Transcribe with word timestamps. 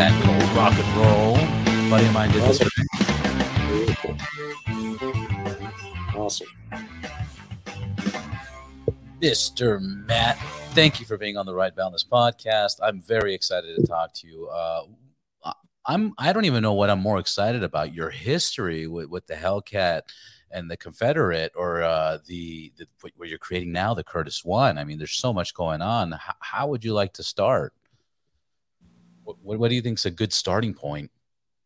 that 0.00 0.18
little 0.18 0.34
rock 0.56 0.72
and 0.72 0.96
roll. 0.96 1.36
A 1.36 1.90
buddy 1.90 2.06
of 2.06 2.14
mine 2.14 2.30
did 2.32 2.42
this 2.44 2.58
for 2.58 2.70
me. 2.80 2.86
Awesome. 6.16 6.46
Mr. 9.20 9.78
Matt, 10.06 10.38
thank 10.70 11.00
you 11.00 11.06
for 11.06 11.18
being 11.18 11.36
on 11.36 11.44
the 11.44 11.54
Right 11.54 11.76
Balance 11.76 12.02
podcast. 12.02 12.78
I'm 12.82 13.02
very 13.02 13.34
excited 13.34 13.76
to 13.76 13.86
talk 13.86 14.14
to 14.14 14.26
you. 14.26 14.48
Uh, 14.48 14.84
I'm 15.84 16.14
I 16.16 16.32
don't 16.32 16.46
even 16.46 16.62
know 16.62 16.72
what 16.72 16.88
I'm 16.88 17.00
more 17.00 17.18
excited 17.18 17.62
about 17.62 17.92
your 17.92 18.08
history 18.08 18.86
with, 18.86 19.10
with 19.10 19.26
the 19.26 19.34
Hellcat 19.34 20.00
and 20.50 20.70
the 20.70 20.78
Confederate 20.78 21.52
or 21.54 21.82
uh, 21.82 22.16
the, 22.24 22.72
the 22.78 22.86
what 23.02 23.28
you're 23.28 23.36
creating 23.36 23.72
now, 23.72 23.92
the 23.92 24.02
Curtiss 24.02 24.46
One. 24.46 24.78
I 24.78 24.84
mean, 24.84 24.96
there's 24.96 25.12
so 25.12 25.34
much 25.34 25.52
going 25.52 25.82
on. 25.82 26.12
How, 26.12 26.34
how 26.40 26.66
would 26.68 26.86
you 26.86 26.94
like 26.94 27.12
to 27.14 27.22
start? 27.22 27.74
What, 29.42 29.58
what, 29.58 29.68
do 29.68 29.74
you 29.74 29.82
think 29.82 29.98
is 29.98 30.06
a 30.06 30.10
good 30.10 30.32
starting 30.32 30.74
point? 30.74 31.10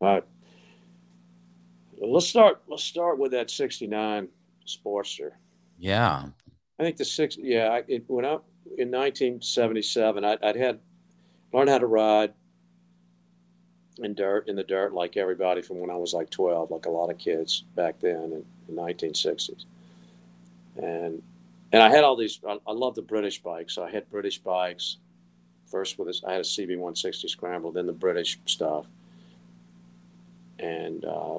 All 0.01 0.09
right. 0.09 0.25
Well, 1.97 2.13
let's 2.13 2.27
start. 2.27 2.63
Let's 2.69 2.85
start 2.85 3.19
with 3.19 3.33
that 3.33 3.51
'69 3.51 4.29
Sportster. 4.67 5.33
Yeah. 5.79 6.27
I 6.79 6.83
think 6.83 6.97
the 6.97 7.05
six. 7.05 7.37
Yeah, 7.37 7.69
I, 7.69 7.83
it, 7.89 8.05
when 8.09 8.25
I 8.25 8.39
in 8.79 8.91
1977, 8.91 10.25
I, 10.25 10.37
I'd 10.43 10.57
had 10.57 10.81
learned 11.53 11.71
how 11.71 11.79
to 11.79 11.87
ride 11.87 12.33
in 13.99 14.15
dirt 14.15 14.49
in 14.49 14.57
the 14.57 14.65
dirt 14.65 14.93
like 14.93 15.17
everybody 15.17 15.63
from 15.63 15.79
when 15.79 15.91
I 15.91 15.95
was 15.97 16.13
like 16.13 16.31
12, 16.31 16.71
like 16.71 16.87
a 16.87 16.91
lot 16.91 17.11
of 17.11 17.19
kids 17.19 17.65
back 17.77 18.01
then 18.01 18.33
in, 18.33 18.45
the 18.75 18.83
1960s. 18.83 19.65
And 20.77 21.23
and 21.73 21.83
I 21.83 21.91
had 21.91 22.05
all 22.05 22.17
these. 22.17 22.41
I, 22.49 22.59
I 22.67 22.73
love 22.73 22.95
the 22.95 23.03
British 23.03 23.43
bikes. 23.43 23.75
So 23.75 23.85
I 23.85 23.91
had 23.91 24.09
British 24.11 24.39
bikes. 24.39 24.99
First 25.67 25.99
with 25.99 26.09
this, 26.09 26.23
I 26.27 26.33
had 26.33 26.41
a 26.41 26.45
CB160 26.45 27.29
Scramble, 27.29 27.73
then 27.73 27.87
the 27.87 27.93
British 27.93 28.39
stuff, 28.47 28.87
and 30.59 31.05
uh, 31.05 31.39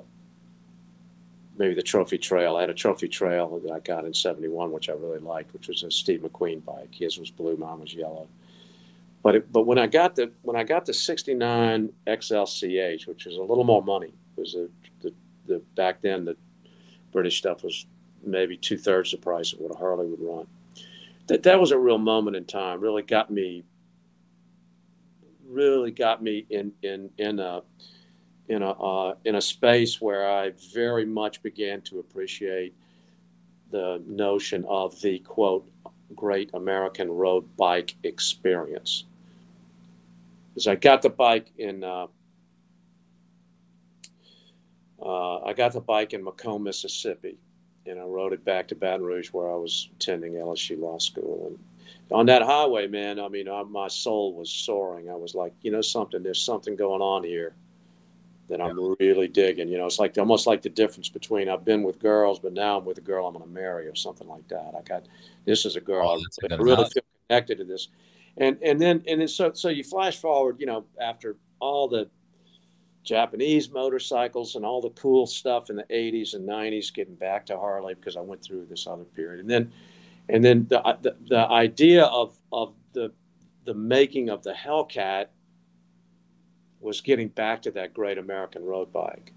maybe 1.57 1.73
the 1.73 1.83
Trophy 1.83 2.17
Trail. 2.17 2.57
I 2.57 2.61
had 2.61 2.69
a 2.69 2.73
Trophy 2.73 3.07
Trail 3.07 3.59
that 3.59 3.71
I 3.71 3.79
got 3.79 4.05
in 4.05 4.13
'71, 4.13 4.71
which 4.71 4.89
I 4.89 4.93
really 4.93 5.19
liked, 5.19 5.53
which 5.53 5.67
was 5.67 5.83
a 5.83 5.91
Steve 5.91 6.21
McQueen 6.21 6.63
bike. 6.65 6.93
His 6.93 7.17
was 7.17 7.31
blue, 7.31 7.55
mine 7.55 7.79
was 7.79 7.93
yellow 7.93 8.27
but 9.25 9.33
it, 9.33 9.51
but 9.51 9.63
when 9.63 9.79
I 9.79 9.87
got 9.87 10.15
the 10.15 10.31
when 10.43 10.55
I 10.55 10.63
got 10.63 10.85
the 10.85 10.93
'69 10.93 11.91
XLCH, 12.05 13.07
which 13.07 13.25
was 13.25 13.37
a 13.37 13.41
little 13.41 13.63
more 13.63 13.81
money, 13.81 14.13
was 14.35 14.53
a, 14.53 14.67
the 15.01 15.11
the 15.47 15.63
back 15.73 16.03
then 16.03 16.25
the 16.25 16.37
British 17.11 17.39
stuff 17.39 17.63
was 17.63 17.87
maybe 18.23 18.55
two 18.55 18.77
thirds 18.77 19.09
the 19.09 19.17
price 19.17 19.51
of 19.51 19.61
what 19.61 19.73
a 19.73 19.77
Harley 19.79 20.05
would 20.05 20.21
run. 20.21 20.45
That 21.25 21.41
that 21.41 21.59
was 21.59 21.71
a 21.71 21.79
real 21.79 21.97
moment 21.97 22.37
in 22.37 22.45
time. 22.45 22.81
Really 22.81 23.01
got 23.01 23.31
me. 23.31 23.63
Really 25.47 25.91
got 25.91 26.23
me 26.23 26.45
in 26.49 26.71
in 26.81 27.09
in 27.17 27.39
a 27.39 27.61
in 28.47 28.61
a 28.61 28.71
uh, 28.71 29.15
in 29.25 29.35
a 29.35 29.41
space 29.41 30.01
where 30.01 30.29
I 30.29 30.53
very 30.73 31.05
much 31.05 31.41
began 31.43 31.81
to 31.81 31.99
appreciate 31.99 32.73
the 33.71 34.01
notion 34.05 34.65
of 34.67 34.99
the 35.01 35.19
quote 35.19 35.69
great 36.15 36.49
American 36.53 37.09
road 37.09 37.43
bike 37.57 37.95
experience 38.03 39.05
is 40.55 40.67
I 40.67 40.75
got 40.75 41.01
the 41.01 41.09
bike 41.09 41.51
in 41.57 41.83
uh, 41.83 42.07
uh, 45.01 45.39
I 45.43 45.53
got 45.53 45.73
the 45.73 45.81
bike 45.81 46.13
in 46.13 46.23
McComb, 46.23 46.63
Mississippi, 46.63 47.37
and 47.85 47.99
I 47.99 48.03
rode 48.03 48.33
it 48.33 48.43
back 48.45 48.67
to 48.69 48.75
Baton 48.75 49.05
Rouge 49.05 49.29
where 49.29 49.51
I 49.51 49.55
was 49.55 49.89
attending 49.95 50.33
LSU 50.33 50.79
Law 50.79 50.97
School. 50.97 51.47
And 51.47 51.59
on 52.11 52.25
that 52.27 52.41
highway, 52.41 52.87
man, 52.87 53.19
I 53.19 53.27
mean, 53.27 53.49
I, 53.49 53.63
my 53.63 53.87
soul 53.87 54.33
was 54.33 54.49
soaring. 54.49 55.09
I 55.09 55.15
was 55.15 55.35
like, 55.35 55.53
you 55.61 55.71
know, 55.71 55.81
something. 55.81 56.21
There's 56.21 56.41
something 56.41 56.75
going 56.75 57.01
on 57.01 57.23
here 57.23 57.55
that 58.47 58.61
I'm 58.61 58.95
really 58.99 59.27
digging. 59.27 59.67
You 59.69 59.79
know, 59.79 59.87
it's 59.87 59.97
like 59.97 60.17
almost 60.19 60.45
like 60.45 60.61
the 60.61 60.69
difference 60.69 61.09
between 61.09 61.49
I've 61.49 61.65
been 61.65 61.81
with 61.81 61.97
girls, 61.97 62.37
but 62.37 62.53
now 62.53 62.77
I'm 62.77 62.85
with 62.85 62.99
a 62.99 63.01
girl 63.01 63.25
I'm 63.25 63.33
going 63.33 63.43
to 63.43 63.51
marry 63.51 63.87
or 63.87 63.95
something 63.95 64.27
like 64.27 64.47
that. 64.49 64.73
I 64.77 64.81
got 64.83 65.07
this 65.45 65.65
is 65.65 65.75
a 65.75 65.81
girl. 65.81 66.07
Oh, 66.07 66.47
I 66.51 66.55
really 66.55 66.87
feel 66.89 67.03
connected 67.27 67.57
to 67.57 67.63
this 67.63 67.89
and 68.37 68.57
and 68.61 68.79
then 68.79 69.03
and 69.07 69.21
then 69.21 69.27
so 69.27 69.51
so 69.53 69.69
you 69.69 69.83
flash 69.83 70.17
forward, 70.17 70.57
you 70.59 70.65
know, 70.65 70.85
after 70.99 71.37
all 71.59 71.87
the 71.87 72.09
Japanese 73.03 73.69
motorcycles 73.69 74.55
and 74.55 74.65
all 74.65 74.81
the 74.81 74.89
cool 74.91 75.27
stuff 75.27 75.69
in 75.69 75.75
the 75.75 75.83
80s 75.83 76.33
and 76.33 76.47
90s, 76.47 76.93
getting 76.93 77.15
back 77.15 77.45
to 77.45 77.57
Harley 77.57 77.93
because 77.93 78.17
I 78.17 78.21
went 78.21 78.43
through 78.43 78.65
this 78.65 78.87
other 78.87 79.03
period, 79.03 79.39
and 79.39 79.49
then 79.49 79.71
and 80.29 80.43
then 80.43 80.67
the 80.69 80.81
the, 81.01 81.15
the 81.27 81.49
idea 81.49 82.05
of 82.05 82.37
of 82.51 82.73
the 82.93 83.11
the 83.65 83.73
making 83.73 84.29
of 84.29 84.43
the 84.43 84.53
Hellcat 84.53 85.27
was 86.79 87.01
getting 87.01 87.27
back 87.29 87.61
to 87.63 87.71
that 87.71 87.93
great 87.93 88.17
American 88.17 88.63
road 88.63 88.91
bike. 88.93 89.33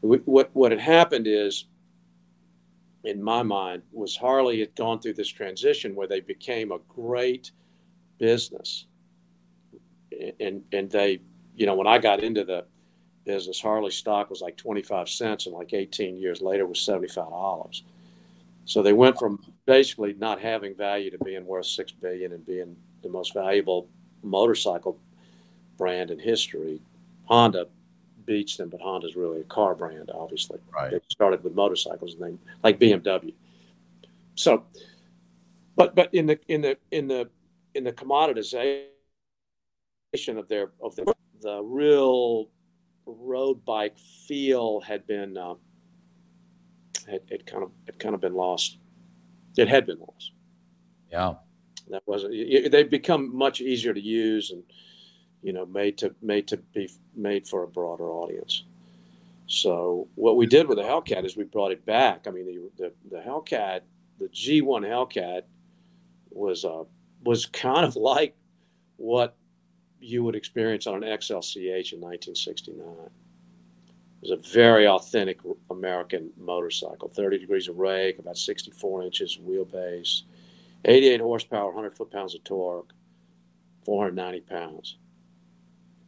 What 0.00 0.50
what 0.52 0.72
had 0.72 0.80
happened 0.80 1.26
is, 1.26 1.66
in 3.04 3.22
my 3.22 3.42
mind, 3.42 3.82
was 3.92 4.16
Harley 4.16 4.60
had 4.60 4.74
gone 4.74 5.00
through 5.00 5.14
this 5.14 5.28
transition 5.28 5.94
where 5.94 6.08
they 6.08 6.20
became 6.20 6.72
a 6.72 6.78
great 6.88 7.52
business. 8.18 8.86
And 10.40 10.62
and 10.72 10.90
they, 10.90 11.20
you 11.56 11.66
know, 11.66 11.74
when 11.74 11.86
I 11.86 11.98
got 11.98 12.22
into 12.22 12.44
the 12.44 12.64
business, 13.24 13.60
Harley 13.60 13.90
stock 13.90 14.30
was 14.30 14.40
like 14.40 14.56
25 14.56 15.08
cents, 15.08 15.46
and 15.46 15.54
like 15.54 15.72
18 15.72 16.16
years 16.16 16.40
later 16.40 16.66
was 16.66 16.80
75 16.80 17.28
dollars. 17.28 17.84
So 18.64 18.82
they 18.82 18.92
went 18.92 19.18
from 19.18 19.51
basically 19.66 20.14
not 20.14 20.40
having 20.40 20.74
value 20.74 21.10
to 21.10 21.18
being 21.24 21.46
worth 21.46 21.66
six 21.66 21.92
billion 21.92 22.32
and 22.32 22.44
being 22.44 22.76
the 23.02 23.08
most 23.08 23.34
valuable 23.34 23.88
motorcycle 24.22 24.98
brand 25.76 26.10
in 26.10 26.18
history. 26.18 26.80
Honda 27.24 27.66
beats 28.24 28.56
them, 28.56 28.68
but 28.68 28.80
Honda's 28.80 29.16
really 29.16 29.40
a 29.40 29.44
car 29.44 29.74
brand, 29.74 30.10
obviously. 30.12 30.58
Right. 30.72 30.90
They 30.90 31.00
started 31.08 31.42
with 31.44 31.54
motorcycles 31.54 32.14
and 32.14 32.22
then 32.22 32.38
like 32.62 32.78
BMW. 32.78 33.34
So, 34.34 34.64
but 35.76 35.94
but 35.94 36.12
in 36.14 36.26
the 36.26 36.38
in 36.48 36.62
the 36.62 36.76
in 36.90 37.08
the 37.08 37.28
in 37.74 37.84
the 37.84 37.92
commoditization 37.92 38.86
of 40.36 40.48
their 40.48 40.70
of 40.80 40.96
the 40.96 41.12
the 41.40 41.62
real 41.62 42.48
road 43.06 43.64
bike 43.64 43.98
feel 43.98 44.80
had 44.80 45.06
been 45.06 45.36
uh, 45.36 45.54
had, 47.08 47.20
had 47.30 47.46
kind 47.46 47.62
of 47.62 47.70
had 47.86 47.98
kind 47.98 48.14
of 48.14 48.20
been 48.20 48.34
lost. 48.34 48.78
It 49.56 49.68
had 49.68 49.86
been 49.86 49.98
lost. 49.98 50.32
Yeah, 51.10 51.34
that 51.90 52.02
wasn't. 52.06 52.32
They've 52.70 52.90
become 52.90 53.36
much 53.36 53.60
easier 53.60 53.92
to 53.92 54.00
use 54.00 54.50
and 54.50 54.62
you 55.42 55.52
know 55.52 55.66
made 55.66 55.98
to 55.98 56.14
made 56.22 56.48
to 56.48 56.56
be 56.56 56.88
made 57.14 57.46
for 57.46 57.62
a 57.62 57.68
broader 57.68 58.10
audience. 58.10 58.64
So 59.46 60.08
what 60.14 60.36
we 60.36 60.46
did 60.46 60.66
with 60.66 60.78
the 60.78 60.84
Hellcat 60.84 61.24
is 61.24 61.36
we 61.36 61.44
brought 61.44 61.72
it 61.72 61.84
back. 61.84 62.26
I 62.26 62.30
mean, 62.30 62.46
the 62.46 62.70
the, 62.84 62.92
the 63.10 63.22
Hellcat, 63.22 63.80
the 64.18 64.28
G1 64.28 64.86
Hellcat, 64.86 65.42
was 66.30 66.64
a 66.64 66.84
was 67.24 67.46
kind 67.46 67.84
of 67.84 67.96
like 68.12 68.34
what 68.96 69.36
you 70.00 70.24
would 70.24 70.34
experience 70.34 70.86
on 70.86 70.94
an 70.94 71.02
XLCH 71.02 71.92
in 71.92 72.00
1969. 72.00 72.86
It 74.22 74.30
was 74.30 74.38
a 74.38 74.52
very 74.52 74.86
authentic 74.86 75.40
American 75.70 76.30
motorcycle 76.38 77.08
30 77.08 77.38
degrees 77.38 77.68
of 77.68 77.78
rake, 77.78 78.18
about 78.18 78.38
64 78.38 79.02
inches 79.02 79.38
wheelbase, 79.38 80.22
88 80.84 81.20
horsepower, 81.20 81.66
100 81.66 81.94
foot 81.94 82.10
pounds 82.10 82.34
of 82.34 82.44
torque, 82.44 82.92
490 83.84 84.40
pounds. 84.42 84.96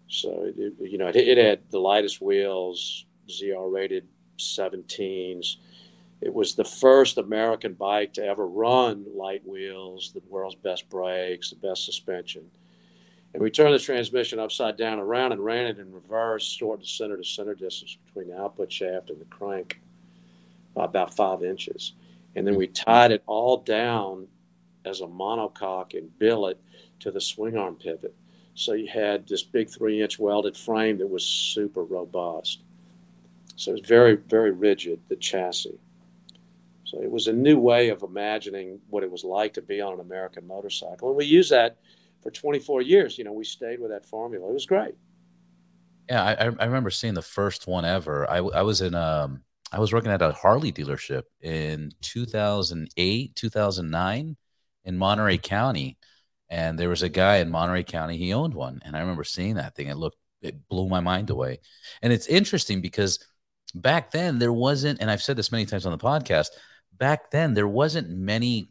So, 0.09 0.53
it, 0.57 0.75
you 0.81 0.99
know, 0.99 1.09
it, 1.09 1.17
it 1.17 1.39
had 1.39 1.61
the 1.71 1.81
lightest 1.81 2.21
wheels, 2.21 3.07
ZR 3.29 3.73
rated 3.73 4.07
17s 4.39 5.57
it 6.25 6.33
was 6.33 6.55
the 6.55 6.65
first 6.65 7.19
American 7.19 7.75
bike 7.75 8.15
to 8.15 8.25
ever 8.25 8.47
run 8.47 9.05
light 9.15 9.47
wheels, 9.47 10.11
the 10.15 10.23
world's 10.31 10.55
best 10.57 10.89
brakes, 10.89 11.51
the 11.51 11.57
best 11.57 11.85
suspension. 11.85 12.51
And 13.35 13.43
we 13.43 13.51
turned 13.51 13.75
the 13.75 13.81
transmission 13.81 14.39
upside 14.39 14.77
down 14.77 15.01
around 15.01 15.33
and 15.33 15.45
ran 15.45 15.67
it 15.67 15.81
in 15.81 15.93
reverse, 15.93 16.47
stored 16.47 16.81
the 16.81 16.87
center 16.87 17.17
to 17.17 17.25
center 17.25 17.55
distance 17.55 17.99
between 18.07 18.29
the 18.29 18.41
output 18.41 18.73
shaft 18.73 19.11
and 19.11 19.21
the 19.21 19.25
crank 19.25 19.81
by 20.73 20.85
about 20.85 21.15
five 21.15 21.43
inches. 21.43 21.95
And 22.37 22.47
then 22.47 22.55
we 22.55 22.69
tied 22.69 23.11
it 23.11 23.25
all 23.27 23.57
down 23.57 24.29
as 24.85 25.01
a 25.01 25.07
monocoque 25.07 25.99
and 25.99 26.17
billet 26.19 26.61
to 27.01 27.11
the 27.11 27.21
swing 27.21 27.57
arm 27.57 27.75
pivot. 27.75 28.15
So 28.55 28.75
you 28.75 28.87
had 28.87 29.27
this 29.27 29.43
big 29.43 29.69
three 29.69 30.01
inch 30.01 30.21
welded 30.21 30.57
frame 30.57 30.99
that 30.99 31.11
was 31.11 31.27
super 31.27 31.83
robust. 31.83 32.61
So 33.57 33.73
it 33.73 33.81
was 33.81 33.89
very, 33.89 34.15
very 34.15 34.53
rigid, 34.53 35.01
the 35.09 35.17
chassis. 35.17 35.79
So 36.85 37.03
it 37.03 37.11
was 37.11 37.27
a 37.27 37.33
new 37.33 37.59
way 37.59 37.89
of 37.89 38.05
imagining 38.05 38.79
what 38.91 39.03
it 39.03 39.11
was 39.11 39.25
like 39.25 39.55
to 39.55 39.63
be 39.63 39.81
on 39.81 39.95
an 39.95 40.01
American 40.01 40.47
motorcycle. 40.47 41.09
And 41.09 41.17
we 41.17 41.25
used 41.25 41.51
that 41.51 41.79
for 42.25 42.33
24 42.33 42.83
years. 42.83 43.17
You 43.17 43.23
know, 43.23 43.33
we 43.33 43.45
stayed 43.45 43.79
with 43.79 43.93
that 43.93 44.05
formula. 44.05 44.49
It 44.49 44.53
was 44.53 44.67
great. 44.67 44.95
Yeah, 46.09 46.23
I, 46.25 46.45
I 46.45 46.65
remember 46.65 46.91
seeing 46.91 47.15
the 47.15 47.23
first 47.23 47.69
one 47.69 47.85
ever. 47.85 48.29
I, 48.29 48.39
I 48.39 48.63
was 48.63 48.81
in 48.81 48.95
um 48.97 49.43
I 49.71 49.79
was 49.79 49.93
working 49.93 50.11
at 50.11 50.23
a 50.23 50.33
Harley 50.33 50.73
dealership 50.73 51.23
in 51.41 51.93
2008, 52.03 53.35
2009 53.35 54.37
in 54.85 54.99
Monterey 54.99 55.39
County, 55.39 55.99
and 56.49 56.79
there 56.79 56.89
was 56.89 57.03
a 57.03 57.09
guy 57.09 57.37
in 57.37 57.51
Monterey 57.51 57.85
County. 57.85 58.17
He 58.17 58.35
owned 58.35 58.55
one, 58.55 58.81
and 58.85 58.97
I 58.97 59.01
remember 59.01 59.25
seeing 59.25 59.55
that 59.55 59.75
thing. 59.75 59.87
It 59.87 59.97
looked 59.97 60.19
it 60.45 60.69
blew 60.69 60.89
my 60.89 61.01
mind 61.01 61.31
away. 61.31 61.61
And 62.03 62.13
it's 62.13 62.27
interesting 62.27 62.81
because 62.81 63.19
back 63.75 64.11
then 64.11 64.39
there 64.39 64.53
wasn't, 64.53 65.01
and 65.01 65.11
I've 65.11 65.23
said 65.23 65.37
this 65.37 65.51
many 65.51 65.65
times 65.65 65.87
on 65.87 65.93
the 65.93 65.99
podcast, 65.99 66.49
back 66.93 67.31
then 67.31 67.55
there 67.55 67.67
wasn't 67.67 68.11
many 68.11 68.69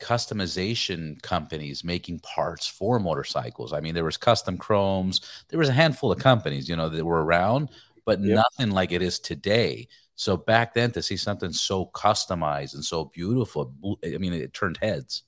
customization 0.00 1.20
companies 1.22 1.84
making 1.84 2.20
parts 2.20 2.66
for 2.66 2.98
motorcycles. 2.98 3.72
I 3.72 3.80
mean, 3.80 3.94
there 3.94 4.04
was 4.04 4.16
custom 4.16 4.56
chromes, 4.56 5.20
there 5.48 5.58
was 5.58 5.68
a 5.68 5.72
handful 5.72 6.10
of 6.10 6.18
companies, 6.18 6.68
you 6.68 6.76
know, 6.76 6.88
that 6.88 7.04
were 7.04 7.24
around, 7.24 7.68
but 8.04 8.20
yep. 8.20 8.44
nothing 8.58 8.72
like 8.72 8.92
it 8.92 9.02
is 9.02 9.18
today. 9.18 9.86
So 10.16 10.36
back 10.36 10.74
then 10.74 10.90
to 10.92 11.02
see 11.02 11.16
something 11.16 11.52
so 11.52 11.86
customized 11.86 12.74
and 12.74 12.84
so 12.84 13.06
beautiful, 13.06 13.74
I 14.04 14.18
mean, 14.18 14.32
it 14.32 14.52
turned 14.52 14.78
heads. 14.78 15.22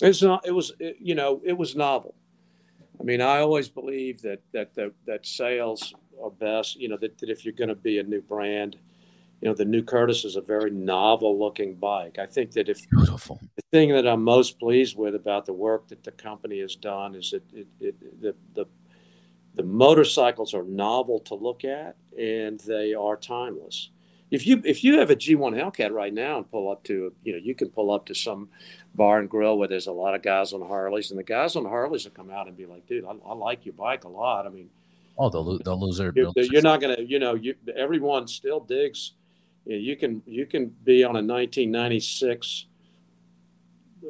It's 0.00 0.22
not, 0.22 0.46
it 0.46 0.52
was, 0.52 0.72
it, 0.78 0.96
you 1.00 1.14
know, 1.14 1.40
it 1.44 1.56
was 1.56 1.76
novel. 1.76 2.14
I 3.00 3.04
mean, 3.04 3.20
I 3.20 3.38
always 3.38 3.68
believe 3.68 4.22
that, 4.22 4.40
that, 4.52 4.74
that, 4.74 4.92
that 5.06 5.26
sales 5.26 5.94
are 6.22 6.30
best, 6.30 6.76
you 6.76 6.88
know, 6.88 6.96
that, 6.96 7.18
that 7.18 7.30
if 7.30 7.44
you're 7.44 7.54
going 7.54 7.68
to 7.68 7.76
be 7.76 7.98
a 7.98 8.02
new 8.02 8.20
brand, 8.20 8.76
you 9.40 9.48
know, 9.48 9.54
the 9.54 9.64
new 9.64 9.82
Curtiss 9.82 10.24
is 10.24 10.36
a 10.36 10.40
very 10.40 10.70
novel 10.70 11.38
looking 11.38 11.74
bike. 11.74 12.18
I 12.18 12.26
think 12.26 12.52
that 12.52 12.68
if 12.68 12.88
Beautiful. 12.90 13.40
the 13.54 13.62
thing 13.70 13.90
that 13.92 14.06
I'm 14.06 14.24
most 14.24 14.58
pleased 14.58 14.96
with 14.96 15.14
about 15.14 15.46
the 15.46 15.52
work 15.52 15.88
that 15.88 16.02
the 16.02 16.10
company 16.10 16.60
has 16.60 16.74
done 16.74 17.14
is 17.14 17.30
that 17.30 17.42
it, 17.52 17.68
it, 17.80 18.20
the, 18.20 18.34
the, 18.54 18.66
the 19.54 19.62
motorcycles 19.62 20.54
are 20.54 20.64
novel 20.64 21.20
to 21.20 21.34
look 21.36 21.64
at 21.64 21.96
and 22.18 22.58
they 22.60 22.94
are 22.94 23.16
timeless. 23.16 23.90
If 24.30 24.46
you 24.46 24.60
if 24.64 24.84
you 24.84 24.98
have 24.98 25.10
a 25.10 25.16
G1 25.16 25.54
Hellcat 25.54 25.90
right 25.90 26.12
now 26.12 26.36
and 26.36 26.50
pull 26.50 26.70
up 26.70 26.84
to 26.84 27.14
you 27.22 27.32
know 27.32 27.38
you 27.38 27.54
can 27.54 27.70
pull 27.70 27.90
up 27.90 28.04
to 28.06 28.14
some 28.14 28.50
bar 28.94 29.20
and 29.20 29.30
grill 29.30 29.56
where 29.56 29.68
there's 29.68 29.86
a 29.86 29.92
lot 29.92 30.14
of 30.14 30.20
guys 30.20 30.52
on 30.52 30.60
Harleys 30.60 31.10
and 31.10 31.18
the 31.18 31.24
guys 31.24 31.56
on 31.56 31.64
Harleys 31.64 32.04
will 32.04 32.10
come 32.10 32.30
out 32.30 32.46
and 32.46 32.54
be 32.54 32.66
like, 32.66 32.86
dude, 32.86 33.06
I, 33.06 33.12
I 33.26 33.32
like 33.32 33.64
your 33.64 33.72
bike 33.72 34.04
a 34.04 34.08
lot. 34.08 34.46
I 34.46 34.50
mean, 34.50 34.68
oh, 35.16 35.30
they'll 35.30 35.58
they'll 35.60 35.80
lose 35.80 35.96
their. 35.96 36.12
You're, 36.14 36.30
you're 36.36 36.60
not 36.60 36.82
gonna 36.82 36.98
you 37.00 37.18
know 37.18 37.36
you 37.36 37.54
everyone 37.74 38.28
still 38.28 38.60
digs 38.60 39.14
you 39.76 39.96
can 39.96 40.22
you 40.24 40.46
can 40.46 40.74
be 40.84 41.04
on 41.04 41.10
a 41.10 41.20
1996 41.20 42.66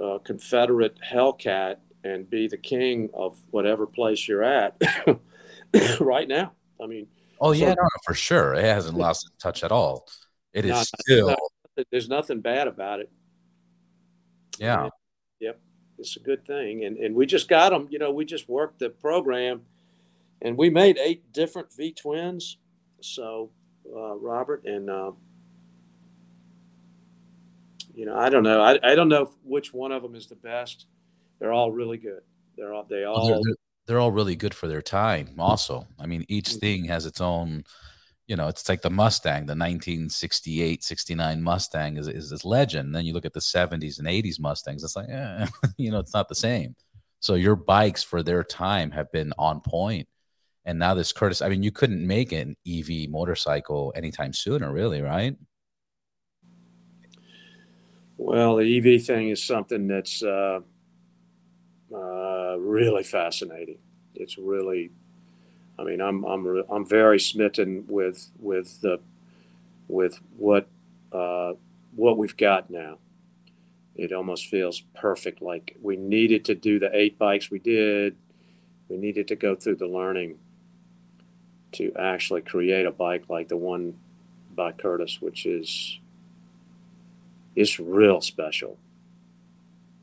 uh, 0.03 0.19
Confederate 0.19 0.97
Hellcat 1.01 1.77
and 2.05 2.31
be 2.31 2.47
the 2.47 2.57
king 2.57 3.11
of 3.13 3.41
whatever 3.51 3.87
place 3.87 4.29
you're 4.29 4.45
at 4.45 4.81
right 6.01 6.29
now. 6.29 6.53
I 6.81 6.87
mean, 6.87 7.09
oh 7.41 7.51
yeah, 7.51 7.71
so, 7.71 7.75
no, 7.75 7.89
for 8.05 8.15
sure, 8.15 8.55
it 8.55 8.65
hasn't 8.65 8.97
lost 8.97 9.27
its 9.27 9.43
touch 9.43 9.65
at 9.65 9.73
all. 9.73 10.07
It 10.53 10.65
is 10.65 10.93
still. 11.01 11.29
Not, 11.29 11.87
there's 11.91 12.09
nothing 12.09 12.41
bad 12.41 12.69
about 12.69 13.01
it. 13.01 13.11
Yeah. 14.59 14.85
And, 14.85 14.93
yep, 15.41 15.61
it's 15.99 16.17
a 16.17 16.21
good 16.21 16.47
thing, 16.47 16.85
and 16.85 16.97
and 16.99 17.17
we 17.17 17.27
just 17.27 17.49
got 17.49 17.71
them. 17.71 17.89
You 17.91 17.99
know, 17.99 18.13
we 18.13 18.25
just 18.25 18.49
worked 18.49 18.79
the 18.79 18.91
program, 18.91 19.63
and 20.41 20.57
we 20.57 20.71
made 20.71 20.99
eight 20.99 21.33
different 21.33 21.75
V 21.75 21.93
twins. 21.93 22.59
So, 23.01 23.51
uh, 23.93 24.15
Robert 24.15 24.65
and. 24.65 24.89
Uh, 24.89 25.11
you 27.99 28.07
know, 28.07 28.17
I 28.17 28.31
don't 28.31 28.45
know. 28.45 28.63
I, 28.63 28.79
I 28.85 28.95
don't 28.95 29.09
know 29.09 29.33
which 29.43 29.75
one 29.75 29.91
of 29.91 30.03
them 30.03 30.15
is 30.15 30.29
the 30.29 30.37
best. 30.37 30.87
They're 31.41 31.53
all 31.53 31.73
really 31.73 31.99
good. 31.99 32.21
They're 32.57 32.73
all 32.73 32.87
they 32.89 33.03
all 33.03 33.27
they're, 33.27 33.55
they're, 33.89 33.99
all 33.99 34.13
really 34.13 34.37
good 34.37 34.55
for 34.55 34.69
their 34.69 34.83
time. 34.83 35.35
Also, 35.37 35.85
I 35.99 36.07
mean, 36.07 36.25
each 36.29 36.51
mm-hmm. 36.51 36.59
thing 36.61 36.85
has 36.85 37.07
its 37.07 37.21
own. 37.21 37.65
You 38.29 38.37
know, 38.37 38.47
it's 38.47 38.69
like 38.69 38.83
the 38.83 38.91
Mustang, 38.91 39.47
the 39.47 39.57
1968, 39.57 40.85
69 40.85 41.43
Mustang 41.43 41.97
is, 41.97 42.07
is 42.07 42.31
this 42.31 42.45
legend. 42.45 42.87
And 42.87 42.95
then 42.95 43.05
you 43.05 43.15
look 43.15 43.25
at 43.25 43.33
the 43.33 43.41
70s 43.41 43.99
and 43.99 44.07
80s 44.07 44.39
Mustangs, 44.39 44.85
it's 44.85 44.95
like, 44.95 45.09
eh, 45.09 45.47
you 45.79 45.91
know, 45.91 45.99
it's 45.99 46.15
not 46.15 46.29
the 46.29 46.35
same. 46.35 46.77
So 47.21 47.35
your 47.35 47.57
bikes 47.57 48.05
for 48.05 48.23
their 48.23 48.45
time 48.45 48.91
have 48.93 49.11
been 49.11 49.33
on 49.39 49.61
point. 49.61 50.07
And 50.67 50.79
now 50.79 50.93
this 50.93 51.11
Curtiss, 51.11 51.41
I 51.41 51.49
mean, 51.49 51.63
you 51.63 51.73
couldn't 51.73 52.07
make 52.07 52.33
an 52.33 52.55
EV 52.69 53.09
motorcycle 53.09 53.93
anytime 53.97 54.35
sooner, 54.35 54.71
really, 54.71 55.01
right? 55.01 55.35
Well, 58.19 58.57
the 58.57 58.79
EV 58.79 59.05
thing 59.05 59.29
is 59.29 59.43
something 59.43 59.87
that's 59.87 60.25
uh, 60.25 60.61
uh, 61.95 62.57
really 62.59 63.05
fascinating. 63.05 63.79
It's 64.15 64.37
really, 64.37 64.91
I 65.79 65.85
mean, 65.85 66.01
I'm 66.01 66.25
I'm 66.25 66.65
I'm 66.69 66.85
very 66.85 67.21
smitten 67.21 67.85
with 67.87 68.31
with 68.41 68.81
the 68.81 69.01
with 69.87 70.21
what 70.37 70.69
uh, 71.13 71.53
what 71.95 72.19
we've 72.19 72.37
got 72.37 72.71
now. 72.71 72.99
It 73.95 74.13
almost 74.13 74.47
feels 74.47 74.81
perfect. 74.95 75.41
Like 75.41 75.77
we 75.81 75.97
needed 75.97 76.45
to 76.47 76.57
do 76.57 76.81
the 76.81 76.91
eight 76.93 77.19
bikes 77.19 77.53
we 77.53 77.61
did. 77.61 78.17
We 78.89 78.97
needed 78.97 79.29
to 79.29 79.37
go 79.37 79.55
through 79.55 79.77
the 79.77 79.87
learning 79.87 80.39
to 81.73 81.93
actually 81.97 82.41
create 82.43 82.87
a 82.87 82.91
bike 82.91 83.25
like 83.29 83.49
the 83.49 83.57
one 83.57 83.99
by 84.55 84.73
Curtiss, 84.73 85.21
which 85.21 85.47
is 85.47 86.01
is 87.59 87.81
real 87.81 88.21
special. 88.21 88.79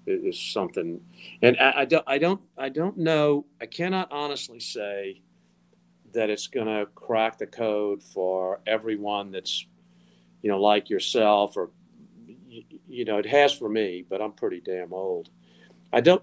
It 0.06 0.24
is 0.24 0.40
something, 0.40 1.02
and 1.42 1.58
I, 1.60 1.74
I, 1.78 1.86
don't, 1.86 2.04
I 2.06 2.18
don't, 2.20 2.42
I 2.58 2.70
don't 2.70 2.98
know. 2.98 3.46
I 3.60 3.66
cannot 3.66 4.12
honestly 4.12 4.60
say 4.60 5.22
that 6.14 6.30
it's 6.30 6.48
going 6.48 6.68
to 6.68 6.86
crack 6.94 7.40
the 7.40 7.48
code 7.48 8.04
for 8.04 8.62
everyone 8.68 9.32
that's, 9.32 9.66
you 10.44 10.50
know, 10.52 10.62
like 10.62 10.92
yourself, 10.92 11.58
or 11.58 11.72
you, 12.48 12.64
you 12.88 13.04
know, 13.04 13.18
it 13.18 13.26
has 13.26 13.52
for 13.54 13.68
me. 13.68 14.06
But 14.08 14.22
I'm 14.22 14.34
pretty 14.34 14.62
damn 14.62 14.94
old. 14.94 15.30
I 15.92 16.02
don't, 16.02 16.22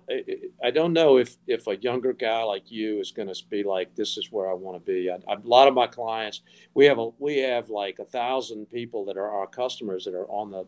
I 0.63 0.71
don't 0.71 0.93
know 0.93 1.17
if 1.17 1.37
if 1.47 1.67
a 1.67 1.77
younger 1.77 2.13
guy 2.13 2.43
like 2.43 2.71
you 2.71 3.01
is 3.01 3.11
going 3.11 3.33
to 3.33 3.45
be 3.49 3.65
like, 3.65 3.95
this 3.97 4.17
is 4.17 4.31
where 4.31 4.51
I 4.51 4.55
want 4.55 4.77
to 4.77 4.93
be. 4.93 5.09
A 5.09 5.19
lot 5.43 5.67
of 5.67 5.75
my 5.75 5.87
clients, 5.87 6.43
we 6.75 6.85
have 6.85 6.99
a, 6.99 7.09
we 7.19 7.39
have 7.39 7.69
like 7.69 7.99
a 7.99 8.05
thousand 8.05 8.71
people 8.71 9.05
that 9.07 9.17
are 9.17 9.31
our 9.31 9.47
customers 9.47 10.05
that 10.05 10.15
are 10.15 10.31
on 10.31 10.51
the 10.51 10.67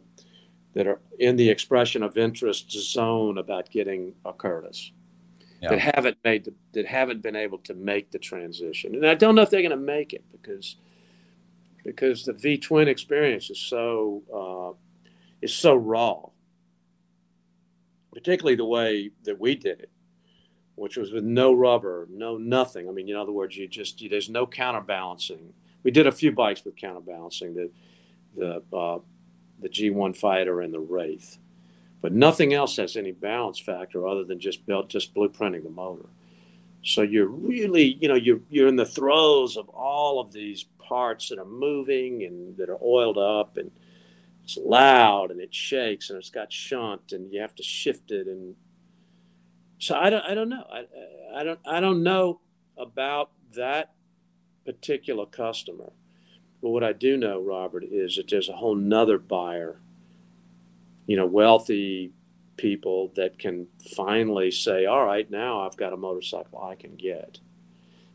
that 0.75 0.87
are 0.87 1.01
in 1.19 1.37
the 1.37 1.49
expression 1.49 2.03
of 2.03 2.19
interest 2.19 2.71
zone 2.71 3.39
about 3.39 3.71
getting 3.71 4.15
a 4.25 4.33
Curtiss 4.33 4.91
yeah. 5.63 5.71
that 5.71 5.79
haven't 5.79 6.19
made 6.25 6.45
the, 6.45 6.55
that 6.73 6.87
haven't 6.87 7.23
been 7.23 7.37
able 7.37 7.59
to 7.59 7.75
make 7.75 8.11
the 8.11 8.19
transition, 8.19 8.95
and 8.95 9.07
I 9.07 9.15
don't 9.15 9.35
know 9.35 9.43
if 9.43 9.51
they're 9.51 9.63
going 9.63 9.71
to 9.71 9.77
make 9.77 10.13
it 10.13 10.25
because 10.33 10.77
because 11.85 12.25
the 12.25 12.33
V 12.33 12.59
twin 12.59 12.89
experience 12.89 13.51
is 13.51 13.59
so 13.59 14.23
uh, 14.35 14.77
is 15.41 15.55
so 15.55 15.75
raw, 15.75 16.21
particularly 18.13 18.57
the 18.57 18.65
way 18.65 19.11
that 19.25 19.39
we 19.39 19.55
did 19.55 19.81
it, 19.81 19.91
which 20.75 20.97
was 20.97 21.13
with 21.13 21.25
no 21.25 21.53
rubber, 21.55 22.09
no 22.11 22.37
nothing. 22.37 22.89
I 22.89 22.93
mean, 22.93 23.09
in 23.09 23.17
other 23.17 23.33
words, 23.33 23.57
you 23.57 23.69
just 23.69 24.01
you, 24.01 24.09
there's 24.09 24.29
no 24.29 24.47
counterbalancing. 24.47 25.55
We 25.83 25.91
did 25.91 26.07
a 26.07 26.13
few 26.13 26.33
bikes 26.33 26.65
with 26.65 26.77
counterbalancing. 26.77 27.55
The 27.55 27.71
the 28.37 28.77
uh, 28.77 28.99
the 29.61 29.69
G1 29.69 30.17
Fighter 30.17 30.61
and 30.61 30.73
the 30.73 30.81
Wraith. 30.81 31.39
But 32.01 32.13
nothing 32.13 32.53
else 32.53 32.77
has 32.77 32.97
any 32.97 33.13
balance 33.13 33.59
factor 33.59 34.07
other 34.07 34.25
than 34.25 34.39
just 34.39 34.67
built, 34.67 34.89
just 34.91 35.15
blueprinting 35.15 35.65
the 35.65 35.71
motor. 35.71 36.07
So 36.83 37.01
you're 37.01 37.27
really, 37.29 37.97
you 38.01 38.09
know, 38.09 38.15
you're 38.15 38.41
you're 38.51 38.69
in 38.69 38.77
the 38.77 38.85
throes 38.85 39.57
of 39.57 39.71
all 39.71 40.21
of 40.21 40.33
these 40.33 40.65
parts 40.79 41.31
that 41.31 41.39
are 41.39 41.47
moving 41.47 42.25
and 42.25 42.57
that 42.59 42.69
are 42.69 42.79
oiled 42.83 43.17
up 43.17 43.57
and 43.57 43.71
it's 44.45 44.59
loud 44.59 45.31
and 45.31 45.41
it 45.41 45.55
shakes 45.55 46.11
and 46.11 46.19
it's 46.19 46.31
got 46.31 46.53
shunt 46.53 47.13
and 47.13 47.33
you 47.33 47.41
have 47.41 47.55
to 47.55 47.63
shift 47.63 48.11
it 48.11 48.27
and 48.27 48.55
so 49.79 49.95
I 49.95 50.11
don't 50.11 50.25
I 50.25 50.35
don't 50.35 50.51
know 50.51 50.65
I 50.71 50.85
I 51.35 51.45
don't 51.45 51.61
I 51.67 51.81
don't 51.81 52.03
know 52.03 52.41
about 52.77 53.31
that 53.55 53.95
particular 54.67 55.25
customer 55.27 55.91
but 56.65 56.71
what 56.71 56.83
I 56.83 56.95
do 56.95 57.19
know, 57.19 57.43
Robert, 57.43 57.85
is 57.85 58.17
that 58.17 58.31
there's 58.31 58.49
a 58.49 58.55
whole 58.55 58.75
nother 58.75 59.19
buyer, 59.19 59.83
you 61.07 61.15
know, 61.15 61.27
wealthy 61.27 62.15
people 62.57 63.13
that 63.17 63.39
can 63.39 63.67
finally 63.95 64.51
say, 64.51 64.87
all 64.87 65.05
right, 65.05 65.31
now 65.31 65.61
I've 65.61 65.77
got 65.77 65.93
a 65.93 65.97
motorcycle 65.99 66.65
I 66.65 66.75
can 66.75 66.97
get. 66.97 67.39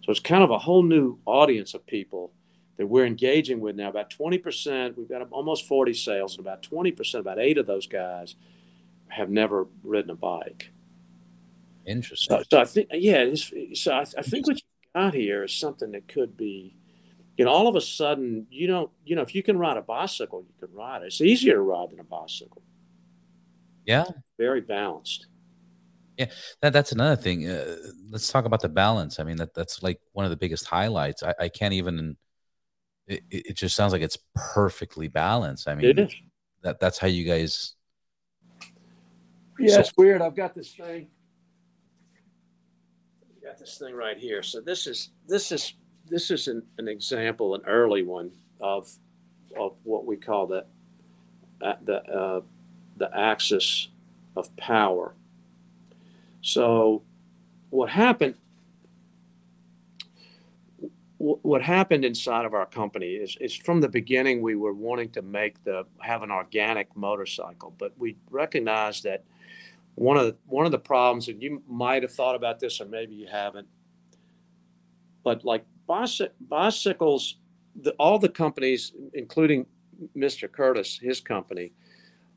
So 0.04 0.10
it's 0.10 0.20
kind 0.20 0.44
of 0.44 0.50
a 0.50 0.58
whole 0.58 0.82
new 0.82 1.20
audience 1.28 1.76
of 1.76 1.86
people 1.86 2.32
that 2.78 2.88
we're 2.88 3.06
engaging 3.06 3.60
with 3.60 3.76
now. 3.76 3.90
About 3.90 4.10
20%, 4.10 4.98
we've 4.98 5.08
got 5.08 5.22
almost 5.30 5.68
40 5.68 5.94
sales, 5.94 6.36
and 6.36 6.40
about 6.44 6.64
20%, 6.64 7.20
about 7.20 7.38
eight 7.38 7.60
of 7.60 7.68
those 7.68 7.86
guys 7.86 8.34
have 9.10 9.30
never 9.30 9.68
ridden 9.84 10.10
a 10.10 10.16
bike. 10.16 10.72
Interesting. 11.86 12.40
So, 12.40 12.44
so 12.50 12.60
I 12.62 12.66
think, 12.66 12.88
yeah, 12.94 13.30
so 13.76 13.92
I, 13.92 14.06
I 14.18 14.24
think 14.24 14.48
what 14.48 14.56
you've 14.56 14.94
got 14.96 15.14
here 15.14 15.44
is 15.44 15.54
something 15.54 15.92
that 15.92 16.08
could 16.08 16.36
be 16.36 16.74
you 17.40 17.46
know, 17.46 17.52
all 17.52 17.70
of 17.70 17.76
a 17.78 17.82
sudden, 17.82 18.46
you 18.50 18.68
don't, 18.68 18.92
you 19.06 19.16
know, 19.16 19.22
if 19.22 19.34
you 19.34 19.42
can 19.42 19.58
ride 19.58 19.78
a 19.78 19.82
bicycle, 19.82 20.42
you 20.42 20.54
can 20.60 20.76
ride 20.76 21.04
it. 21.04 21.06
It's 21.06 21.22
easier 21.22 21.54
to 21.54 21.62
ride 21.62 21.90
than 21.90 22.02
a 22.02 22.04
bicycle. 22.04 22.62
Yeah. 23.86 24.04
Very 24.38 24.60
balanced. 24.60 25.28
Yeah, 26.18 26.26
that, 26.62 26.74
that's 26.74 26.92
another 26.92 27.16
thing. 27.16 27.50
Uh, 27.50 27.78
let's 28.10 28.30
talk 28.30 28.44
about 28.44 28.60
the 28.60 28.68
balance. 28.68 29.22
I 29.22 29.24
mean, 29.24 29.38
that 29.38 29.54
that's 29.54 29.82
like 29.82 30.02
one 30.12 30.26
of 30.26 30.32
the 30.32 30.36
biggest 30.36 30.66
highlights. 30.66 31.24
I, 31.24 31.34
I 31.40 31.48
can't 31.48 31.74
even. 31.74 32.18
It, 33.08 33.24
it 33.32 33.56
just 33.56 33.74
sounds 33.74 33.94
like 33.94 34.02
it's 34.02 34.18
perfectly 34.36 35.08
balanced. 35.08 35.70
I 35.70 35.76
mean, 35.76 35.86
it 35.86 35.98
is. 35.98 36.14
That 36.62 36.82
that's 36.82 36.98
how 36.98 37.08
you 37.08 37.24
guys. 37.24 37.76
Yeah, 39.58 39.76
so, 39.76 39.80
it's 39.80 39.94
weird. 39.96 40.22
I've 40.22 40.36
got 40.36 40.54
this 40.54 40.74
thing. 40.74 41.08
Got 43.42 43.60
this 43.60 43.78
thing 43.78 43.96
right 43.96 44.18
here. 44.18 44.44
So 44.44 44.60
this 44.60 44.88
is 44.88 45.12
this 45.26 45.54
is 45.54 45.74
this 46.10 46.32
is 46.32 46.48
an, 46.48 46.64
an 46.78 46.88
example, 46.88 47.56
an 47.56 47.62
early 47.66 48.04
one 48.04 48.32
of 48.60 48.92
of 49.58 49.76
what 49.84 50.06
we 50.06 50.16
call 50.18 50.48
the 50.48 50.66
uh, 51.62 51.76
the 51.84 52.04
uh, 52.06 52.42
the 52.98 53.18
axis 53.18 53.90
of 54.36 54.56
power. 54.58 55.14
So 56.42 57.04
what 57.70 57.90
happened 57.90 58.36
what 61.20 61.62
happened 61.62 62.06
inside 62.06 62.46
of 62.46 62.54
our 62.54 62.66
company 62.66 63.08
is, 63.08 63.36
is 63.42 63.54
from 63.54 63.82
the 63.82 63.90
beginning 63.90 64.42
we 64.42 64.56
were 64.56 64.74
wanting 64.74 65.10
to 65.10 65.22
make 65.22 65.62
the 65.66 65.86
have 66.00 66.24
an 66.24 66.32
organic 66.32 66.96
motorcycle 66.96 67.76
but 67.78 67.92
we 67.98 68.16
recognized 68.32 69.04
that 69.04 69.26
one 69.96 70.16
of 70.16 70.28
the, 70.28 70.36
one 70.46 70.66
of 70.66 70.72
the 70.72 70.80
problems 70.80 71.28
and 71.28 71.44
you 71.44 71.62
might 71.68 72.04
have 72.04 72.14
thought 72.14 72.36
about 72.36 72.58
this 72.62 72.80
or 72.80 72.86
maybe 72.86 73.16
you 73.16 73.28
haven't 73.28 73.68
but 75.26 75.44
like 75.44 75.66
bicycles 75.90 77.36
the, 77.82 77.92
all 78.00 78.20
the 78.20 78.30
companies 78.30 78.94
including 79.14 79.66
mr 80.16 80.52
curtiss 80.52 81.00
his 81.00 81.20
company 81.20 81.72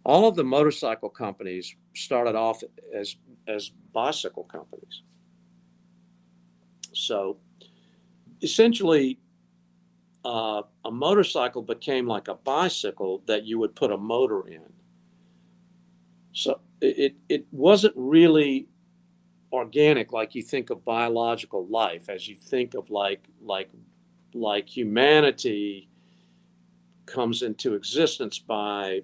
all 0.05 0.27
of 0.27 0.35
the 0.35 0.45
motorcycle 0.45 1.09
companies 1.09 1.77
started 1.95 2.35
off 2.35 2.63
as 2.95 3.17
as 3.47 3.71
bicycle 3.93 4.45
companies 4.45 5.03
so 6.93 7.37
essentially 8.43 9.19
uh, 10.25 10.63
a 10.85 10.91
motorcycle 10.91 11.63
became 11.63 12.07
like 12.07 12.29
a 12.29 12.35
bicycle 12.35 13.23
that 13.27 13.45
you 13.45 13.59
would 13.59 13.75
put 13.75 13.91
a 13.91 13.97
motor 13.97 14.47
in. 14.47 14.63
So 16.33 16.61
it, 16.81 17.17
it 17.29 17.47
wasn't 17.51 17.95
really 17.97 18.69
organic 19.53 20.13
like 20.13 20.35
you 20.35 20.43
think 20.43 20.71
of 20.71 20.85
biological 20.85 21.67
life 21.67 22.09
as 22.09 22.27
you 22.27 22.35
think 22.35 22.75
of 22.75 22.91
like 22.91 23.25
like 23.43 23.69
like 24.35 24.69
humanity 24.69 25.89
comes 27.07 27.43
into 27.43 27.75
existence 27.75 28.39
by 28.39 29.03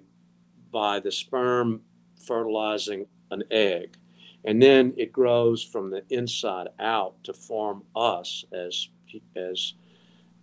by 0.71 0.99
the 0.99 1.11
sperm 1.11 1.81
fertilizing 2.19 3.05
an 3.31 3.43
egg. 3.51 3.95
And 4.45 4.61
then 4.61 4.93
it 4.97 5.11
grows 5.11 5.63
from 5.63 5.89
the 5.89 6.03
inside 6.09 6.67
out 6.79 7.21
to 7.25 7.33
form 7.33 7.83
us 7.95 8.45
as 8.53 8.89
as 9.35 9.73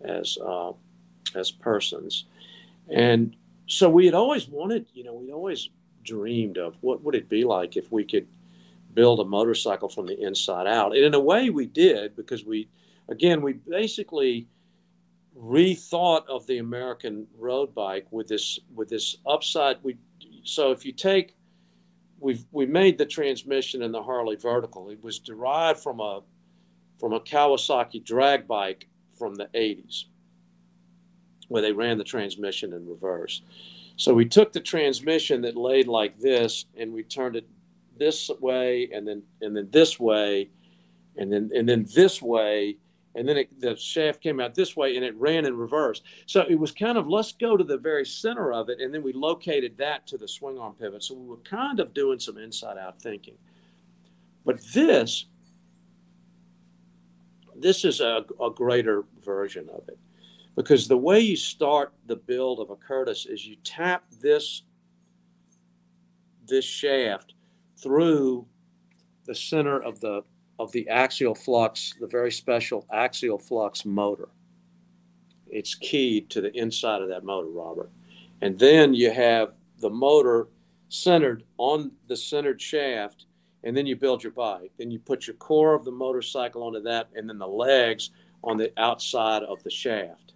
as 0.05 0.37
uh, 0.45 0.73
as 1.35 1.51
persons, 1.51 2.27
and 2.89 3.35
so 3.67 3.89
we 3.89 4.05
had 4.05 4.15
always 4.15 4.49
wanted, 4.49 4.87
you 4.93 5.03
know, 5.03 5.15
we'd 5.15 5.33
always 5.33 5.71
dreamed 6.05 6.59
of 6.59 6.77
what 6.83 7.03
would 7.03 7.15
it 7.15 7.29
be 7.29 7.43
like 7.43 7.77
if 7.77 7.91
we 7.91 8.05
could 8.05 8.29
build 8.97 9.21
a 9.21 9.25
motorcycle 9.25 9.89
from 9.89 10.07
the 10.07 10.19
inside 10.19 10.67
out, 10.67 10.97
and 10.97 11.05
in 11.05 11.15
a 11.15 11.21
way 11.21 11.51
we 11.51 11.67
did 11.67 12.17
because 12.17 12.45
we, 12.45 12.69
again, 13.09 13.43
we 13.43 13.53
basically 13.53 14.49
rethought 15.39 16.27
of 16.27 16.47
the 16.47 16.59
American 16.59 17.27
road 17.39 17.75
bike 17.75 18.07
with 18.11 18.27
this 18.27 18.59
with 18.75 18.89
this 18.89 19.19
upside. 19.27 19.77
We 19.85 19.99
so 20.43 20.73
if 20.73 20.85
you 20.85 20.93
take 20.93 21.37
we've 22.19 22.45
we 22.51 22.67
made 22.67 22.97
the 22.99 23.07
transmission 23.07 23.83
in 23.83 23.93
the 23.93 24.03
Harley 24.03 24.37
vertical. 24.37 24.89
It 24.89 25.03
was 25.05 25.19
derived 25.19 25.79
from 25.81 26.01
a 26.01 26.23
from 26.99 27.13
a 27.13 27.21
Kawasaki 27.21 28.03
drag 28.03 28.49
bike 28.49 28.89
from 29.19 29.35
the 29.35 29.49
80s 29.55 30.05
where 31.49 31.63
they 31.63 31.73
ran 31.73 31.99
the 31.99 32.05
transmission 32.05 32.73
in 32.73 32.89
reverse. 32.89 33.43
So 33.97 34.13
we 34.13 34.25
took 34.25 34.53
the 34.53 34.61
transmission 34.61 35.43
that 35.43 35.57
laid 35.57 35.87
like 35.87 36.19
this 36.19 36.65
and 36.77 36.93
we 36.93 37.03
turned 37.03 37.37
it 37.37 37.47
this 37.99 38.31
way 38.41 38.91
and 38.93 39.07
then 39.07 39.23
and 39.41 39.57
then 39.57 39.69
this 39.71 39.99
way 39.99 40.51
and 41.17 41.33
then 41.33 41.51
and 41.55 41.69
then 41.69 41.87
this 41.95 42.21
way 42.21 42.77
and 43.15 43.27
then 43.27 43.39
it, 43.39 43.61
the 43.61 43.75
shaft 43.77 44.23
came 44.23 44.41
out 44.41 44.55
this 44.55 44.77
way 44.77 44.95
and 44.97 45.05
it 45.05 45.17
ran 45.17 45.47
in 45.47 45.57
reverse. 45.57 46.03
So 46.27 46.45
it 46.49 46.57
was 46.57 46.71
kind 46.71 46.99
of 46.99 47.09
let's 47.09 47.33
go 47.33 47.57
to 47.57 47.65
the 47.65 47.79
very 47.79 48.05
center 48.05 48.53
of 48.53 48.69
it 48.69 48.81
and 48.81 48.93
then 48.93 49.03
we 49.03 49.13
located 49.13 49.79
that 49.79 50.07
to 50.09 50.19
the 50.19 50.29
swing 50.29 50.59
arm 50.59 50.75
pivot. 50.75 51.03
So 51.03 51.15
we 51.15 51.27
were 51.27 51.39
kind 51.39 51.81
of 51.81 51.95
doing 51.95 52.19
some 52.19 52.37
inside 52.37 52.77
out 52.77 53.01
thinking. 53.01 53.37
But 54.45 54.63
this 54.73 55.27
this 57.59 57.85
is 57.85 58.01
a, 58.01 58.25
a 58.41 58.51
greater 58.51 59.05
version 59.25 59.69
of 59.71 59.89
it 59.89 59.99
because 60.57 60.89
the 60.89 60.97
way 60.97 61.21
you 61.21 61.37
start 61.37 61.93
the 62.07 62.17
build 62.17 62.61
of 62.61 62.71
a 62.71 62.77
Curtiss 62.77 63.27
is 63.27 63.47
you 63.47 63.57
tap 63.65 64.05
this 64.21 64.63
this 66.47 66.65
shaft 66.65 67.35
through 67.77 68.47
the 69.25 69.35
center 69.35 69.81
of 69.81 70.01
the 70.01 70.23
of 70.59 70.73
the 70.73 70.89
axial 70.89 71.35
flux, 71.35 71.95
the 72.01 72.07
very 72.07 72.33
special 72.33 72.87
axial 72.93 73.39
flux 73.39 73.85
motor. 73.85 74.31
It's 75.49 75.75
keyed 75.75 76.31
to 76.31 76.41
the 76.41 76.57
inside 76.57 77.03
of 77.03 77.09
that 77.11 77.25
motor, 77.25 77.49
Robert. 77.49 77.91
And 78.41 78.59
then 78.59 78.95
you 78.95 79.11
have 79.11 79.55
the 79.81 79.91
motor 79.91 80.49
centered 80.89 81.45
on 81.59 81.93
the 82.09 82.17
centered 82.17 82.61
shaft 82.61 83.27
and 83.67 83.77
then 83.77 83.85
you 83.85 83.97
build 83.97 84.23
your 84.23 84.33
bike. 84.33 84.71
Then 84.79 84.93
you 84.93 85.01
put 85.01 85.27
your 85.27 85.35
core 85.37 85.75
of 85.75 85.85
the 85.85 85.91
motorcycle 85.91 86.63
onto 86.63 86.81
that, 86.83 87.09
and 87.17 87.29
then 87.29 87.37
the 87.37 87.49
legs 87.49 88.11
on 88.45 88.57
the 88.57 88.73
outside 88.77 89.43
of 89.43 89.61
the 89.65 89.71
shaft, 89.71 90.35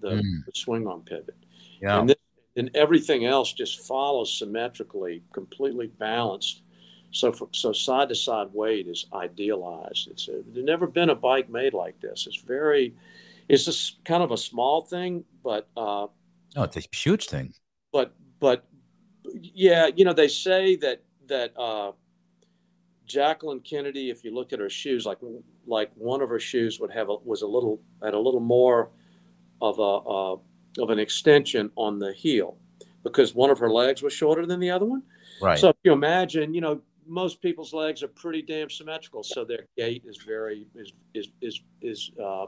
the, 0.00 0.12
mm. 0.12 0.44
the 0.46 0.52
swing 0.54 0.86
arm 0.86 1.02
pivot. 1.02 1.36
Yeah. 1.82 2.00
And 2.00 2.08
then 2.08 2.16
and 2.56 2.70
everything 2.74 3.26
else 3.26 3.52
just 3.52 3.86
follows 3.86 4.38
symmetrically, 4.38 5.22
completely 5.32 5.88
balanced. 5.98 6.62
So, 7.10 7.32
for, 7.32 7.48
so 7.52 7.72
side 7.72 8.08
to 8.08 8.14
side 8.14 8.48
weight 8.52 8.88
is 8.88 9.06
idealized. 9.12 10.08
It's 10.10 10.28
a, 10.28 10.42
there's 10.52 10.64
never 10.64 10.86
been 10.86 11.10
a 11.10 11.14
bike 11.14 11.48
made 11.48 11.72
like 11.74 12.00
this. 12.00 12.26
It's 12.26 12.36
very, 12.36 12.94
it's 13.48 13.64
just 13.64 14.04
kind 14.04 14.22
of 14.22 14.32
a 14.32 14.36
small 14.36 14.82
thing, 14.82 15.24
but 15.44 15.68
uh, 15.76 16.08
no, 16.56 16.62
it's 16.62 16.76
a 16.76 16.82
huge 16.92 17.26
thing. 17.28 17.52
But 17.92 18.14
but 18.40 18.66
yeah, 19.32 19.88
you 19.94 20.04
know 20.04 20.12
they 20.12 20.28
say 20.28 20.76
that 20.76 21.02
that 21.28 21.56
uh, 21.56 21.92
Jacqueline 23.06 23.60
Kennedy, 23.60 24.10
if 24.10 24.24
you 24.24 24.34
look 24.34 24.52
at 24.52 24.58
her 24.58 24.70
shoes, 24.70 25.06
like 25.06 25.18
like 25.66 25.90
one 25.94 26.22
of 26.22 26.28
her 26.28 26.40
shoes 26.40 26.80
would 26.80 26.90
have 26.90 27.08
a, 27.08 27.16
was 27.24 27.42
a 27.42 27.46
little 27.46 27.80
had 28.02 28.14
a 28.14 28.18
little 28.18 28.40
more 28.40 28.90
of 29.60 29.78
a 29.78 29.82
uh, 29.82 30.36
of 30.78 30.90
an 30.90 30.98
extension 30.98 31.70
on 31.76 31.98
the 31.98 32.12
heel 32.12 32.58
because 33.02 33.34
one 33.34 33.50
of 33.50 33.58
her 33.58 33.70
legs 33.70 34.02
was 34.02 34.12
shorter 34.12 34.46
than 34.46 34.60
the 34.60 34.70
other 34.70 34.84
one. 34.84 35.02
Right. 35.40 35.58
So 35.58 35.68
if 35.68 35.76
you 35.84 35.92
imagine, 35.92 36.54
you 36.54 36.60
know, 36.60 36.80
most 37.06 37.40
people's 37.40 37.72
legs 37.72 38.02
are 38.02 38.08
pretty 38.08 38.42
damn 38.42 38.68
symmetrical, 38.68 39.22
so 39.22 39.44
their 39.44 39.66
gait 39.76 40.02
is 40.06 40.18
very 40.26 40.66
is 40.74 40.92
is 41.14 41.28
is 41.40 41.60
is 41.82 42.10
uh, 42.22 42.46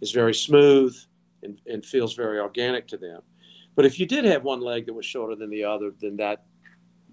is 0.00 0.12
very 0.12 0.34
smooth 0.34 0.96
and, 1.42 1.60
and 1.66 1.84
feels 1.84 2.14
very 2.14 2.38
organic 2.38 2.86
to 2.88 2.96
them. 2.96 3.22
But 3.74 3.84
if 3.84 3.98
you 3.98 4.06
did 4.06 4.24
have 4.24 4.44
one 4.44 4.60
leg 4.60 4.86
that 4.86 4.94
was 4.94 5.04
shorter 5.04 5.34
than 5.34 5.50
the 5.50 5.64
other, 5.64 5.92
then 6.00 6.16
that 6.16 6.44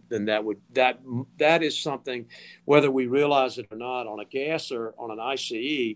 then 0.09 0.25
that 0.25 0.43
would 0.43 0.61
that 0.73 0.99
that 1.39 1.63
is 1.63 1.79
something 1.79 2.27
whether 2.65 2.91
we 2.91 3.07
realize 3.07 3.57
it 3.57 3.65
or 3.71 3.77
not 3.77 4.05
on 4.05 4.19
a 4.19 4.25
gas 4.25 4.71
or 4.71 4.93
on 4.97 5.11
an 5.11 5.19
ICE 5.19 5.95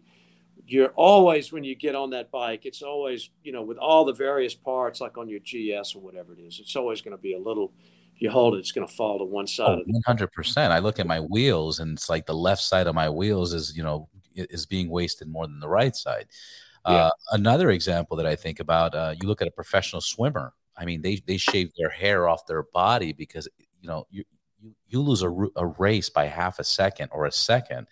you're 0.66 0.94
always 0.96 1.52
when 1.52 1.64
you 1.64 1.76
get 1.76 1.96
on 1.96 2.10
that 2.10 2.32
bike 2.32 2.66
it's 2.66 2.82
always 2.82 3.30
you 3.44 3.52
know 3.52 3.62
with 3.62 3.78
all 3.78 4.06
the 4.06 4.14
various 4.14 4.56
parts 4.56 5.00
like 5.00 5.18
on 5.18 5.30
your 5.30 5.40
GS 5.40 5.96
or 5.96 6.02
whatever 6.02 6.34
it 6.34 6.40
is 6.40 6.60
it's 6.60 6.76
always 6.76 7.02
going 7.02 7.16
to 7.16 7.22
be 7.22 7.34
a 7.34 7.40
little 7.40 7.72
if 8.16 8.22
you 8.22 8.30
hold 8.30 8.56
it 8.56 8.60
it's 8.60 8.72
going 8.72 8.88
to 8.88 8.94
fall 8.94 9.20
to 9.20 9.26
one 9.26 9.48
side. 9.48 9.80
oh, 9.88 10.02
100% 10.08 10.72
I 10.72 10.80
look 10.80 11.00
at 11.00 11.08
my 11.08 11.20
wheels 11.20 11.80
and 11.80 11.98
it's 11.98 12.10
like 12.10 12.26
the 12.26 12.34
left 12.34 12.62
side 12.62 12.88
of 12.88 12.96
my 12.96 13.10
wheels 13.10 13.54
is 13.54 13.76
you 13.76 13.84
know 13.84 14.10
is 14.38 14.66
being 14.66 14.90
wasted 14.90 15.28
more 15.28 15.48
than 15.48 15.60
the 15.60 15.70
right 15.70 15.96
side. 15.96 16.28
Yeah. 16.86 16.94
uh, 16.94 17.12
another 17.32 17.72
example 17.72 18.16
that 18.18 18.26
I 18.26 18.36
think 18.36 18.60
about 18.60 18.96
uh, 18.96 19.14
you 19.20 19.28
look 19.28 19.42
at 19.42 19.48
a 19.48 19.52
professional 19.52 20.02
swimmer. 20.02 20.54
I 20.78 20.86
mean, 20.86 21.02
they 21.02 21.22
they 21.26 21.38
shave 21.38 21.72
their 21.78 21.90
hair 21.90 22.30
off 22.30 22.46
their 22.46 22.64
body 22.74 23.14
because 23.14 23.48
you 23.82 23.90
know 23.90 24.08
you 24.10 24.24
you, 24.60 24.74
you 24.88 25.02
lose 25.02 25.22
a, 25.22 25.30
a 25.56 25.66
race 25.66 26.10
by 26.10 26.26
half 26.26 26.60
a 26.60 26.64
second 26.64 27.10
or 27.12 27.26
a 27.26 27.32
second 27.32 27.88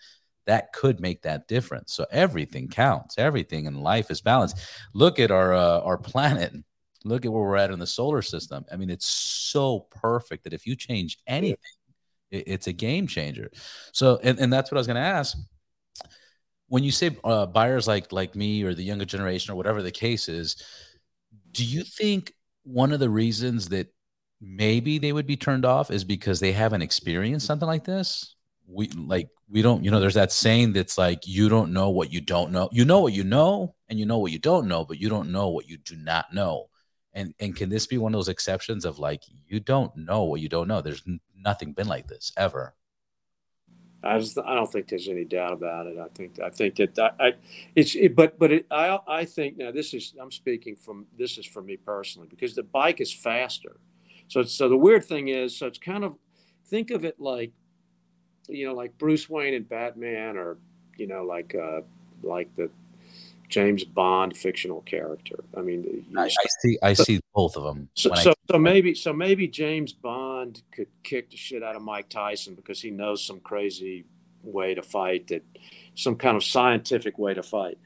that 0.45 0.73
could 0.73 0.99
make 0.99 1.21
that 1.23 1.47
difference. 1.47 1.93
So 1.93 2.05
everything 2.11 2.67
counts. 2.67 3.17
Everything 3.17 3.65
in 3.65 3.81
life 3.81 4.11
is 4.11 4.21
balanced. 4.21 4.59
Look 4.93 5.19
at 5.19 5.31
our 5.31 5.53
uh, 5.53 5.79
our 5.81 5.97
planet. 5.97 6.53
Look 7.03 7.25
at 7.25 7.31
where 7.31 7.43
we're 7.43 7.55
at 7.55 7.71
in 7.71 7.79
the 7.79 7.87
solar 7.87 8.21
system. 8.21 8.65
I 8.71 8.77
mean 8.77 8.89
it's 8.89 9.05
so 9.05 9.87
perfect 9.91 10.43
that 10.43 10.53
if 10.53 10.65
you 10.65 10.75
change 10.75 11.19
anything 11.27 11.57
it, 12.31 12.43
it's 12.47 12.67
a 12.67 12.73
game 12.73 13.07
changer. 13.07 13.51
So 13.91 14.19
and, 14.23 14.39
and 14.39 14.51
that's 14.51 14.71
what 14.71 14.77
i 14.77 14.79
was 14.79 14.87
going 14.87 14.95
to 14.95 15.01
ask. 15.01 15.37
When 16.67 16.83
you 16.83 16.91
say 16.91 17.15
uh, 17.23 17.45
buyers 17.45 17.87
like 17.87 18.11
like 18.11 18.35
me 18.35 18.63
or 18.63 18.73
the 18.73 18.83
younger 18.83 19.05
generation 19.05 19.53
or 19.53 19.55
whatever 19.55 19.83
the 19.83 19.91
case 19.91 20.29
is 20.29 20.61
do 21.51 21.63
you 21.63 21.83
think 21.83 22.33
one 22.63 22.91
of 22.91 22.99
the 22.99 23.09
reasons 23.09 23.69
that 23.69 23.87
maybe 24.41 24.97
they 24.97 25.13
would 25.13 25.25
be 25.25 25.37
turned 25.37 25.65
off 25.65 25.89
is 25.89 26.03
because 26.03 26.39
they 26.39 26.51
haven't 26.51 26.81
experienced 26.81 27.45
something 27.45 27.67
like 27.67 27.85
this. 27.85 28.34
We 28.67 28.87
like 28.89 29.29
we 29.49 29.61
don't, 29.61 29.83
you 29.83 29.91
know, 29.91 29.99
there's 29.99 30.15
that 30.15 30.31
saying 30.31 30.73
that's 30.73 30.97
like 30.97 31.27
you 31.27 31.49
don't 31.49 31.71
know 31.71 31.89
what 31.89 32.11
you 32.11 32.21
don't 32.21 32.51
know. 32.51 32.69
You 32.71 32.85
know 32.85 32.99
what 32.99 33.13
you 33.13 33.23
know 33.23 33.75
and 33.89 33.99
you 33.99 34.05
know 34.05 34.17
what 34.17 34.31
you 34.31 34.39
don't 34.39 34.67
know, 34.67 34.85
but 34.85 34.99
you 34.99 35.09
don't 35.09 35.31
know 35.31 35.49
what 35.49 35.69
you 35.69 35.77
do 35.77 35.95
not 35.95 36.33
know. 36.33 36.69
And 37.13 37.33
and 37.39 37.55
can 37.55 37.69
this 37.69 37.87
be 37.87 37.97
one 37.97 38.13
of 38.13 38.17
those 38.17 38.29
exceptions 38.29 38.85
of 38.85 38.99
like 38.99 39.23
you 39.47 39.59
don't 39.59 39.95
know 39.95 40.23
what 40.23 40.41
you 40.41 40.49
don't 40.49 40.67
know? 40.67 40.81
There's 40.81 41.03
nothing 41.35 41.73
been 41.73 41.87
like 41.87 42.07
this 42.07 42.31
ever. 42.37 42.73
I, 44.05 44.19
just, 44.19 44.37
I 44.37 44.53
don't 44.53 44.71
think 44.71 44.87
there's 44.87 45.07
any 45.07 45.25
doubt 45.25 45.53
about 45.53 45.87
it. 45.87 45.97
I 45.97 46.07
think 46.13 46.39
I 46.39 46.49
think 46.49 46.75
that 46.75 46.99
I, 46.99 47.27
I 47.27 47.33
it's 47.75 47.95
it, 47.95 48.15
but 48.15 48.37
but 48.37 48.51
it, 48.51 48.67
I 48.69 48.99
I 49.07 49.25
think 49.25 49.57
now 49.57 49.71
this 49.71 49.93
is 49.93 50.13
I'm 50.21 50.31
speaking 50.31 50.75
from 50.75 51.07
this 51.17 51.37
is 51.37 51.45
for 51.45 51.61
me 51.61 51.75
personally 51.77 52.27
because 52.29 52.53
the 52.53 52.63
bike 52.63 53.01
is 53.01 53.11
faster. 53.11 53.79
So 54.27 54.43
so 54.43 54.69
the 54.69 54.77
weird 54.77 55.05
thing 55.05 55.29
is 55.29 55.57
so 55.57 55.65
it's 55.65 55.79
kind 55.79 56.03
of 56.03 56.17
think 56.67 56.91
of 56.91 57.03
it 57.03 57.19
like 57.19 57.53
you 58.47 58.67
know 58.67 58.73
like 58.73 58.97
Bruce 58.97 59.29
Wayne 59.29 59.53
and 59.53 59.67
Batman 59.67 60.37
or 60.37 60.57
you 60.97 61.07
know 61.07 61.23
like 61.23 61.55
uh 61.55 61.81
like 62.23 62.53
the 62.55 62.69
James 63.49 63.83
Bond 63.83 64.35
fictional 64.35 64.81
character. 64.81 65.43
I 65.55 65.61
mean, 65.61 66.05
I, 66.17 66.23
I 66.23 66.29
see, 66.61 66.77
I 66.81 66.93
see 66.93 67.19
both 67.33 67.55
of 67.55 67.63
them. 67.63 67.89
So, 67.93 68.13
so, 68.15 68.33
so, 68.49 68.57
maybe, 68.57 68.95
so 68.95 69.13
maybe 69.13 69.47
James 69.47 69.93
Bond 69.93 70.61
could 70.71 70.87
kick 71.03 71.29
the 71.29 71.37
shit 71.37 71.63
out 71.63 71.75
of 71.75 71.81
Mike 71.81 72.09
Tyson 72.09 72.55
because 72.55 72.81
he 72.81 72.91
knows 72.91 73.25
some 73.25 73.39
crazy 73.39 74.05
way 74.43 74.73
to 74.73 74.81
fight, 74.81 75.27
that 75.27 75.43
some 75.95 76.15
kind 76.15 76.35
of 76.35 76.43
scientific 76.43 77.17
way 77.17 77.33
to 77.33 77.43
fight. 77.43 77.77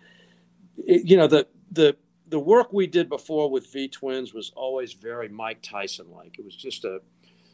It, 0.78 1.06
you 1.06 1.18
know, 1.18 1.28
the 1.28 1.48
the 1.72 1.96
the 2.28 2.40
work 2.40 2.72
we 2.72 2.88
did 2.88 3.10
before 3.10 3.50
with 3.50 3.72
V 3.72 3.88
Twins 3.88 4.34
was 4.34 4.52
always 4.56 4.94
very 4.94 5.30
Mike 5.30 5.62
Tyson 5.62 6.08
like. 6.12 6.38
It 6.40 6.46
was 6.46 6.56
just 6.56 6.86
a 6.86 7.02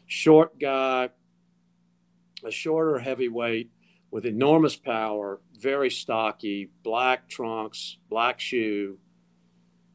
short 0.06 0.58
guy, 0.58 1.10
a 2.46 2.50
shorter 2.50 2.98
heavyweight 2.98 3.70
with 4.10 4.24
enormous 4.24 4.76
power, 4.76 5.40
very 5.58 5.90
stocky, 5.90 6.70
black 6.82 7.28
trunks, 7.28 7.98
black 8.08 8.40
shoe, 8.40 8.98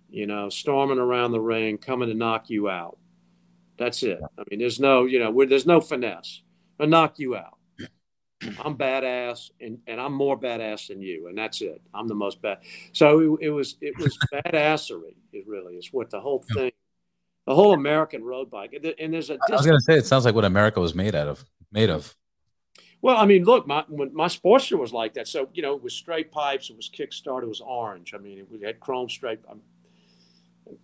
you 0.09 0.27
know, 0.27 0.49
storming 0.49 0.99
around 0.99 1.31
the 1.31 1.39
ring, 1.39 1.77
coming 1.77 2.09
to 2.09 2.13
knock 2.13 2.49
you 2.49 2.69
out. 2.69 2.97
That's 3.77 4.03
it. 4.03 4.19
I 4.37 4.43
mean, 4.49 4.59
there's 4.59 4.79
no, 4.79 5.05
you 5.05 5.19
know, 5.19 5.45
there's 5.45 5.65
no 5.65 5.81
finesse. 5.81 6.41
I 6.79 6.85
knock 6.85 7.17
you 7.17 7.35
out. 7.35 7.57
I'm 8.63 8.75
badass, 8.77 9.51
and, 9.59 9.79
and 9.87 9.99
I'm 9.99 10.13
more 10.13 10.39
badass 10.39 10.87
than 10.87 11.01
you, 11.01 11.27
and 11.27 11.37
that's 11.37 11.61
it. 11.61 11.81
I'm 11.93 12.07
the 12.07 12.15
most 12.15 12.41
bad. 12.41 12.59
So 12.91 13.37
it, 13.37 13.47
it 13.47 13.49
was 13.49 13.77
it 13.81 13.97
was 13.97 14.17
badassery. 14.33 15.15
It 15.31 15.47
really 15.47 15.75
is 15.75 15.89
what 15.91 16.09
the 16.09 16.19
whole 16.19 16.43
thing, 16.53 16.71
the 17.47 17.55
whole 17.55 17.73
American 17.73 18.23
road 18.23 18.51
bike. 18.51 18.73
And 18.99 19.13
there's 19.13 19.29
a. 19.29 19.37
I 19.49 19.55
was 19.55 19.65
going 19.65 19.77
to 19.77 19.83
say 19.83 19.95
it 19.95 20.05
sounds 20.05 20.25
like 20.25 20.35
what 20.35 20.45
America 20.45 20.79
was 20.79 20.93
made 20.93 21.15
out 21.15 21.27
of. 21.27 21.45
Made 21.71 21.89
of. 21.89 22.15
Well, 23.01 23.17
I 23.17 23.25
mean, 23.25 23.43
look, 23.45 23.67
my 23.67 23.83
my 23.89 24.27
Sportster 24.27 24.77
was 24.77 24.93
like 24.93 25.15
that. 25.15 25.27
So 25.27 25.49
you 25.53 25.61
know, 25.61 25.75
it 25.75 25.81
was 25.81 25.93
straight 25.93 26.31
pipes. 26.31 26.69
It 26.69 26.77
was 26.77 26.89
kickstart. 26.89 27.43
It 27.43 27.47
was 27.49 27.61
orange. 27.61 28.13
I 28.13 28.19
mean, 28.19 28.45
it 28.51 28.65
had 28.65 28.79
chrome 28.79 29.09
straight. 29.09 29.39
Um, 29.49 29.61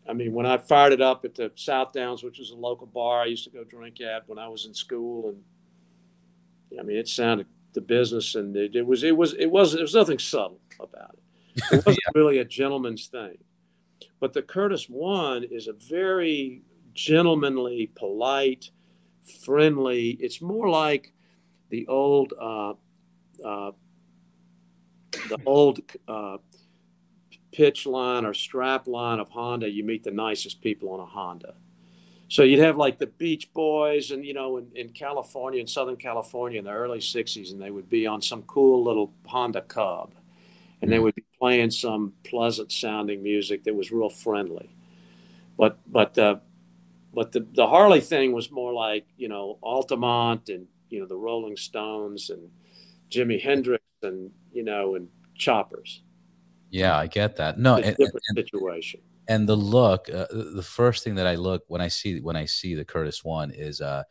I 0.10 0.14
mean, 0.14 0.34
when 0.34 0.46
I 0.46 0.58
fired 0.58 0.94
it 0.94 1.02
up 1.02 1.26
at 1.26 1.36
the 1.36 1.52
South 1.56 1.94
Downs, 1.94 2.24
which 2.24 2.40
was 2.40 2.50
a 2.52 2.56
local 2.56 2.88
bar 2.88 3.22
I 3.22 3.26
used 3.26 3.44
to 3.44 3.52
go 3.52 3.64
drink 3.64 4.02
at 4.02 4.28
when 4.28 4.40
I 4.40 4.48
was 4.48 4.66
in 4.66 4.74
school, 4.74 5.30
and 5.30 6.80
I 6.80 6.84
mean, 6.84 6.98
it 6.98 7.08
sounded 7.08 7.48
the 7.74 7.82
business, 7.82 8.34
and 8.36 8.56
it, 8.56 8.76
it 8.76 8.86
was 8.86 9.04
it 9.04 9.16
was 9.16 9.34
it 9.34 9.52
was 9.52 9.74
there 9.74 9.84
was 9.84 9.94
nothing 9.94 10.20
subtle 10.20 10.60
about 10.80 11.14
it. 11.14 11.24
It 11.72 11.86
wasn't 11.86 11.98
yeah. 12.06 12.20
really 12.20 12.38
a 12.40 12.46
gentleman's 12.46 13.08
thing. 13.08 13.38
But 14.20 14.34
the 14.34 14.42
Curtiss 14.42 14.86
One 14.90 15.44
is 15.44 15.68
a 15.68 15.74
very 15.74 16.62
gentlemanly, 16.94 17.92
polite, 17.96 18.72
friendly. 19.44 20.18
It's 20.20 20.42
more 20.42 20.70
like 20.70 21.14
the 21.70 21.88
old 21.88 22.34
uh, 22.40 22.74
uh, 23.44 23.72
the 25.30 25.40
old 25.46 25.80
uh, 26.08 26.38
pitch 27.52 27.86
line 27.86 28.26
or 28.26 28.34
strap 28.34 28.88
line 28.88 29.20
of 29.20 29.30
Honda, 29.30 29.70
you 29.70 29.84
meet 29.84 30.04
the 30.04 30.12
nicest 30.12 30.62
people 30.62 30.90
on 30.92 31.00
a 31.00 31.06
Honda. 31.06 31.56
So 32.30 32.44
you'd 32.44 32.60
have 32.60 32.76
like 32.76 32.98
the 32.98 33.08
Beach 33.08 33.52
Boys, 33.54 34.12
and 34.12 34.26
you 34.26 34.34
know, 34.34 34.58
in, 34.58 34.68
in 34.76 34.90
California, 34.90 35.62
in 35.62 35.68
Southern 35.68 35.96
California, 35.96 36.60
in 36.60 36.66
the 36.66 36.72
early 36.72 37.00
'60s, 37.00 37.52
and 37.52 37.62
they 37.62 37.72
would 37.72 37.90
be 37.90 38.06
on 38.06 38.22
some 38.22 38.44
cool 38.44 38.84
little 38.84 39.14
Honda 39.26 39.62
Cub, 39.62 40.12
and 40.82 40.92
they 40.92 40.96
mm-hmm. 40.96 41.06
would 41.06 41.16
be 41.16 41.26
playing 41.40 41.72
some 41.72 42.14
pleasant-sounding 42.24 43.24
music 43.24 43.64
that 43.64 43.76
was 43.76 43.92
real 43.92 44.10
friendly. 44.10 44.76
But 45.58 45.80
but 45.88 46.18
uh, 46.18 46.38
but 47.14 47.32
the 47.32 47.48
the 47.54 47.68
Harley 47.68 48.02
thing 48.02 48.34
was 48.34 48.52
more 48.52 48.74
like 48.74 49.08
you 49.16 49.30
know 49.30 49.58
Altamont 49.64 50.50
and 50.50 50.68
you 50.90 51.00
know 51.00 51.06
the 51.06 51.18
Rolling 51.18 51.58
Stones 51.58 52.30
and 52.30 52.50
Jimi 53.10 53.42
Hendrix 53.42 53.84
and 54.04 54.32
you 54.52 54.64
know 54.64 54.96
and 54.96 55.08
choppers. 55.36 56.04
Yeah, 56.70 56.98
I 56.98 57.08
get 57.08 57.38
that. 57.38 57.58
No, 57.58 57.76
and, 57.76 57.96
different 57.96 58.24
and, 58.30 58.38
situation. 58.38 59.02
And 59.28 59.48
the 59.48 59.56
look, 59.56 60.10
uh, 60.10 60.28
the 60.32 60.64
first 60.64 61.04
thing 61.04 61.16
that 61.16 61.28
I 61.28 61.36
look 61.36 61.64
when 61.68 61.82
I 61.82 61.88
see 61.88 62.20
when 62.20 62.36
I 62.36 62.46
see 62.46 62.76
the 62.76 62.86
Curtiss 62.86 63.24
one 63.24 63.52
is, 63.52 63.82
uh, 63.82 64.04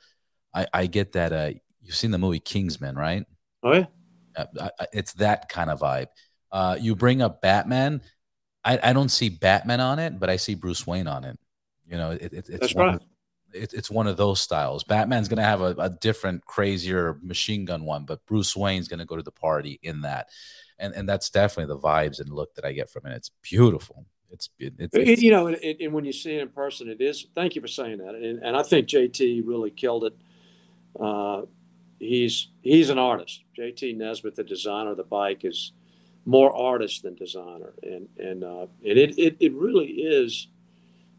I, 0.55 0.67
I 0.73 0.87
get 0.87 1.13
that. 1.13 1.33
Uh, 1.33 1.51
you've 1.83 1.97
seen 1.97 2.11
the 2.11 2.19
movie 2.19 2.41
Kingsman, 2.41 2.97
right? 2.97 3.25
Oh 3.63 3.75
yeah. 3.75 3.87
Uh, 4.37 4.69
I, 4.79 4.87
it's 4.93 5.15
that 5.15 5.49
kind 5.49 5.71
of 5.71 5.81
vibe. 5.81 6.09
Uh, 6.53 6.77
you 6.81 6.95
bring 6.95 7.23
up 7.23 7.41
Batman. 7.41 8.03
I, 8.65 8.79
I 8.83 8.93
don't 8.93 9.11
see 9.11 9.29
Batman 9.29 9.81
on 9.81 9.99
it, 9.99 10.19
but 10.19 10.29
I 10.29 10.37
see 10.37 10.55
Bruce 10.55 10.87
Wayne 10.87 11.07
on 11.07 11.25
it. 11.25 11.39
You 11.87 11.97
know, 11.97 12.11
it, 12.11 12.23
it, 12.23 12.33
it's 12.33 12.49
That's 12.49 12.75
right 12.75 13.01
it, 13.57 13.73
it's 13.75 13.91
one 13.91 14.07
of 14.07 14.17
those 14.17 14.41
styles. 14.41 14.85
Batman's 14.85 15.29
going 15.29 15.39
to 15.39 15.43
have 15.43 15.61
a, 15.61 15.75
a, 15.79 15.91
different, 15.91 16.45
crazier 16.45 17.19
machine 17.23 17.65
gun 17.65 17.85
one, 17.85 18.05
but 18.05 18.25
Bruce 18.27 18.57
Wayne's 18.57 18.89
going 18.89 18.99
to 18.99 19.05
go 19.05 19.17
to 19.17 19.23
the 19.23 19.31
party 19.31 19.79
in 19.83 20.03
that, 20.03 20.29
and 20.79 20.95
and 20.95 21.09
that's 21.09 21.31
definitely 21.31 21.75
the 21.75 21.81
vibes 21.81 22.21
and 22.21 22.29
look 22.29 22.55
that 22.55 22.65
I 22.65 22.73
get 22.73 22.91
from 22.91 23.07
it. 23.07 23.17
It's 23.17 23.31
beautiful. 23.43 24.07
It's, 24.31 24.51
it, 24.59 24.75
it's, 24.79 24.97
it's 24.97 25.23
you 25.23 25.31
know, 25.31 25.47
and, 25.47 25.57
and, 25.57 25.93
when 25.93 26.05
you 26.05 26.13
see 26.13 26.35
it 26.35 26.43
in 26.43 26.49
person, 26.49 26.89
it 26.89 27.01
is. 27.01 27.27
Thank 27.35 27.55
you 27.55 27.63
for 27.63 27.69
saying 27.69 27.99
that, 27.99 28.15
and, 28.15 28.43
and 28.43 28.57
I 28.57 28.63
think 28.63 28.89
JT 28.89 29.43
really 29.47 29.71
killed 29.71 30.05
it. 30.05 30.17
Uh, 30.99 31.43
he's 31.99 32.49
he's 32.63 32.91
an 32.91 32.99
artist. 32.99 33.43
JT 33.59 33.97
Nesbitt, 33.97 34.37
the 34.37 34.45
designer 34.45 34.91
of 34.91 34.97
the 34.97 35.05
bike, 35.05 35.45
is 35.45 35.73
more 36.25 36.55
artist 36.55 37.03
than 37.03 37.15
designer, 37.15 37.73
and 37.83 38.09
and 38.19 38.45
uh, 38.45 38.67
and 38.85 38.99
it, 38.99 39.19
it 39.19 39.37
it 39.41 39.53
really 39.55 39.87
is 39.87 40.49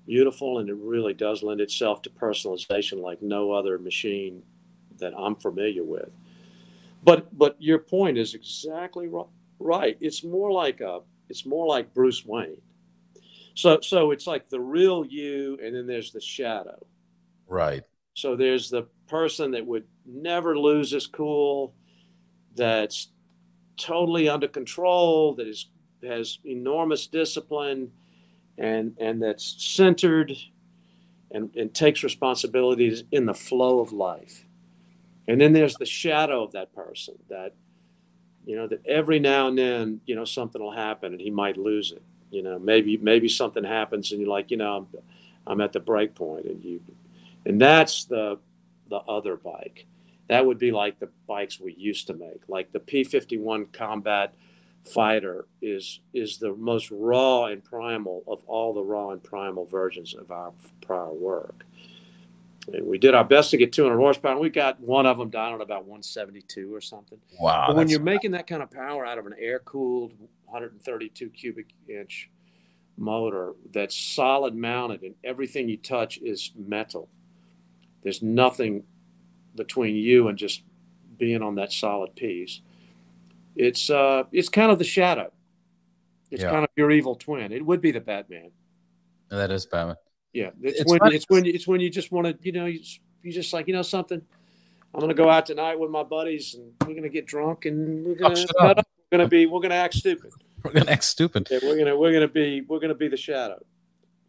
beautiful 0.07 0.59
and 0.59 0.69
it 0.69 0.77
really 0.79 1.13
does 1.13 1.43
lend 1.43 1.61
itself 1.61 2.01
to 2.01 2.09
personalization 2.09 3.01
like 3.01 3.21
no 3.21 3.51
other 3.51 3.77
machine 3.77 4.41
that 4.97 5.13
I'm 5.15 5.35
familiar 5.35 5.83
with. 5.83 6.15
But 7.03 7.37
but 7.37 7.55
your 7.59 7.79
point 7.79 8.17
is 8.17 8.33
exactly 8.33 9.09
right. 9.59 9.97
It's 10.01 10.23
more 10.23 10.51
like 10.51 10.81
a 10.81 11.01
it's 11.29 11.45
more 11.45 11.67
like 11.67 11.93
Bruce 11.93 12.25
Wayne. 12.25 12.61
So 13.53 13.79
so 13.81 14.11
it's 14.11 14.25
like 14.25 14.49
the 14.49 14.59
real 14.59 15.05
you 15.05 15.59
and 15.61 15.75
then 15.75 15.85
there's 15.85 16.11
the 16.11 16.21
shadow. 16.21 16.83
Right. 17.47 17.83
So 18.15 18.35
there's 18.35 18.69
the 18.69 18.87
person 19.07 19.51
that 19.51 19.65
would 19.65 19.85
never 20.05 20.57
lose 20.57 20.91
his 20.91 21.05
cool 21.05 21.75
that's 22.55 23.09
totally 23.77 24.27
under 24.27 24.47
control 24.47 25.35
that 25.35 25.47
is 25.47 25.67
has 26.03 26.39
enormous 26.45 27.07
discipline 27.07 27.91
and 28.57 28.95
and 28.99 29.21
that's 29.21 29.55
centered 29.57 30.35
and, 31.31 31.55
and 31.55 31.73
takes 31.73 32.03
responsibilities 32.03 33.03
in 33.11 33.25
the 33.25 33.33
flow 33.33 33.79
of 33.79 33.91
life. 33.91 34.45
And 35.27 35.41
then 35.41 35.53
there's 35.53 35.75
the 35.75 35.85
shadow 35.85 36.43
of 36.43 36.53
that 36.53 36.73
person 36.73 37.15
that, 37.29 37.53
you 38.45 38.55
know, 38.55 38.67
that 38.67 38.85
every 38.85 39.19
now 39.19 39.47
and 39.47 39.57
then, 39.57 40.01
you 40.05 40.15
know, 40.15 40.23
something 40.23 40.61
will 40.61 40.71
happen 40.71 41.11
and 41.11 41.21
he 41.21 41.29
might 41.29 41.57
lose 41.57 41.91
it. 41.91 42.01
You 42.31 42.43
know, 42.43 42.59
maybe 42.59 42.97
maybe 42.97 43.29
something 43.29 43.63
happens 43.63 44.11
and 44.11 44.21
you're 44.21 44.29
like, 44.29 44.51
you 44.51 44.57
know, 44.57 44.77
I'm, 44.77 44.87
I'm 45.45 45.61
at 45.61 45.73
the 45.73 45.79
break 45.79 46.15
point 46.15 46.45
and 46.45 46.63
you, 46.63 46.81
and 47.45 47.59
that's 47.59 48.05
the 48.05 48.39
the 48.89 48.97
other 48.97 49.35
bike. 49.35 49.85
That 50.29 50.45
would 50.45 50.57
be 50.57 50.71
like 50.71 50.99
the 50.99 51.09
bikes 51.25 51.59
we 51.59 51.73
used 51.73 52.07
to 52.07 52.13
make, 52.13 52.41
like 52.47 52.71
the 52.71 52.79
P51 52.79 53.71
Combat 53.71 54.33
fighter 54.93 55.47
is 55.61 55.99
is 56.13 56.37
the 56.37 56.53
most 56.53 56.89
raw 56.91 57.45
and 57.45 57.63
primal 57.63 58.23
of 58.27 58.43
all 58.45 58.73
the 58.73 58.83
raw 58.83 59.09
and 59.11 59.23
primal 59.23 59.65
versions 59.65 60.15
of 60.15 60.31
our 60.31 60.53
prior 60.81 61.13
work. 61.13 61.65
And 62.73 62.85
we 62.85 62.97
did 62.97 63.15
our 63.15 63.23
best 63.23 63.51
to 63.51 63.57
get 63.57 63.71
200 63.71 63.97
horsepower. 63.97 64.33
And 64.33 64.41
we 64.41 64.49
got 64.49 64.79
one 64.79 65.05
of 65.05 65.17
them 65.17 65.29
down 65.29 65.53
at 65.53 65.61
about 65.61 65.85
172 65.85 66.73
or 66.73 66.81
something. 66.81 67.19
Wow! 67.39 67.65
But 67.67 67.77
when 67.77 67.89
you're 67.89 67.99
making 67.99 68.31
that 68.31 68.47
kind 68.47 68.61
of 68.61 68.69
power 68.69 69.05
out 69.05 69.17
of 69.17 69.25
an 69.25 69.35
air-cooled 69.39 70.13
132 70.45 71.29
cubic 71.29 71.67
inch 71.87 72.29
motor 72.97 73.53
that's 73.71 73.95
solid 73.95 74.55
mounted, 74.55 75.03
and 75.03 75.15
everything 75.23 75.69
you 75.69 75.77
touch 75.77 76.17
is 76.17 76.51
metal. 76.55 77.09
There's 78.03 78.21
nothing 78.21 78.83
between 79.55 79.95
you 79.95 80.27
and 80.27 80.37
just 80.37 80.63
being 81.17 81.41
on 81.41 81.55
that 81.55 81.71
solid 81.71 82.15
piece 82.15 82.61
it's 83.57 83.89
uh, 83.89 84.23
it's 84.31 84.49
kind 84.49 84.71
of 84.71 84.77
the 84.77 84.85
shadow. 84.85 85.31
It's 86.29 86.43
yeah. 86.43 86.51
kind 86.51 86.63
of 86.63 86.69
your 86.75 86.91
evil 86.91 87.15
twin. 87.15 87.51
It 87.51 87.65
would 87.65 87.81
be 87.81 87.91
the 87.91 88.01
Batman. 88.01 88.51
That 89.29 89.51
is 89.51 89.65
Batman. 89.65 89.95
Yeah, 90.33 90.51
it's, 90.61 90.81
it's 90.81 90.91
when 90.91 91.13
it's 91.13 91.25
when 91.27 91.45
it's 91.45 91.67
when 91.67 91.81
you 91.81 91.89
just 91.89 92.11
want 92.11 92.27
to, 92.27 92.37
you 92.41 92.51
know, 92.51 92.65
you, 92.65 92.79
you 93.23 93.31
just 93.31 93.51
like, 93.53 93.67
you 93.67 93.73
know, 93.73 93.81
something. 93.81 94.21
I'm 94.93 95.01
gonna 95.01 95.13
go 95.13 95.29
out 95.29 95.45
tonight 95.45 95.79
with 95.79 95.89
my 95.89 96.03
buddies, 96.03 96.55
and 96.55 96.71
we're 96.85 96.95
gonna 96.95 97.09
get 97.09 97.25
drunk, 97.25 97.65
and 97.65 98.05
we're 98.05 98.15
gonna 98.15 98.45
oh, 98.59 98.73
we're 98.75 99.17
gonna 99.17 99.27
be 99.27 99.45
we're 99.45 99.59
gonna 99.59 99.75
act 99.75 99.95
stupid. 99.95 100.31
We're 100.63 100.71
gonna 100.71 100.91
act 100.91 101.03
stupid. 101.03 101.47
Yeah, 101.49 101.59
we're 101.63 101.77
gonna 101.77 101.97
we're 101.97 102.13
gonna 102.13 102.27
be 102.27 102.61
we're 102.61 102.79
gonna 102.79 102.95
be 102.95 103.07
the 103.07 103.17
shadow. 103.17 103.63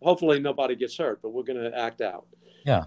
Hopefully, 0.02 0.40
nobody 0.40 0.76
gets 0.76 0.96
hurt, 0.96 1.20
but 1.22 1.30
we're 1.30 1.42
gonna 1.42 1.70
act 1.74 2.00
out. 2.00 2.26
Yeah. 2.64 2.84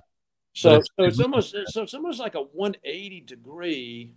So, 0.54 0.82
so 0.82 1.06
it's 1.06 1.19
almost 1.19 1.56
so 1.67 1.84
it's 1.84 1.93
almost 1.93 2.19
like 2.19 2.36
a 2.36 2.41
180 2.41 3.21
degree 3.21 4.15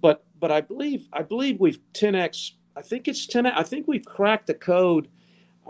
but 0.00 0.24
but 0.38 0.50
I 0.50 0.60
believe 0.60 1.08
I 1.12 1.22
believe 1.22 1.60
we've 1.60 1.78
10x. 1.92 2.52
I 2.76 2.82
think 2.82 3.08
it's 3.08 3.26
10. 3.26 3.46
I 3.46 3.62
think 3.62 3.88
we've 3.88 4.04
cracked 4.04 4.46
the 4.46 4.54
code. 4.54 5.08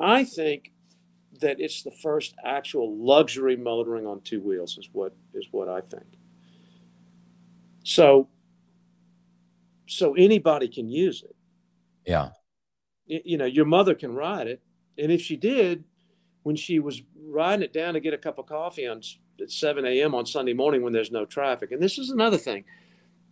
I 0.01 0.25
think 0.25 0.73
that 1.41 1.61
it's 1.61 1.83
the 1.83 1.91
first 1.91 2.35
actual 2.45 2.97
luxury 2.97 3.57
motoring 3.57 4.07
on 4.07 4.21
two 4.23 4.41
wheels 4.41 4.79
is 4.79 4.89
what 4.93 5.15
is 5.35 5.47
what 5.51 5.69
I 5.69 5.81
think. 5.81 6.07
So 7.85 8.29
so 9.87 10.15
anybody 10.15 10.69
can 10.69 10.89
use 10.89 11.23
it. 11.23 11.37
Yeah. 12.05 12.31
You 13.07 13.39
know, 13.39 13.45
your 13.45 13.67
mother 13.67 13.95
can 13.95 14.15
ride 14.15 14.49
it, 14.49 14.61
and 14.99 15.13
if 15.13 15.21
she 15.21 15.37
did, 15.37 15.85
when 16.43 16.57
she 16.57 16.81
was 16.81 17.03
riding 17.17 17.63
it 17.63 17.73
down 17.73 17.95
to 17.95 18.01
get 18.01 18.15
a 18.15 18.19
cup 18.19 18.39
of 18.39 18.47
coffee 18.47 18.87
on 18.87 19.01
at 19.41 19.51
7 19.51 19.85
a.m. 19.85 20.15
on 20.15 20.27
Sunday 20.27 20.55
morning 20.55 20.83
when 20.83 20.93
there's 20.93 21.13
no 21.13 21.25
traffic, 21.25 21.71
and 21.71 21.81
this 21.81 21.99
is 21.99 22.11
another 22.11 22.39
thing, 22.39 22.65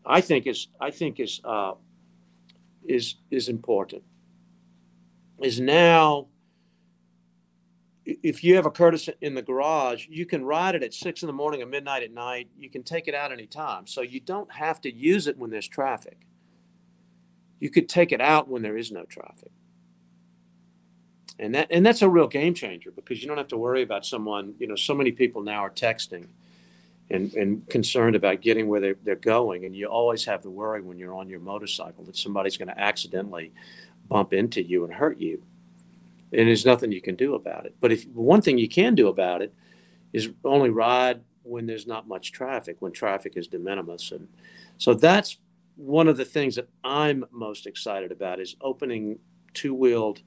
I 0.07 0.21
think 0.21 0.47
is 0.47 0.69
I 0.81 0.91
think 0.91 1.21
is 1.21 1.41
uh, 1.45 1.75
is 2.85 3.17
is 3.31 3.49
important. 3.49 4.03
Is 5.43 5.61
now 5.61 6.29
if 8.05 8.45
you 8.45 8.57
have 8.57 8.67
a 8.67 8.71
Curtiss 8.71 9.09
in 9.23 9.35
the 9.35 9.43
garage, 9.43 10.07
you 10.11 10.27
can 10.27 10.45
ride 10.45 10.75
it 10.75 10.83
at 10.83 10.93
six 10.93 11.23
in 11.23 11.27
the 11.27 11.33
morning 11.33 11.63
or 11.63 11.67
midnight 11.67 12.03
at 12.03 12.13
night. 12.13 12.49
You 12.57 12.69
can 12.69 12.83
take 12.83 13.09
it 13.09 13.15
out 13.15 13.33
anytime. 13.33 13.87
So 13.87 14.03
you 14.03 14.21
don't 14.21 14.53
have 14.53 14.81
to 14.83 14.95
use 14.95 15.27
it 15.27 15.39
when 15.39 15.51
there's 15.51 15.69
traffic. 15.69 16.27
You 17.61 17.71
could 17.71 17.89
take 17.89 18.13
it 18.13 18.21
out 18.21 18.47
when 18.47 18.61
there 18.61 18.77
is 18.77 18.93
no 18.93 19.05
traffic. 19.05 19.53
And 21.39 21.55
that 21.55 21.69
and 21.71 21.85
that's 21.85 22.03
a 22.03 22.09
real 22.09 22.29
game 22.29 22.55
changer 22.55 22.91
because 22.91 23.23
you 23.23 23.29
don't 23.29 23.39
have 23.39 23.49
to 23.49 23.57
worry 23.57 23.83
about 23.83 24.07
someone, 24.07 24.55
you 24.59 24.69
know, 24.69 24.77
so 24.77 24.95
many 24.95 25.11
people 25.11 25.43
now 25.43 25.65
are 25.65 25.71
texting 25.71 26.29
and, 27.11 27.33
and 27.35 27.69
concerned 27.69 28.17
about 28.17 28.41
getting 28.41 28.67
where 28.69 28.81
they're, 28.81 28.97
they're 29.05 29.17
going. 29.17 29.65
And 29.65 29.77
you 29.77 29.87
always 29.87 30.25
have 30.25 30.43
the 30.43 30.51
worry 30.51 30.81
when 30.81 30.99
you're 30.99 31.15
on 31.15 31.29
your 31.29 31.41
motorcycle 31.41 32.05
that 32.05 32.17
somebody's 32.17 32.57
going 32.57 32.69
to 32.69 32.81
accidentally 32.81 33.53
bump 34.09 34.33
into 34.33 34.63
you 34.63 34.85
and 34.85 34.93
hurt 34.93 35.19
you 35.19 35.43
and 36.35 36.49
there's 36.49 36.67
nothing 36.67 36.91
you 36.91 37.01
can 37.01 37.15
do 37.15 37.35
about 37.35 37.65
it. 37.65 37.75
But 37.81 37.93
if 37.93 38.07
one 38.09 38.43
thing 38.43 38.59
you 38.59 38.69
can 38.69 38.95
do 38.95 39.09
about 39.09 39.41
it 39.41 39.55
is 40.13 40.31
only 40.45 40.71
ride 40.71 41.21
when 41.43 41.67
there's 41.67 41.87
not 41.87 42.09
much 42.09 42.33
traffic, 42.33 42.77
when 42.81 42.93
traffic 42.93 43.37
is 43.37 43.47
de 43.47 43.59
minimis, 43.59 44.11
and 44.11 44.29
so 44.79 44.95
that's 44.95 45.39
one 45.77 46.09
of 46.09 46.17
the 46.17 46.25
things 46.25 46.57
that 46.57 46.69
I'm 46.83 47.25
most 47.31 47.67
excited 47.67 48.11
about 48.11 48.41
is 48.41 48.57
opening 48.61 49.19
two-wheeled 49.55 50.23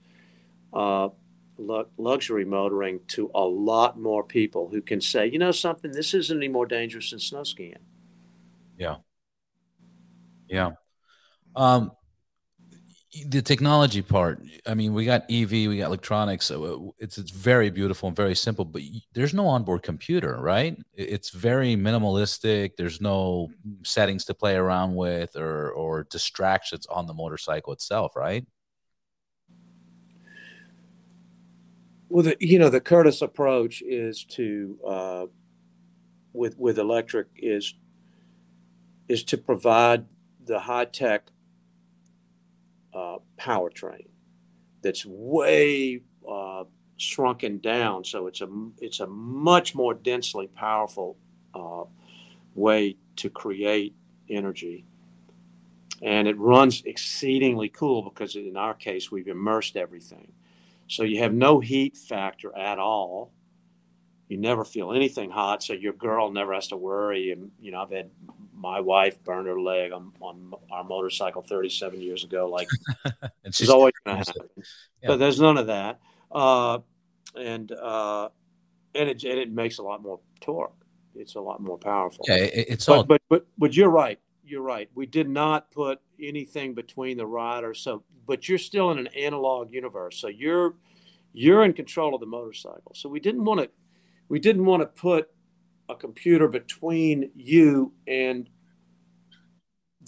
uh, 0.73 1.09
luxury 1.57 2.45
motoring 2.45 2.99
to 3.07 3.31
a 3.35 3.41
lot 3.43 3.99
more 3.99 4.23
people 4.23 4.69
who 4.69 4.81
can 4.81 5.01
say, 5.01 5.27
you 5.27 5.39
know, 5.39 5.51
something, 5.51 5.91
this 5.91 6.13
isn't 6.13 6.37
any 6.37 6.47
more 6.47 6.65
dangerous 6.65 7.11
than 7.11 7.19
snow 7.19 7.43
skiing. 7.43 7.75
Yeah. 8.77 8.97
Yeah. 10.47 10.71
Um, 11.55 11.91
the 13.25 13.41
technology 13.41 14.01
part 14.01 14.41
i 14.65 14.73
mean 14.73 14.93
we 14.93 15.05
got 15.05 15.23
ev 15.29 15.51
we 15.51 15.77
got 15.77 15.87
electronics 15.87 16.45
so 16.45 16.93
it's 16.99 17.17
it's 17.17 17.31
very 17.31 17.69
beautiful 17.69 18.07
and 18.07 18.15
very 18.15 18.35
simple 18.35 18.65
but 18.65 18.81
there's 19.13 19.33
no 19.33 19.47
onboard 19.47 19.81
computer 19.81 20.37
right 20.39 20.77
it's 20.93 21.29
very 21.29 21.75
minimalistic 21.75 22.71
there's 22.77 23.01
no 23.01 23.49
settings 23.83 24.25
to 24.25 24.33
play 24.33 24.55
around 24.55 24.93
with 24.93 25.35
or 25.35 25.71
or 25.71 26.03
distractions 26.11 26.85
on 26.87 27.07
the 27.07 27.13
motorcycle 27.13 27.73
itself 27.73 28.15
right 28.15 28.45
well 32.09 32.23
the 32.23 32.37
you 32.39 32.59
know 32.59 32.69
the 32.69 32.81
curtiss 32.81 33.21
approach 33.21 33.81
is 33.81 34.23
to 34.23 34.77
uh, 34.85 35.25
with 36.33 36.57
with 36.57 36.77
electric 36.77 37.27
is 37.37 37.75
is 39.07 39.23
to 39.23 39.37
provide 39.37 40.05
the 40.45 40.59
high 40.59 40.85
tech 40.85 41.31
uh, 42.93 43.17
powertrain 43.39 44.07
that's 44.81 45.05
way 45.05 46.01
uh, 46.29 46.63
shrunken 46.97 47.59
down. 47.59 48.03
So 48.03 48.27
it's 48.27 48.41
a 48.41 48.47
it's 48.79 48.99
a 48.99 49.07
much 49.07 49.75
more 49.75 49.93
densely 49.93 50.47
powerful 50.47 51.17
uh, 51.53 51.83
way 52.55 52.97
to 53.17 53.29
create 53.29 53.95
energy, 54.29 54.85
and 56.01 56.27
it 56.27 56.37
runs 56.37 56.83
exceedingly 56.85 57.69
cool 57.69 58.03
because 58.03 58.35
in 58.35 58.57
our 58.57 58.73
case 58.73 59.11
we've 59.11 59.27
immersed 59.27 59.77
everything. 59.77 60.31
So 60.87 61.03
you 61.03 61.19
have 61.19 61.33
no 61.33 61.59
heat 61.59 61.97
factor 61.97 62.55
at 62.57 62.79
all. 62.79 63.31
You 64.29 64.37
never 64.37 64.65
feel 64.65 64.91
anything 64.91 65.29
hot, 65.29 65.63
so 65.63 65.73
your 65.73 65.93
girl 65.93 66.31
never 66.31 66.53
has 66.53 66.67
to 66.69 66.77
worry. 66.77 67.31
And 67.31 67.51
you 67.59 67.71
know, 67.71 67.81
I've 67.81 67.91
had 67.91 68.09
my 68.53 68.79
wife 68.79 69.23
burn 69.23 69.45
her 69.45 69.59
leg 69.59 69.91
on, 69.91 70.11
on 70.19 70.53
our 70.71 70.83
motorcycle 70.83 71.41
37 71.41 72.01
years 72.01 72.23
ago. 72.23 72.49
Like 72.49 72.67
it's 73.43 73.69
always 73.69 73.93
going 74.03 74.17
to 74.17 74.25
happen, 74.25 74.49
yeah. 75.01 75.07
but 75.07 75.17
there's 75.17 75.39
none 75.39 75.57
of 75.57 75.67
that. 75.67 75.99
Uh, 76.31 76.79
and, 77.37 77.71
uh, 77.71 78.29
and 78.95 79.09
it, 79.09 79.23
and 79.23 79.39
it 79.39 79.51
makes 79.51 79.77
a 79.77 79.83
lot 79.83 80.01
more 80.01 80.19
torque. 80.41 80.73
It's 81.15 81.35
a 81.35 81.41
lot 81.41 81.61
more 81.61 81.77
powerful. 81.77 82.25
Yeah. 82.27 82.35
It, 82.35 82.65
it's 82.69 82.85
but, 82.85 82.97
all, 82.97 83.03
but, 83.03 83.21
but, 83.29 83.45
but 83.57 83.75
you're 83.75 83.89
right. 83.89 84.19
You're 84.43 84.61
right. 84.61 84.89
We 84.95 85.05
did 85.05 85.29
not 85.29 85.71
put 85.71 85.99
anything 86.21 86.73
between 86.73 87.17
the 87.17 87.25
rider. 87.25 87.73
So, 87.73 88.03
but 88.25 88.47
you're 88.47 88.57
still 88.57 88.91
in 88.91 88.97
an 88.97 89.07
analog 89.07 89.71
universe. 89.71 90.17
So 90.19 90.27
you're, 90.27 90.75
you're 91.33 91.63
in 91.63 91.73
control 91.73 92.15
of 92.15 92.21
the 92.21 92.27
motorcycle. 92.27 92.91
So 92.95 93.09
we 93.09 93.19
didn't 93.19 93.45
want 93.45 93.61
to, 93.61 93.69
we 94.29 94.39
didn't 94.39 94.65
want 94.65 94.81
to 94.81 94.87
put 94.87 95.29
a 95.89 95.95
computer 95.95 96.47
between 96.47 97.31
you 97.35 97.93
and 98.07 98.49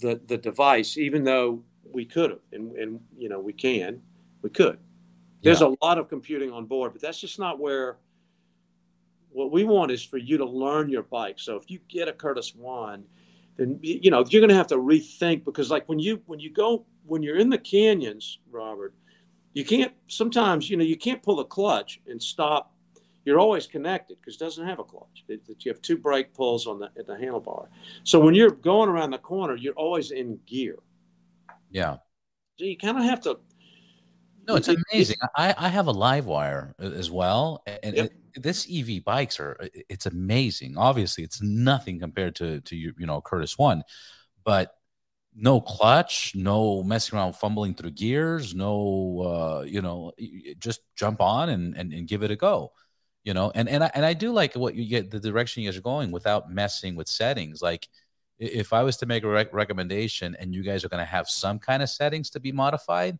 the 0.00 0.20
the 0.26 0.36
device, 0.36 0.96
even 0.96 1.24
though 1.24 1.62
we 1.92 2.04
could 2.04 2.30
have, 2.30 2.40
and, 2.52 2.72
and 2.76 3.00
you 3.16 3.28
know 3.28 3.40
we 3.40 3.52
can, 3.52 4.02
we 4.42 4.50
could. 4.50 4.78
There's 5.42 5.60
yeah. 5.60 5.68
a 5.68 5.84
lot 5.84 5.98
of 5.98 6.08
computing 6.08 6.52
on 6.52 6.66
board, 6.66 6.92
but 6.92 7.02
that's 7.02 7.20
just 7.20 7.38
not 7.38 7.58
where. 7.58 7.98
What 9.32 9.52
we 9.52 9.62
want 9.62 9.92
is 9.92 10.02
for 10.02 10.18
you 10.18 10.38
to 10.38 10.44
learn 10.44 10.88
your 10.88 11.04
bike. 11.04 11.38
So 11.38 11.54
if 11.54 11.70
you 11.70 11.78
get 11.88 12.08
a 12.08 12.12
Curtiss 12.12 12.56
One, 12.56 13.04
then 13.60 13.78
you 13.82 14.10
know 14.10 14.24
you're 14.28 14.40
going 14.40 14.48
to 14.48 14.54
have 14.54 14.66
to 14.68 14.78
rethink 14.78 15.44
because 15.44 15.70
like 15.70 15.86
when 15.88 15.98
you 15.98 16.22
when 16.24 16.40
you 16.40 16.50
go 16.50 16.86
when 17.04 17.22
you're 17.22 17.36
in 17.36 17.50
the 17.50 17.58
canyons, 17.58 18.38
Robert, 18.50 18.94
you 19.52 19.64
can't 19.64 19.92
sometimes 20.08 20.70
you 20.70 20.76
know 20.78 20.84
you 20.84 20.96
can't 20.96 21.22
pull 21.22 21.36
the 21.36 21.44
clutch 21.44 22.00
and 22.08 22.20
stop 22.20 22.72
you're 23.24 23.38
always 23.38 23.66
connected 23.66 24.16
because 24.18 24.36
it 24.36 24.38
doesn't 24.38 24.66
have 24.66 24.78
a 24.78 24.84
clutch. 24.84 25.24
It, 25.28 25.42
it, 25.46 25.64
you 25.64 25.70
have 25.70 25.82
two 25.82 25.98
brake 25.98 26.32
pulls 26.32 26.66
on 26.66 26.78
the 26.78 26.90
at 26.98 27.06
the 27.06 27.14
handlebar. 27.14 27.66
So 28.02 28.18
when 28.18 28.34
you're 28.34 28.50
going 28.50 28.88
around 28.88 29.10
the 29.10 29.18
corner, 29.18 29.56
you're 29.56 29.74
always 29.74 30.10
in 30.10 30.40
gear. 30.46 30.78
Yeah. 31.70 31.98
So 32.58 32.64
you 32.64 32.78
kind 32.78 32.96
of 32.96 33.04
have 33.04 33.20
to. 33.22 33.38
No, 34.48 34.56
it's 34.56 34.68
amazing. 34.68 35.16
I, 35.36 35.54
I 35.56 35.68
have 35.68 35.86
a 35.86 35.92
LiveWire 35.92 36.72
uh, 36.80 36.84
as 36.86 37.10
well, 37.10 37.62
and 37.66 37.94
yep. 37.94 38.06
it, 38.06 38.12
this 38.36 38.66
EV 38.70 39.04
bikes 39.04 39.40
are 39.40 39.56
it's 39.88 40.06
amazing. 40.06 40.76
Obviously, 40.76 41.24
it's 41.24 41.42
nothing 41.42 42.00
compared 42.00 42.34
to 42.36 42.60
to 42.62 42.76
you 42.76 42.94
know 42.98 43.20
Curtiss 43.20 43.58
One, 43.58 43.82
but 44.44 44.74
no 45.34 45.60
clutch, 45.60 46.32
no 46.34 46.82
messing 46.82 47.18
around 47.18 47.34
fumbling 47.34 47.74
through 47.74 47.92
gears, 47.92 48.54
no 48.54 49.20
uh, 49.20 49.62
you 49.62 49.82
know, 49.82 50.12
just 50.58 50.80
jump 50.96 51.20
on 51.20 51.48
and, 51.50 51.76
and 51.76 51.92
and 51.92 52.08
give 52.08 52.22
it 52.22 52.30
a 52.30 52.36
go 52.36 52.72
you 53.24 53.34
know? 53.34 53.52
And 53.54 53.68
and 53.68 53.84
I, 53.84 53.90
and 53.94 54.04
I 54.04 54.14
do 54.14 54.32
like 54.32 54.54
what 54.54 54.74
you 54.74 54.88
get 54.88 55.10
the 55.10 55.20
direction 55.20 55.62
you 55.62 55.68
guys 55.68 55.78
are 55.78 55.82
going 55.82 56.10
without 56.10 56.50
messing 56.50 56.96
with 56.96 57.08
settings. 57.08 57.62
Like 57.62 57.88
if 58.38 58.72
i 58.72 58.82
was 58.82 58.96
to 58.96 59.06
make 59.06 59.22
a 59.22 59.28
rec- 59.28 59.52
recommendation 59.52 60.34
and 60.40 60.54
you 60.54 60.62
guys 60.62 60.82
are 60.82 60.88
going 60.88 61.02
to 61.02 61.04
have 61.04 61.28
some 61.28 61.58
kind 61.58 61.82
of 61.82 61.90
settings 61.90 62.30
to 62.30 62.40
be 62.40 62.52
modified 62.52 63.18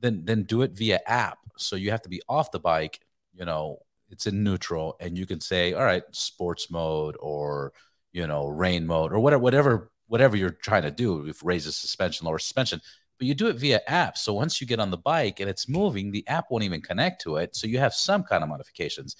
then 0.00 0.24
then 0.24 0.42
do 0.44 0.62
it 0.62 0.72
via 0.72 1.00
app. 1.06 1.38
So 1.58 1.76
you 1.76 1.90
have 1.90 2.02
to 2.02 2.08
be 2.08 2.22
off 2.28 2.50
the 2.50 2.60
bike 2.60 3.00
you 3.34 3.44
know 3.44 3.80
it's 4.10 4.26
in 4.26 4.42
neutral 4.42 4.96
and 5.00 5.16
you 5.16 5.26
can 5.26 5.40
say 5.40 5.72
all 5.72 5.84
right 5.84 6.02
sports 6.10 6.70
mode 6.70 7.16
or 7.20 7.72
you 8.12 8.26
know 8.26 8.46
rain 8.48 8.86
mode 8.86 9.12
or 9.12 9.18
whatever 9.18 9.42
whatever 9.42 9.90
whatever 10.06 10.36
you're 10.36 10.50
trying 10.50 10.82
to 10.82 10.90
do 10.90 11.26
if 11.26 11.44
raise 11.44 11.64
the 11.64 11.72
suspension 11.72 12.26
lower 12.26 12.38
suspension 12.38 12.80
but 13.18 13.26
you 13.26 13.34
do 13.34 13.48
it 13.48 13.56
via 13.56 13.80
app. 13.86 14.18
So 14.18 14.32
once 14.34 14.60
you 14.60 14.66
get 14.66 14.80
on 14.80 14.90
the 14.90 14.96
bike 14.96 15.40
and 15.40 15.48
it's 15.48 15.68
moving, 15.68 16.10
the 16.10 16.26
app 16.26 16.50
won't 16.50 16.64
even 16.64 16.80
connect 16.80 17.22
to 17.22 17.36
it. 17.36 17.54
So 17.54 17.66
you 17.66 17.78
have 17.78 17.94
some 17.94 18.22
kind 18.22 18.42
of 18.42 18.48
modifications. 18.48 19.16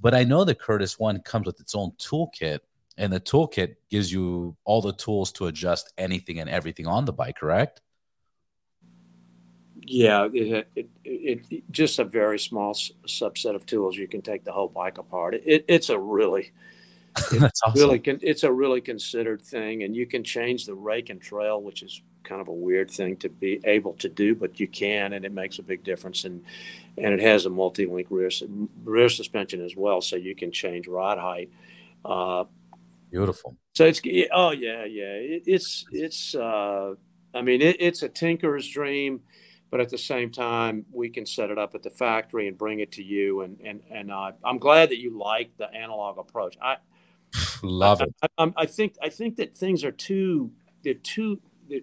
But 0.00 0.14
I 0.14 0.24
know 0.24 0.44
the 0.44 0.54
Curtiss 0.54 0.98
one 0.98 1.20
comes 1.20 1.46
with 1.46 1.60
its 1.60 1.74
own 1.74 1.92
toolkit, 1.92 2.60
and 2.98 3.12
the 3.12 3.20
toolkit 3.20 3.76
gives 3.90 4.12
you 4.12 4.56
all 4.64 4.80
the 4.80 4.92
tools 4.92 5.32
to 5.32 5.46
adjust 5.46 5.92
anything 5.98 6.40
and 6.40 6.50
everything 6.50 6.86
on 6.86 7.04
the 7.04 7.12
bike, 7.12 7.36
correct? 7.36 7.80
Yeah, 9.84 10.28
it, 10.32 10.66
it, 10.74 10.88
it, 11.04 11.44
it 11.50 11.72
just 11.72 11.98
a 11.98 12.04
very 12.04 12.38
small 12.38 12.74
subset 12.74 13.54
of 13.54 13.66
tools. 13.66 13.96
You 13.96 14.06
can 14.06 14.22
take 14.22 14.44
the 14.44 14.52
whole 14.52 14.68
bike 14.68 14.98
apart. 14.98 15.34
It, 15.34 15.64
it's 15.68 15.88
a 15.88 15.98
really, 15.98 16.52
That's 17.32 17.60
awesome. 17.62 17.80
really, 17.80 18.00
it's 18.22 18.44
a 18.44 18.52
really 18.52 18.80
considered 18.80 19.42
thing, 19.42 19.82
and 19.82 19.94
you 19.94 20.06
can 20.06 20.24
change 20.24 20.66
the 20.66 20.74
rake 20.74 21.10
and 21.10 21.20
trail, 21.20 21.60
which 21.60 21.82
is 21.82 22.00
kind 22.22 22.40
of 22.40 22.48
a 22.48 22.52
weird 22.52 22.90
thing 22.90 23.16
to 23.18 23.28
be 23.28 23.60
able 23.64 23.94
to 23.94 24.08
do, 24.08 24.34
but 24.34 24.60
you 24.60 24.68
can, 24.68 25.12
and 25.12 25.24
it 25.24 25.32
makes 25.32 25.58
a 25.58 25.62
big 25.62 25.84
difference. 25.84 26.24
And 26.24 26.44
and 26.96 27.12
it 27.12 27.20
has 27.20 27.46
a 27.46 27.50
multi-link 27.50 28.06
rear 28.10 28.30
rear 28.84 29.08
suspension 29.08 29.64
as 29.64 29.76
well, 29.76 30.00
so 30.00 30.16
you 30.16 30.34
can 30.34 30.52
change 30.52 30.86
rod 30.86 31.18
height. 31.18 31.50
Uh, 32.04 32.44
Beautiful. 33.10 33.56
So 33.74 33.84
it's 33.84 34.00
oh 34.32 34.52
yeah 34.52 34.84
yeah 34.84 35.14
it, 35.14 35.42
it's 35.46 35.84
it's 35.92 36.34
uh, 36.34 36.94
I 37.34 37.42
mean 37.42 37.60
it, 37.60 37.76
it's 37.78 38.02
a 38.02 38.08
tinker's 38.08 38.68
dream, 38.68 39.20
but 39.72 39.80
at 39.80 39.88
the 39.88 39.98
same 39.98 40.30
time 40.30 40.84
we 40.92 41.08
can 41.08 41.24
set 41.24 41.50
it 41.50 41.58
up 41.58 41.74
at 41.74 41.82
the 41.82 41.90
factory 41.90 42.46
and 42.46 42.58
bring 42.58 42.78
it 42.80 42.92
to 42.92 43.02
you 43.02 43.40
and 43.40 43.58
and 43.64 43.80
and 43.90 44.12
uh, 44.12 44.30
I'm 44.44 44.58
glad 44.58 44.90
that 44.90 44.98
you 44.98 45.18
like 45.18 45.56
the 45.56 45.68
analog 45.74 46.18
approach. 46.18 46.56
I 46.62 46.76
love 47.62 48.02
it. 48.02 48.14
I, 48.22 48.28
I, 48.38 48.52
I 48.58 48.66
think 48.66 48.96
I 49.02 49.08
think 49.08 49.36
that 49.36 49.56
things 49.56 49.82
are 49.82 49.90
too 49.90 50.52
they're 50.84 50.94
too 50.94 51.40
they're, 51.68 51.80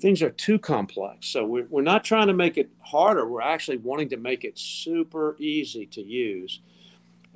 things 0.00 0.22
are 0.22 0.30
too 0.30 0.58
complex. 0.58 1.28
So 1.28 1.44
we're, 1.44 1.66
we're 1.68 1.82
not 1.82 2.02
trying 2.02 2.28
to 2.28 2.32
make 2.32 2.56
it 2.56 2.70
harder. 2.80 3.28
We're 3.28 3.42
actually 3.42 3.76
wanting 3.76 4.08
to 4.08 4.16
make 4.16 4.42
it 4.42 4.58
super 4.58 5.36
easy 5.38 5.84
to 5.86 6.02
use 6.02 6.60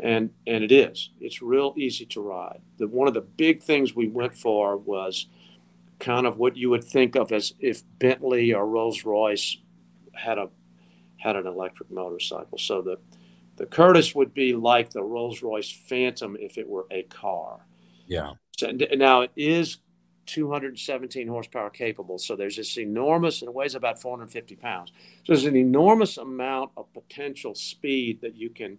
and 0.00 0.30
and 0.46 0.64
it 0.64 0.72
is. 0.72 1.10
It's 1.20 1.42
real 1.42 1.74
easy 1.76 2.06
to 2.06 2.22
ride. 2.22 2.62
The 2.78 2.88
one 2.88 3.08
of 3.08 3.14
the 3.14 3.20
big 3.20 3.62
things 3.62 3.94
we 3.94 4.08
went 4.08 4.34
for 4.34 4.78
was 4.78 5.26
kind 5.98 6.26
of 6.26 6.38
what 6.38 6.56
you 6.56 6.70
would 6.70 6.84
think 6.84 7.14
of 7.14 7.30
as 7.30 7.52
if 7.58 7.82
Bentley 7.98 8.52
or 8.52 8.66
Rolls 8.66 9.04
Royce 9.04 9.58
had 10.16 10.38
a 10.38 10.48
had 11.18 11.36
an 11.36 11.46
electric 11.46 11.90
motorcycle. 11.90 12.58
So 12.58 12.82
the 12.82 12.98
the 13.56 13.66
Curtiss 13.66 14.14
would 14.14 14.34
be 14.34 14.54
like 14.54 14.90
the 14.90 15.02
Rolls 15.02 15.42
Royce 15.42 15.70
Phantom 15.70 16.36
if 16.38 16.58
it 16.58 16.68
were 16.68 16.86
a 16.90 17.04
car. 17.04 17.66
Yeah. 18.06 18.32
So, 18.58 18.70
now 18.70 19.22
it 19.22 19.32
is 19.34 19.78
217 20.26 21.28
horsepower 21.28 21.70
capable. 21.70 22.18
So 22.18 22.36
there's 22.36 22.56
this 22.56 22.76
enormous, 22.76 23.40
and 23.40 23.48
it 23.48 23.54
weighs 23.54 23.74
about 23.74 24.00
450 24.00 24.56
pounds. 24.56 24.92
So 25.24 25.32
there's 25.32 25.46
an 25.46 25.56
enormous 25.56 26.18
amount 26.18 26.72
of 26.76 26.92
potential 26.92 27.54
speed 27.54 28.20
that 28.20 28.36
you 28.36 28.50
can 28.50 28.78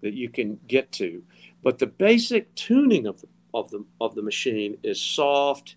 that 0.00 0.14
you 0.14 0.28
can 0.28 0.60
get 0.66 0.92
to. 0.92 1.22
But 1.62 1.78
the 1.78 1.86
basic 1.86 2.54
tuning 2.54 3.06
of 3.06 3.20
the, 3.20 3.28
of 3.52 3.70
the, 3.70 3.84
of 4.00 4.14
the 4.14 4.22
machine 4.22 4.78
is 4.84 5.00
soft 5.00 5.74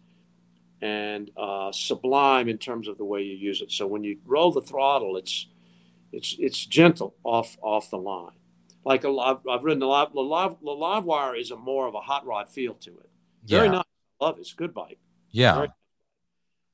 and 0.81 1.29
uh, 1.37 1.71
sublime 1.71 2.49
in 2.49 2.57
terms 2.57 2.87
of 2.87 2.97
the 2.97 3.05
way 3.05 3.21
you 3.21 3.35
use 3.35 3.61
it. 3.61 3.71
So 3.71 3.85
when 3.87 4.03
you 4.03 4.17
roll 4.25 4.51
the 4.51 4.61
throttle, 4.61 5.15
it's, 5.17 5.47
it's, 6.11 6.35
it's 6.39 6.65
gentle 6.65 7.15
off, 7.23 7.57
off 7.61 7.89
the 7.91 7.97
line. 7.97 8.31
Like 8.83 9.03
a, 9.03 9.15
I've, 9.15 9.37
I've 9.47 9.63
ridden 9.63 9.83
a 9.83 9.87
lot. 9.87 10.13
the 10.13 10.21
live, 10.21 10.55
the 10.61 10.71
LiveWire 10.71 11.39
is 11.39 11.51
a 11.51 11.55
more 11.55 11.87
of 11.87 11.93
a 11.93 11.99
hot 12.01 12.25
rod 12.25 12.49
feel 12.49 12.73
to 12.75 12.89
it. 12.91 13.09
Very 13.45 13.67
Yeah. 13.67 13.71
nice. 13.73 13.83
Love 14.19 14.37
it. 14.37 14.41
It's 14.41 14.53
a 14.53 14.55
good 14.55 14.73
bike. 14.73 14.97
Yeah. 15.29 15.55
Very- 15.55 15.69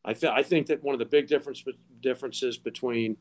I, 0.05 0.13
th- 0.13 0.31
I 0.31 0.41
think 0.41 0.67
that 0.67 0.81
one 0.83 0.95
of 0.95 0.99
the 0.99 1.05
big 1.05 1.27
difference 1.27 1.61
differences 1.99 2.57
between, 2.57 3.17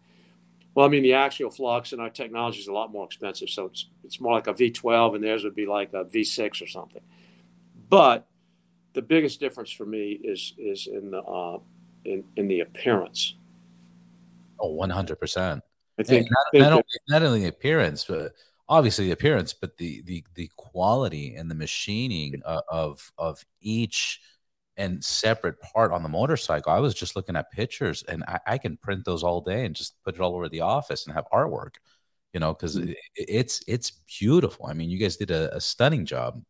well, 0.76 0.86
I 0.86 0.88
mean, 0.88 1.02
the 1.02 1.14
axial 1.14 1.50
flux 1.50 1.90
and 1.92 2.00
our 2.00 2.10
technology 2.10 2.60
is 2.60 2.68
a 2.68 2.72
lot 2.72 2.92
more 2.92 3.04
expensive. 3.04 3.48
So 3.50 3.64
it's, 3.66 3.88
it's 4.04 4.20
more 4.20 4.32
like 4.34 4.46
a 4.46 4.54
V12 4.54 5.16
and 5.16 5.24
theirs 5.24 5.42
would 5.42 5.56
be 5.56 5.66
like 5.66 5.92
a 5.94 6.04
V6 6.04 6.62
or 6.62 6.68
something. 6.68 7.02
But 7.88 8.28
the 8.96 9.02
biggest 9.02 9.38
difference 9.38 9.70
for 9.70 9.86
me 9.86 10.18
is, 10.24 10.54
is 10.58 10.88
in 10.88 11.12
the, 11.12 11.22
uh, 11.22 11.58
in, 12.04 12.24
in 12.36 12.48
the 12.48 12.60
appearance. 12.60 13.36
Oh, 14.58 14.74
100%. 14.74 15.60
I 15.98 16.02
think, 16.02 16.30
not, 16.30 16.38
I 16.38 16.50
think 16.50 16.62
not, 16.62 16.72
only, 16.72 16.84
not 17.08 17.22
only 17.22 17.40
the 17.42 17.48
appearance, 17.48 18.04
but 18.04 18.32
obviously 18.68 19.06
the 19.06 19.12
appearance, 19.12 19.52
but 19.52 19.76
the 19.76 20.02
the 20.02 20.24
the 20.34 20.50
quality 20.56 21.36
and 21.36 21.50
the 21.50 21.54
machining 21.54 22.42
of 22.44 22.62
of, 22.68 23.12
of 23.18 23.44
each 23.60 24.20
and 24.76 25.02
separate 25.02 25.60
part 25.60 25.92
on 25.92 26.02
the 26.02 26.08
motorcycle. 26.08 26.72
I 26.72 26.80
was 26.80 26.94
just 26.94 27.16
looking 27.16 27.36
at 27.36 27.50
pictures, 27.50 28.04
and 28.08 28.24
I, 28.24 28.40
I 28.46 28.58
can 28.58 28.76
print 28.76 29.04
those 29.04 29.22
all 29.22 29.40
day 29.40 29.64
and 29.64 29.74
just 29.74 30.02
put 30.02 30.14
it 30.14 30.20
all 30.20 30.34
over 30.34 30.48
the 30.48 30.60
office 30.60 31.06
and 31.06 31.14
have 31.14 31.26
artwork. 31.32 31.76
You 32.32 32.40
know, 32.40 32.52
because 32.52 32.76
it, 32.76 32.96
it's 33.14 33.62
it's 33.66 33.92
beautiful. 34.18 34.66
I 34.66 34.74
mean, 34.74 34.90
you 34.90 34.98
guys 34.98 35.16
did 35.16 35.30
a, 35.30 35.56
a 35.56 35.60
stunning 35.60 36.04
job. 36.04 36.42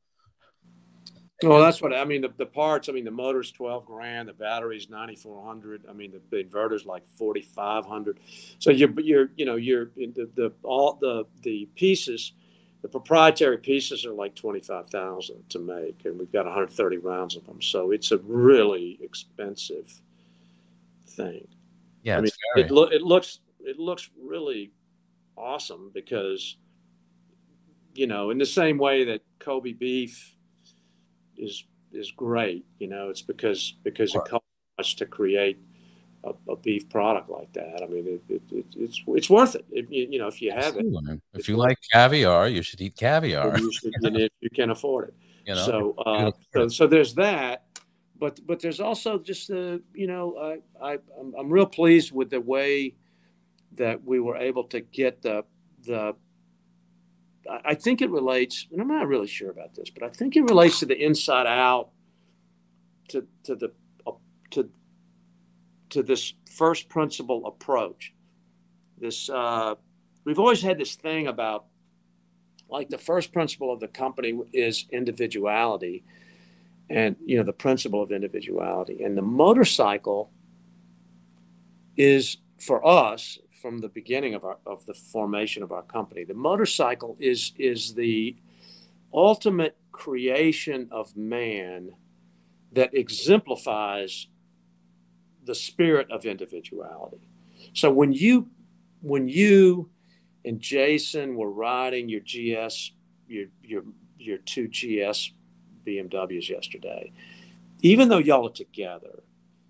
Well, 1.43 1.61
that's 1.61 1.83
what 1.83 1.93
I 1.93 2.05
mean. 2.05 2.23
The, 2.23 2.33
the 2.35 2.47
parts, 2.47 2.89
I 2.89 2.93
mean, 2.93 3.05
the 3.05 3.11
motor's 3.11 3.53
twelve 3.53 3.85
grand, 3.85 4.29
the 4.29 4.33
battery's 4.33 4.89
ninety 4.89 5.17
four 5.17 5.45
hundred. 5.45 5.85
I 5.89 5.93
mean, 5.93 6.13
the, 6.13 6.21
the 6.31 6.43
inverter's 6.43 6.87
like 6.87 7.07
forty 7.07 7.43
five 7.43 7.85
hundred. 7.85 8.21
So 8.59 8.71
you're, 8.71 8.99
you're, 9.01 9.31
you 9.37 9.45
know, 9.45 9.57
you're 9.57 9.91
the, 9.97 10.31
the 10.35 10.53
all 10.63 10.97
the 10.99 11.27
the 11.43 11.69
pieces, 11.75 12.33
the 12.81 12.89
proprietary 12.89 13.59
pieces 13.59 14.07
are 14.07 14.15
like 14.15 14.35
twenty 14.35 14.61
five 14.61 14.89
thousand 14.89 15.51
to 15.51 15.59
make, 15.59 16.07
and 16.07 16.19
we've 16.19 16.33
got 16.33 16.47
one 16.47 16.55
hundred 16.55 16.71
thirty 16.71 16.97
rounds 16.97 17.37
of 17.37 17.45
them. 17.45 17.61
So 17.61 17.91
it's 17.91 18.13
a 18.13 18.19
really 18.19 18.99
expensive 19.03 20.01
thing. 21.07 21.49
Yeah, 22.03 22.17
I 22.17 22.21
mean, 22.23 22.31
it, 22.57 22.71
lo- 22.71 22.85
it 22.85 23.03
looks 23.03 23.41
it 23.61 23.79
looks 23.79 24.09
really 24.19 24.73
awesome 25.37 25.91
because 25.93 26.57
you 27.95 28.07
know 28.07 28.31
in 28.31 28.39
the 28.39 28.47
same 28.47 28.79
way 28.79 29.05
that 29.05 29.21
Kobe 29.39 29.73
beef 29.73 30.36
is 31.39 31.65
is 31.93 32.11
great 32.11 32.65
you 32.79 32.89
know 32.89 33.09
it's 33.09 33.23
because 33.23 33.75
because 33.83 34.15
it 34.15 34.23
costs 34.29 34.49
much 34.79 34.97
to 34.97 35.07
create 35.07 35.59
a, 36.25 36.33
a 36.51 36.57
beef 36.57 36.89
product 36.89 37.31
like 37.31 37.53
that. 37.53 37.83
I 37.83 37.87
mean 37.87 38.07
it, 38.07 38.23
it, 38.29 38.43
it, 38.51 38.67
it's 38.77 39.03
it's 39.07 39.31
worth 39.31 39.55
it. 39.55 39.65
If 39.71 39.91
you, 39.91 40.09
you 40.11 40.19
know 40.19 40.27
if 40.27 40.43
you 40.43 40.51
have 40.51 40.77
it 40.77 40.87
if 41.35 41.49
you 41.49 41.57
like 41.57 41.79
caviar, 41.93 42.49
you 42.49 42.63
should 42.63 42.81
eat 42.81 42.97
caviar. 42.97 43.57
you, 43.59 43.73
should, 43.73 43.95
and 44.03 44.17
if 44.17 44.33
you 44.41 44.51
can 44.51 44.71
afford 44.71 45.09
it. 45.09 45.15
You 45.47 45.55
know, 45.55 45.65
so, 45.65 45.95
uh, 46.05 46.33
so 46.53 46.67
so 46.67 46.87
there's 46.89 47.15
that 47.15 47.67
but 48.19 48.41
but 48.47 48.61
there's 48.61 48.81
also 48.81 49.19
just 49.19 49.49
the 49.49 49.83
you 49.95 50.07
know 50.07 50.37
I, 50.37 50.85
I 50.85 50.99
I'm, 51.19 51.35
I'm 51.39 51.51
real 51.51 51.67
pleased 51.67 52.13
with 52.13 52.31
the 52.31 52.41
way 52.41 52.95
that 53.73 54.03
we 54.05 54.21
were 54.21 54.37
able 54.37 54.65
to 54.65 54.81
get 54.81 55.23
the 55.23 55.45
the 55.85 56.15
I- 57.49 57.75
think 57.75 58.03
it 58.03 58.11
relates 58.11 58.67
and 58.73 58.81
I'm 58.81 58.89
not 58.89 59.09
really 59.09 59.27
sure 59.27 59.51
about 59.51 59.75
this 59.75 59.91
but 59.91 60.03
I 60.03 60.09
think 60.09 60.37
it 60.37 60.43
relates 60.43 60.81
to 60.81 60.87
the 60.87 60.97
inside 60.97 61.47
out 61.47 61.91
to 63.09 63.27
to 63.45 63.55
the 63.55 63.73
uh, 64.07 64.13
to 64.51 64.71
to 65.91 66.03
this 66.03 66.35
first 66.51 66.89
principle 66.89 67.47
approach. 67.47 68.13
This 68.99 69.29
uh, 69.29 69.75
we've 70.25 70.39
always 70.39 70.63
had 70.63 70.79
this 70.79 70.95
thing 70.95 71.27
about 71.27 71.67
like 72.69 72.89
the 72.89 72.99
first 72.99 73.33
principle 73.33 73.73
of 73.73 73.81
the 73.81 73.89
company 73.89 74.41
is 74.53 74.87
individuality 74.91 76.05
and 76.91 77.17
you 77.25 77.37
know 77.37 77.45
the 77.45 77.53
principle 77.53 78.03
of 78.03 78.13
individuality. 78.13 79.03
And 79.03 79.17
the 79.17 79.23
motorcycle 79.23 80.31
is 81.97 82.39
for 82.59 82.87
us 82.87 83.39
from 83.67 83.79
the 83.79 83.89
beginning 83.89 84.35
of 84.35 84.45
our 84.45 84.59
of 84.65 84.87
the 84.87 84.95
formation 84.95 85.63
of 85.63 85.73
our 85.73 85.83
company 85.83 86.23
the 86.23 86.35
motorcycle 86.35 87.17
is 87.19 87.53
is 87.59 87.95
the 87.95 88.37
ultimate 89.13 89.77
creation 89.91 90.89
of 90.93 91.17
man 91.17 91.91
that 92.71 92.95
exemplifies 92.95 94.29
the 95.45 95.55
spirit 95.55 96.09
of 96.13 96.25
individuality 96.25 97.29
so 97.73 97.91
when 97.91 98.13
you 98.13 98.49
when 99.03 99.29
you 99.29 99.91
and 100.47 100.61
Jason 100.61 101.35
were 101.35 101.51
riding 101.51 102.09
your 102.09 102.21
GS, 102.21 102.93
your 103.29 103.47
your 103.63 103.83
your 104.17 104.39
two 104.39 104.69
GS 104.69 105.33
BMWs 105.85 106.49
yesterday. 106.49 107.13
Even 107.83 108.09
though 108.09 108.19
y'all 108.19 108.47
are 108.47 108.53
together, 108.53 109.23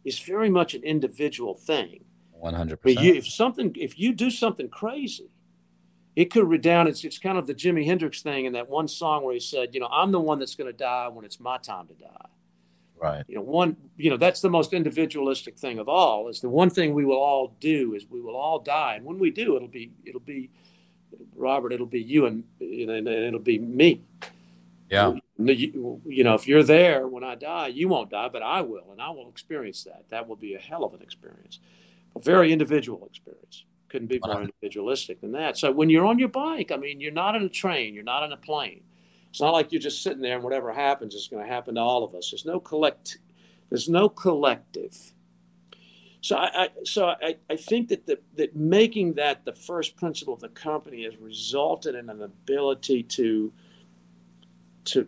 it's 0.05 0.21
very 0.21 0.51
much 0.51 0.75
an 0.75 0.85
individual 0.85 1.55
thing. 1.55 2.05
One 2.39 2.55
hundred 2.55 2.81
But 2.83 2.91
percent. 2.95 3.07
you, 3.07 3.15
if 3.15 3.27
something, 3.29 3.75
if 3.79 3.99
you 3.99 4.13
do 4.13 4.31
something 4.31 4.69
crazy, 4.69 5.31
it 6.15 6.27
could 6.27 6.49
redound. 6.49 6.89
It's 6.89 7.05
it's 7.05 7.19
kind 7.19 7.39
of 7.39 7.47
the 7.47 7.55
Jimi 7.55 7.85
Hendrix 7.87 8.23
thing 8.23 8.45
in 8.47 8.53
that 8.55 8.69
one 8.69 8.89
song 8.89 9.25
where 9.25 9.35
he 9.35 9.41
said, 9.41 9.75
you 9.75 9.81
know, 9.81 9.89
I'm 9.89 10.13
the 10.13 10.21
one 10.21 10.39
that's 10.39 10.55
going 10.55 10.71
to 10.71 10.77
die 10.77 11.09
when 11.09 11.25
it's 11.25 11.41
my 11.41 11.59
time 11.59 11.87
to 11.89 11.95
die 11.95 12.27
Right. 12.99 13.25
you 13.29 13.35
know 13.35 13.43
one 13.43 13.77
you 13.99 14.09
know 14.09 14.17
that's 14.17 14.41
the 14.41 14.49
most 14.49 14.73
individualistic 14.73 15.59
thing 15.59 15.79
of 15.79 15.87
all 15.87 16.29
is 16.29 16.41
the 16.41 16.49
one 16.49 16.71
thing 16.71 16.95
we 16.95 17.05
will 17.05 17.19
all 17.19 17.55
do 17.61 17.95
is 17.95 18.07
we 18.09 18.23
will 18.23 18.35
all 18.37 18.59
die 18.59 18.95
and 18.95 19.05
when 19.05 19.19
we 19.19 19.31
do 19.31 19.55
it'll 19.55 19.69
be 19.69 19.93
it'll 20.07 20.19
be 20.21 20.49
robert 21.35 21.73
it'll 21.75 21.85
be 21.85 22.01
you 22.01 22.25
and 22.25 22.45
you 22.59 22.87
know, 22.87 22.95
and 22.95 23.07
it'll 23.07 23.39
be 23.39 23.59
me 23.59 24.03
Yeah. 24.89 25.13
you, 25.39 26.01
you 26.07 26.25
know 26.25 26.33
if 26.35 26.49
you're 26.49 26.63
there 26.63 27.07
when 27.07 27.23
i 27.23 27.35
die 27.35 27.67
you 27.67 27.87
won't 27.87 28.09
die 28.09 28.29
but 28.31 28.43
i 28.43 28.63
will 28.63 28.91
and 28.91 29.03
i 29.03 29.11
will 29.11 29.29
experience 29.29 29.85
that 29.85 30.07
that 30.09 30.27
will 30.27 30.37
be 30.37 30.55
a 30.55 30.59
hell 30.59 30.83
of 30.83 30.95
an 30.95 31.03
experience 31.03 31.61
a 32.17 32.21
very 32.21 32.53
individual 32.53 33.07
experience 33.07 33.65
couldn't 33.89 34.09
be 34.09 34.19
more 34.25 34.41
individualistic 34.41 35.21
than 35.21 35.33
that 35.33 35.57
so 35.57 35.71
when 35.71 35.89
you're 35.89 36.07
on 36.07 36.19
your 36.19 36.29
bike 36.29 36.73
i 36.73 36.77
mean 36.77 37.01
you're 37.01 37.13
not 37.13 37.37
in 37.37 37.43
a 37.43 37.49
train 37.49 37.95
you're 37.95 38.03
not 38.03 38.25
in 38.25 38.33
a 38.33 38.37
plane 38.37 38.83
it's 39.37 39.43
not 39.43 39.53
like 39.53 39.71
you're 39.71 39.83
just 39.83 40.03
sitting 40.03 40.23
there 40.23 40.37
and 40.37 40.43
whatever 40.43 40.73
happens 40.73 41.15
is 41.15 41.29
going 41.29 41.45
to 41.45 41.53
happen 41.53 41.75
to 41.75 41.81
all 41.83 42.03
of 42.03 42.15
us. 42.15 42.31
There's 42.31 42.47
no 42.47 42.59
collect. 42.59 43.19
There's 43.69 43.87
no 43.87 44.09
collective. 44.09 45.13
So 46.23 46.37
I, 46.37 46.63
I 46.65 46.69
so 46.85 47.09
I, 47.09 47.37
I 47.51 47.57
think 47.57 47.89
that 47.89 48.07
the, 48.07 48.19
that 48.37 48.57
making 48.57 49.13
that 49.17 49.45
the 49.45 49.53
first 49.53 49.95
principle 49.95 50.33
of 50.33 50.41
the 50.41 50.49
company 50.49 51.05
has 51.05 51.19
resulted 51.19 51.95
in 51.95 52.09
an 52.09 52.23
ability 52.23 53.03
to 53.03 53.53
to 54.87 55.07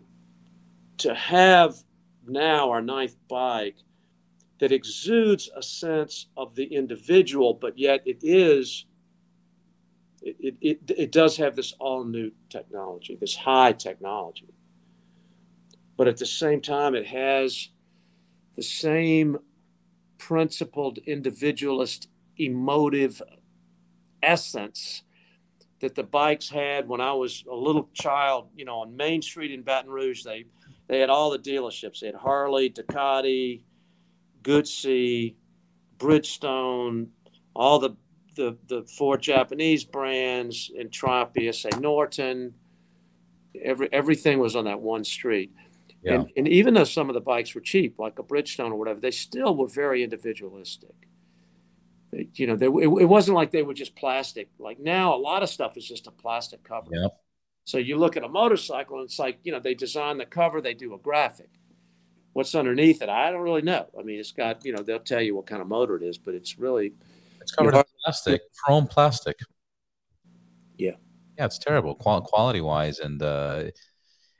to 0.99 1.15
have 1.15 1.77
now 2.27 2.69
our 2.69 2.83
ninth 2.83 3.15
bike 3.27 3.77
that 4.59 4.71
exudes 4.71 5.49
a 5.55 5.63
sense 5.63 6.27
of 6.35 6.55
the 6.55 6.65
individual, 6.65 7.53
but 7.53 7.77
yet 7.77 8.01
it 8.05 8.19
is 8.21 8.85
it, 10.21 10.55
it, 10.61 10.79
it, 10.97 11.11
does 11.13 11.37
have 11.37 11.55
this 11.55 11.73
all 11.79 12.03
new 12.03 12.31
technology, 12.49 13.17
this 13.19 13.37
high 13.37 13.71
technology. 13.71 14.53
but 15.95 16.09
at 16.09 16.17
the 16.17 16.25
same 16.25 16.61
time, 16.61 16.93
it 16.93 17.05
has 17.05 17.69
the 18.55 18.61
same 18.61 19.37
principled, 20.17 20.97
individualist, 20.99 22.09
emotive 22.37 23.21
essence 24.21 25.03
that 25.79 25.95
the 25.95 26.03
bikes 26.03 26.49
had 26.49 26.87
when 26.89 26.99
I 26.99 27.13
was 27.13 27.45
a 27.49 27.55
little 27.55 27.89
child. 27.93 28.49
You 28.55 28.65
know, 28.65 28.79
on 28.79 28.97
Main 28.97 29.21
Street 29.21 29.51
in 29.51 29.61
Baton 29.61 29.89
Rouge, 29.89 30.23
they 30.23 30.45
they 30.87 30.99
had 30.99 31.09
all 31.09 31.29
the 31.29 31.39
dealerships. 31.39 32.01
They 32.01 32.07
had 32.07 32.15
Harley, 32.15 32.69
Ducati, 32.69 33.61
Goodsey, 34.43 35.35
Bridgestone, 35.97 37.07
all 37.55 37.79
the 37.79 37.95
the 38.35 38.57
the 38.67 38.83
four 38.83 39.17
Japanese 39.17 39.83
brands 39.83 40.71
in 40.73 40.89
Triumph, 40.89 41.33
BSA 41.33 41.79
Norton. 41.79 42.53
Every 43.61 43.89
everything 43.91 44.39
was 44.39 44.55
on 44.55 44.65
that 44.65 44.79
one 44.79 45.03
street. 45.03 45.51
Yeah. 46.01 46.13
And, 46.13 46.31
and 46.37 46.47
even 46.47 46.73
though 46.73 46.85
some 46.85 47.09
of 47.09 47.13
the 47.13 47.21
bikes 47.21 47.53
were 47.53 47.61
cheap, 47.61 47.99
like 47.99 48.19
a 48.19 48.23
Bridgestone 48.23 48.71
or 48.71 48.75
whatever, 48.75 49.01
they 49.01 49.11
still 49.11 49.55
were 49.55 49.67
very 49.67 50.01
individualistic. 50.03 50.95
You 52.33 52.47
know, 52.47 52.55
they, 52.55 52.67
it, 52.67 52.87
it, 52.87 53.05
wasn't 53.05 53.35
like 53.35 53.51
they 53.51 53.63
were 53.63 53.73
just 53.73 53.95
plastic. 53.95 54.49
Like 54.57 54.79
now, 54.79 55.13
a 55.13 55.19
lot 55.19 55.43
of 55.43 55.49
stuff 55.49 55.77
is 55.77 55.87
just 55.87 56.07
a 56.07 56.11
plastic 56.11 56.63
cover. 56.63 56.89
Yep. 56.91 57.19
So 57.65 57.77
you 57.77 57.97
look 57.97 58.17
at 58.17 58.23
a 58.23 58.29
motorcycle, 58.29 58.97
and 58.97 59.05
it's 59.05 59.19
like 59.19 59.39
you 59.43 59.51
know 59.51 59.59
they 59.59 59.75
design 59.75 60.17
the 60.17 60.25
cover, 60.25 60.61
they 60.61 60.73
do 60.73 60.95
a 60.95 60.97
graphic. 60.97 61.49
What's 62.33 62.53
underneath 62.55 63.01
it? 63.01 63.09
I 63.09 63.31
don't 63.31 63.41
really 63.41 63.61
know. 63.61 63.87
I 63.97 64.03
mean, 64.03 64.19
it's 64.19 64.31
got 64.31 64.65
you 64.65 64.73
know 64.73 64.81
they'll 64.81 64.99
tell 64.99 65.21
you 65.21 65.35
what 65.35 65.47
kind 65.47 65.61
of 65.61 65.67
motor 65.67 65.95
it 65.95 66.03
is, 66.03 66.17
but 66.17 66.33
it's 66.35 66.57
really 66.59 66.93
it's 67.41 67.51
covered 67.51 67.75
in 67.75 67.83
plastic, 68.03 68.41
chrome 68.63 68.87
plastic. 68.87 69.37
Yeah, 70.77 70.91
yeah, 71.37 71.45
it's 71.45 71.57
terrible 71.57 71.95
quality 71.95 72.61
wise, 72.61 72.99
and 72.99 73.21
uh, 73.21 73.63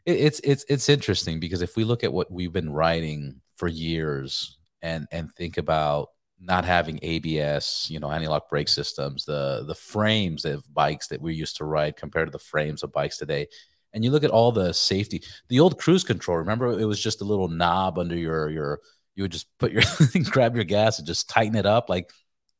it, 0.05 0.11
it's 0.11 0.39
it's 0.43 0.65
it's 0.69 0.89
interesting 0.89 1.39
because 1.39 1.61
if 1.61 1.75
we 1.75 1.83
look 1.83 2.03
at 2.03 2.13
what 2.13 2.31
we've 2.31 2.53
been 2.53 2.71
writing 2.71 3.41
for 3.57 3.67
years 3.67 4.57
and 4.81 5.07
and 5.11 5.31
think 5.33 5.57
about 5.57 6.09
not 6.41 6.63
having 6.63 6.99
ABS, 7.01 7.87
you 7.89 7.99
know, 7.99 8.11
anti-lock 8.11 8.49
brake 8.49 8.69
systems, 8.69 9.25
the 9.25 9.63
the 9.67 9.75
frames 9.75 10.45
of 10.45 10.63
bikes 10.73 11.07
that 11.07 11.21
we 11.21 11.33
used 11.33 11.57
to 11.57 11.65
ride 11.65 11.97
compared 11.97 12.27
to 12.27 12.31
the 12.31 12.39
frames 12.39 12.83
of 12.83 12.91
bikes 12.91 13.17
today. 13.17 13.47
And 13.93 14.03
you 14.03 14.11
look 14.11 14.23
at 14.23 14.29
all 14.29 14.51
the 14.51 14.73
safety, 14.73 15.23
the 15.47 15.59
old 15.59 15.79
cruise 15.79 16.03
control. 16.03 16.37
Remember, 16.37 16.79
it 16.79 16.85
was 16.85 17.01
just 17.01 17.21
a 17.21 17.25
little 17.25 17.47
knob 17.47 17.97
under 17.97 18.15
your 18.15 18.49
your. 18.49 18.79
You 19.15 19.23
would 19.23 19.31
just 19.31 19.47
put 19.57 19.71
your 19.71 19.81
grab 20.31 20.55
your 20.55 20.63
gas 20.63 20.97
and 20.97 21.07
just 21.07 21.29
tighten 21.29 21.57
it 21.57 21.65
up. 21.65 21.89
Like 21.89 22.11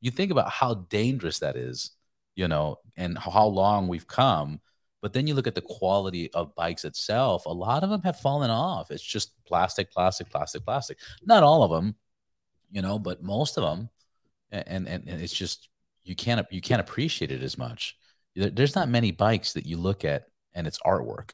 you 0.02 0.12
think 0.12 0.32
about 0.32 0.50
how 0.50 0.74
dangerous 0.90 1.40
that 1.40 1.56
is, 1.56 1.92
you 2.36 2.48
know, 2.48 2.78
and 2.98 3.18
how 3.18 3.46
long 3.46 3.88
we've 3.88 4.08
come. 4.08 4.60
But 5.02 5.14
then 5.14 5.28
you 5.28 5.34
look 5.34 5.48
at 5.48 5.56
the 5.56 5.62
quality 5.62 6.32
of 6.34 6.56
bikes 6.56 6.84
itself. 6.84 7.46
A 7.46 7.50
lot 7.50 7.84
of 7.84 7.90
them 7.90 8.02
have 8.02 8.20
fallen 8.20 8.50
off. 8.50 8.92
It's 8.92 9.04
just 9.04 9.34
plastic, 9.46 9.92
plastic, 9.92 10.30
plastic, 10.30 10.66
plastic. 10.66 10.98
Not 11.24 11.44
all 11.44 11.64
of 11.64 11.72
them, 11.72 11.96
you 12.72 12.82
know, 12.82 13.00
but 13.00 13.24
most 13.24 13.58
of 13.58 13.64
them, 13.64 13.90
and 14.52 14.88
and, 14.88 15.08
and 15.08 15.22
it's 15.22 15.34
just 15.34 15.70
you 16.04 16.16
can't 16.16 16.46
you 16.52 16.62
can't 16.62 16.82
appreciate 16.82 17.32
it 17.32 17.44
as 17.44 17.58
much. 17.58 17.98
There's 18.36 18.76
not 18.76 18.90
many 18.90 19.12
bikes 19.12 19.54
that 19.54 19.66
you 19.66 19.78
look 19.78 20.06
at 20.06 20.29
and 20.54 20.68
it's 20.68 20.80
artwork. 20.80 21.32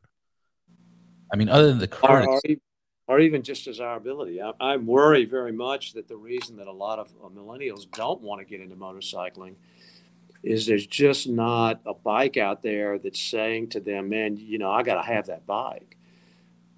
I 1.34 1.38
mean, 1.38 1.50
other 1.50 1.68
than 1.68 1.80
the 1.80 1.90
or, 2.04 2.40
or, 3.08 3.20
even 3.20 3.42
just 3.42 3.66
desirability. 3.66 4.42
I, 4.42 4.52
I 4.60 4.78
worry 4.78 5.26
very 5.26 5.52
much 5.52 5.94
that 5.94 6.08
the 6.08 6.18
reason 6.18 6.58
that 6.58 6.68
a 6.68 6.72
lot 6.72 7.00
of 7.00 7.12
uh, 7.24 7.28
millennials 7.30 7.90
don't 7.92 8.22
want 8.22 8.40
to 8.40 8.46
get 8.46 8.62
into 8.62 8.76
motorcycling 8.76 9.56
is 10.44 10.68
there's 10.68 10.86
just 10.86 11.28
not 11.28 11.82
a 11.86 11.94
bike 11.94 12.38
out 12.38 12.62
there 12.62 13.00
that's 13.00 13.20
saying 13.20 13.70
to 13.70 13.80
them, 13.80 14.10
"Man, 14.10 14.38
you 14.38 14.60
know, 14.60 14.72
I 14.72 14.84
got 14.84 14.96
to 14.96 15.08
have 15.08 15.28
that 15.28 15.46
bike." 15.46 15.96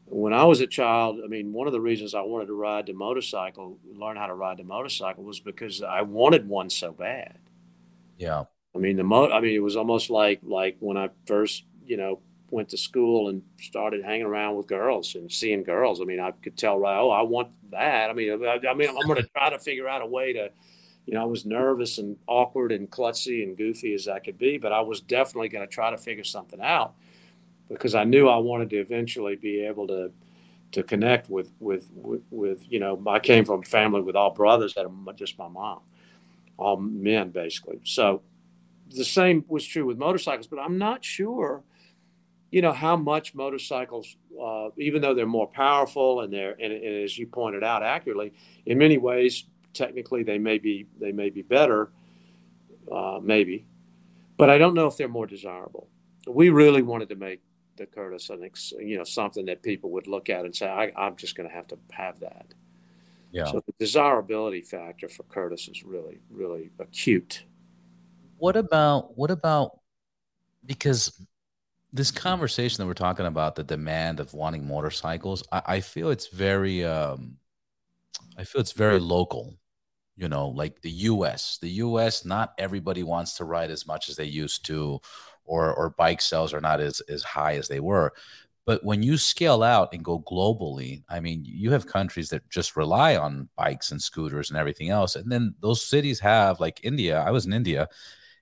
when 0.10 0.34
I 0.34 0.46
was 0.46 0.62
a 0.62 0.68
child, 0.68 1.20
I 1.24 1.28
mean, 1.28 1.52
one 1.52 1.68
of 1.68 1.74
the 1.74 1.82
reasons 1.82 2.16
I 2.16 2.22
wanted 2.22 2.46
to 2.46 2.54
ride 2.54 2.86
the 2.86 2.94
motorcycle, 2.94 3.78
learn 3.94 4.16
how 4.16 4.28
to 4.28 4.34
ride 4.34 4.58
the 4.58 4.64
motorcycle, 4.64 5.24
was 5.24 5.42
because 5.42 5.84
I 5.84 6.02
wanted 6.02 6.48
one 6.48 6.70
so 6.70 6.94
bad. 6.94 7.38
Yeah. 8.18 8.46
I 8.74 8.80
mean, 8.80 8.96
the 8.96 9.04
mo. 9.04 9.30
I 9.30 9.42
mean, 9.42 9.54
it 9.54 9.60
was 9.60 9.76
almost 9.76 10.10
like 10.10 10.40
like 10.44 10.78
when 10.80 10.98
I 10.98 11.10
first, 11.26 11.66
you 11.86 11.98
know, 11.98 12.22
went 12.50 12.70
to 12.70 12.78
school 12.78 13.30
and 13.30 13.42
started 13.60 14.04
hanging 14.04 14.26
around 14.26 14.56
with 14.56 14.68
girls 14.68 15.16
and 15.16 15.32
seeing 15.32 15.64
girls. 15.64 16.02
I 16.02 16.06
mean, 16.06 16.20
I 16.20 16.32
could 16.32 16.58
tell 16.58 16.80
right. 16.80 16.98
Oh, 16.98 17.10
I 17.10 17.22
want 17.22 17.50
that. 17.72 18.10
I 18.10 18.14
mean, 18.14 18.44
I, 18.46 18.60
I 18.68 18.74
mean, 18.74 18.90
I'm 18.90 19.08
going 19.08 19.22
to 19.22 19.30
try 19.30 19.50
to 19.50 19.60
figure 19.60 19.88
out 19.88 20.02
a 20.02 20.06
way 20.06 20.34
to. 20.34 20.50
You 21.06 21.14
know, 21.14 21.22
I 21.22 21.26
was 21.26 21.46
nervous 21.46 22.00
and 22.00 22.18
awkward 22.28 22.74
and 22.74 22.92
klutzy 22.92 23.42
and 23.42 23.56
goofy 23.56 23.94
as 23.94 24.10
I 24.10 24.20
could 24.20 24.38
be, 24.38 24.58
but 24.58 24.74
I 24.74 24.82
was 24.82 25.00
definitely 25.00 25.48
going 25.48 25.66
to 25.66 25.74
try 25.74 25.90
to 25.90 25.98
figure 25.98 26.26
something 26.26 26.60
out 26.60 26.96
because 27.70 27.96
I 27.96 28.04
knew 28.04 28.28
I 28.28 28.36
wanted 28.38 28.70
to 28.72 28.78
eventually 28.78 29.38
be 29.38 29.66
able 29.66 29.88
to 29.88 30.12
to 30.74 30.84
connect 30.84 31.30
with 31.30 31.52
with 31.60 31.90
with, 31.96 32.22
with 32.30 32.66
you 32.70 32.80
know 32.80 33.02
I 33.08 33.20
came 33.20 33.46
from 33.46 33.62
a 33.62 33.64
family 33.64 34.02
with 34.02 34.16
all 34.16 34.32
brothers 34.32 34.74
that 34.74 34.86
are 34.86 35.14
just 35.14 35.38
my 35.38 35.48
mom, 35.48 35.80
all 36.58 36.78
men 36.78 37.30
basically. 37.30 37.80
So 37.84 38.22
the 38.90 39.06
same 39.06 39.46
was 39.48 39.66
true 39.66 39.86
with 39.86 39.98
motorcycles, 39.98 40.48
but 40.48 40.60
I'm 40.60 40.78
not 40.78 41.04
sure, 41.04 41.64
you 42.52 42.62
know, 42.62 42.72
how 42.72 42.96
much 42.96 43.36
motorcycles, 43.36 44.16
uh, 44.42 44.70
even 44.78 45.02
though 45.02 45.14
they're 45.14 45.26
more 45.26 45.48
powerful 45.48 46.22
and 46.22 46.32
they're 46.34 46.52
and, 46.52 46.72
and 46.72 47.04
as 47.04 47.18
you 47.18 47.28
pointed 47.28 47.64
out 47.64 47.84
accurately, 47.84 48.34
in 48.66 48.78
many 48.78 48.98
ways 48.98 49.46
technically 49.74 50.24
they 50.24 50.38
may 50.38 50.58
be 50.58 50.88
they 51.00 51.12
may 51.12 51.30
be 51.30 51.42
better, 51.42 51.92
uh, 52.92 53.20
maybe, 53.22 53.66
but 54.38 54.50
I 54.50 54.58
don't 54.58 54.74
know 54.74 54.88
if 54.88 54.98
they're 54.98 55.08
more 55.08 55.28
desirable. 55.28 55.88
We 56.26 56.50
really 56.50 56.82
wanted 56.82 57.10
to 57.10 57.16
make 57.16 57.42
the 57.78 57.86
Curtiss 57.86 58.30
an 58.30 58.44
ex, 58.44 58.74
you 58.80 58.98
know 58.98 59.04
something 59.04 59.46
that 59.46 59.62
people 59.62 59.92
would 59.92 60.08
look 60.08 60.30
at 60.30 60.46
and 60.46 60.56
say, 60.56 60.68
I, 60.68 61.08
am 61.08 61.16
just 61.16 61.36
going 61.36 61.50
to 61.50 61.56
have 61.56 61.68
to 61.68 61.78
have 61.92 62.20
that. 62.22 62.54
Yeah. 63.32 63.46
So 63.46 63.62
the 63.66 63.74
desirability 63.78 64.62
factor 64.62 65.10
for 65.10 65.24
Curtiss 65.24 65.68
is 65.68 65.84
really 65.84 66.20
really 66.30 66.72
acute. 66.80 67.44
What 68.38 68.56
about 68.56 69.18
what 69.18 69.32
about 69.32 69.80
because 70.66 71.22
this 71.92 72.12
conversation 72.12 72.82
that 72.82 72.88
we're 72.88 72.94
talking 72.94 73.26
about 73.26 73.56
the 73.56 73.64
demand 73.64 74.20
of 74.20 74.34
wanting 74.34 74.68
motorcycles, 74.68 75.44
I, 75.52 75.62
I 75.66 75.80
feel 75.80 76.10
it's 76.10 76.28
very 76.28 76.84
um, 76.84 77.38
I 78.38 78.44
feel 78.44 78.62
it's 78.62 78.74
very 78.74 79.00
local 79.00 79.56
you 80.16 80.28
know 80.28 80.50
like 80.50 80.82
the 80.82 80.90
us 80.90 81.60
the 81.62 81.70
us 81.70 82.26
not 82.26 82.54
everybody 82.58 83.04
wants 83.04 83.36
to 83.38 83.46
ride 83.46 83.70
as 83.70 83.86
much 83.86 84.10
as 84.10 84.16
they 84.16 84.26
used 84.26 84.66
to 84.66 85.00
or 85.46 85.74
or 85.74 85.92
bike 85.92 86.22
sales 86.22 86.54
are 86.54 86.62
not 86.62 86.80
as 86.80 87.02
as 87.02 87.24
high 87.24 87.56
as 87.56 87.68
they 87.68 87.80
were. 87.80 88.14
But 88.66 88.84
when 88.84 89.02
you 89.02 89.18
scale 89.18 89.64
out 89.64 89.94
and 89.94 90.04
go 90.04 90.20
globally, 90.20 91.02
I 91.08 91.22
mean, 91.22 91.44
you 91.46 91.72
have 91.72 91.88
countries 91.88 92.30
that 92.32 92.50
just 92.50 92.76
rely 92.76 93.16
on 93.16 93.48
bikes 93.56 93.92
and 93.92 94.02
scooters 94.02 94.50
and 94.50 94.60
everything 94.60 94.90
else. 94.90 95.16
And 95.16 95.32
then 95.32 95.56
those 95.62 95.82
cities 95.82 96.20
have 96.20 96.60
like 96.60 96.82
India. 96.84 97.22
I 97.26 97.32
was 97.32 97.46
in 97.46 97.54
India 97.54 97.88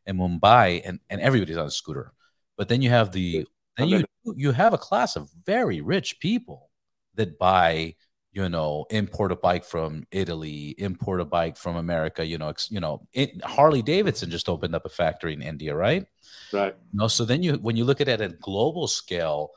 and 0.07 0.17
Mumbai 0.17 0.81
and, 0.83 0.99
and 1.11 1.21
everybody's 1.21 1.57
on 1.57 1.67
a 1.67 1.71
scooter. 1.71 2.11
But 2.57 2.69
then 2.69 2.81
you 2.81 2.89
have 2.89 3.11
the 3.11 3.45
then 3.77 3.87
you 3.89 4.03
you 4.35 4.51
have 4.51 4.73
a 4.73 4.77
class 4.77 5.15
of 5.15 5.29
very 5.45 5.81
rich 5.81 6.19
people 6.19 6.69
that 7.15 7.37
buy 7.37 7.95
you 8.35 8.49
know, 8.49 8.85
import 8.89 9.31
a 9.31 9.35
bike 9.35 9.63
from 9.63 10.05
Italy, 10.11 10.75
import 10.77 11.21
a 11.21 11.25
bike 11.25 11.55
from 11.55 11.77
America. 11.77 12.23
You 12.25 12.37
know, 12.37 12.53
you 12.69 12.81
know, 12.81 13.07
it, 13.13 13.41
Harley 13.45 13.81
Davidson 13.81 14.29
just 14.29 14.49
opened 14.49 14.75
up 14.75 14.85
a 14.85 14.89
factory 14.89 15.33
in 15.33 15.41
India, 15.41 15.73
right? 15.73 16.05
Right. 16.51 16.75
You 16.91 16.99
know, 16.99 17.07
so 17.07 17.23
then 17.23 17.43
you, 17.43 17.53
when 17.53 17.77
you 17.77 17.85
look 17.85 18.01
at 18.01 18.09
it 18.09 18.19
at 18.19 18.31
a 18.31 18.35
global 18.35 18.87
scale, 18.87 19.51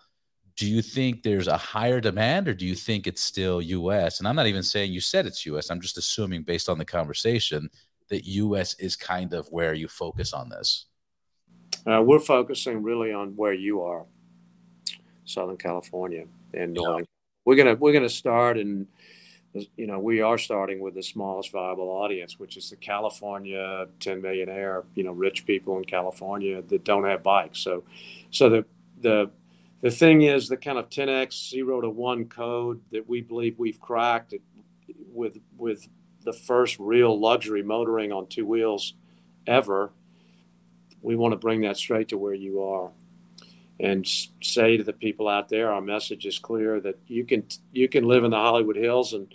do 0.56 0.64
you 0.64 0.80
think 0.80 1.24
there's 1.24 1.48
a 1.48 1.56
higher 1.56 2.00
demand, 2.00 2.46
or 2.46 2.54
do 2.54 2.64
you 2.64 2.76
think 2.76 3.08
it's 3.08 3.22
still 3.22 3.60
U.S.? 3.60 4.20
And 4.20 4.28
I'm 4.28 4.36
not 4.36 4.46
even 4.46 4.62
saying 4.62 4.92
you 4.92 5.00
said 5.00 5.26
it's 5.26 5.44
U.S. 5.46 5.70
I'm 5.70 5.80
just 5.80 5.98
assuming 5.98 6.44
based 6.44 6.68
on 6.68 6.78
the 6.78 6.84
conversation 6.84 7.68
that 8.10 8.26
U.S. 8.26 8.74
is 8.78 8.94
kind 8.94 9.34
of 9.34 9.48
where 9.48 9.74
you 9.74 9.88
focus 9.88 10.32
on 10.32 10.48
this. 10.50 10.86
Uh, 11.88 12.02
we're 12.02 12.20
focusing 12.20 12.82
really 12.82 13.12
on 13.12 13.34
where 13.36 13.54
you 13.54 13.82
are, 13.82 14.04
Southern 15.24 15.56
California 15.56 16.26
and 16.52 16.74
Northern. 16.74 17.06
We're 17.44 17.56
gonna 17.56 17.76
we're 17.76 17.94
gonna 17.94 18.10
start 18.10 18.58
and 18.58 18.86
you 19.76 19.86
know 19.86 19.98
we 19.98 20.20
are 20.20 20.36
starting 20.36 20.80
with 20.80 20.94
the 20.94 21.02
smallest 21.02 21.50
viable 21.50 21.88
audience 21.88 22.38
which 22.38 22.58
is 22.58 22.68
the 22.68 22.76
california 22.76 23.86
10 23.98 24.20
millionaire 24.20 24.84
you 24.94 25.02
know 25.02 25.12
rich 25.12 25.46
people 25.46 25.78
in 25.78 25.84
california 25.84 26.60
that 26.60 26.84
don't 26.84 27.04
have 27.04 27.22
bikes. 27.22 27.58
So 27.60 27.84
so 28.30 28.50
the 28.50 28.64
the 29.00 29.30
the 29.80 29.90
thing 29.90 30.22
is 30.22 30.48
the 30.48 30.58
kind 30.58 30.76
of 30.76 30.90
10x 30.90 31.50
0 31.50 31.80
to 31.80 31.88
1 31.88 32.26
code 32.26 32.82
that 32.90 33.08
we 33.08 33.22
believe 33.22 33.58
we've 33.58 33.80
cracked 33.80 34.34
with 35.10 35.38
with 35.56 35.88
the 36.24 36.34
first 36.34 36.78
real 36.78 37.18
luxury 37.18 37.62
motoring 37.62 38.12
on 38.12 38.26
two 38.26 38.44
wheels 38.44 38.92
ever 39.46 39.92
we 41.02 41.16
want 41.16 41.32
to 41.32 41.38
bring 41.38 41.62
that 41.62 41.76
straight 41.76 42.08
to 42.08 42.18
where 42.18 42.34
you 42.34 42.62
are 42.62 42.90
and 43.80 44.06
say 44.42 44.76
to 44.76 44.82
the 44.82 44.92
people 44.92 45.28
out 45.28 45.48
there, 45.48 45.72
our 45.72 45.80
message 45.80 46.26
is 46.26 46.38
clear 46.38 46.80
that 46.80 46.98
you 47.06 47.24
can 47.24 47.44
you 47.72 47.88
can 47.88 48.04
live 48.04 48.24
in 48.24 48.30
the 48.30 48.36
Hollywood 48.36 48.76
Hills 48.76 49.12
and 49.12 49.32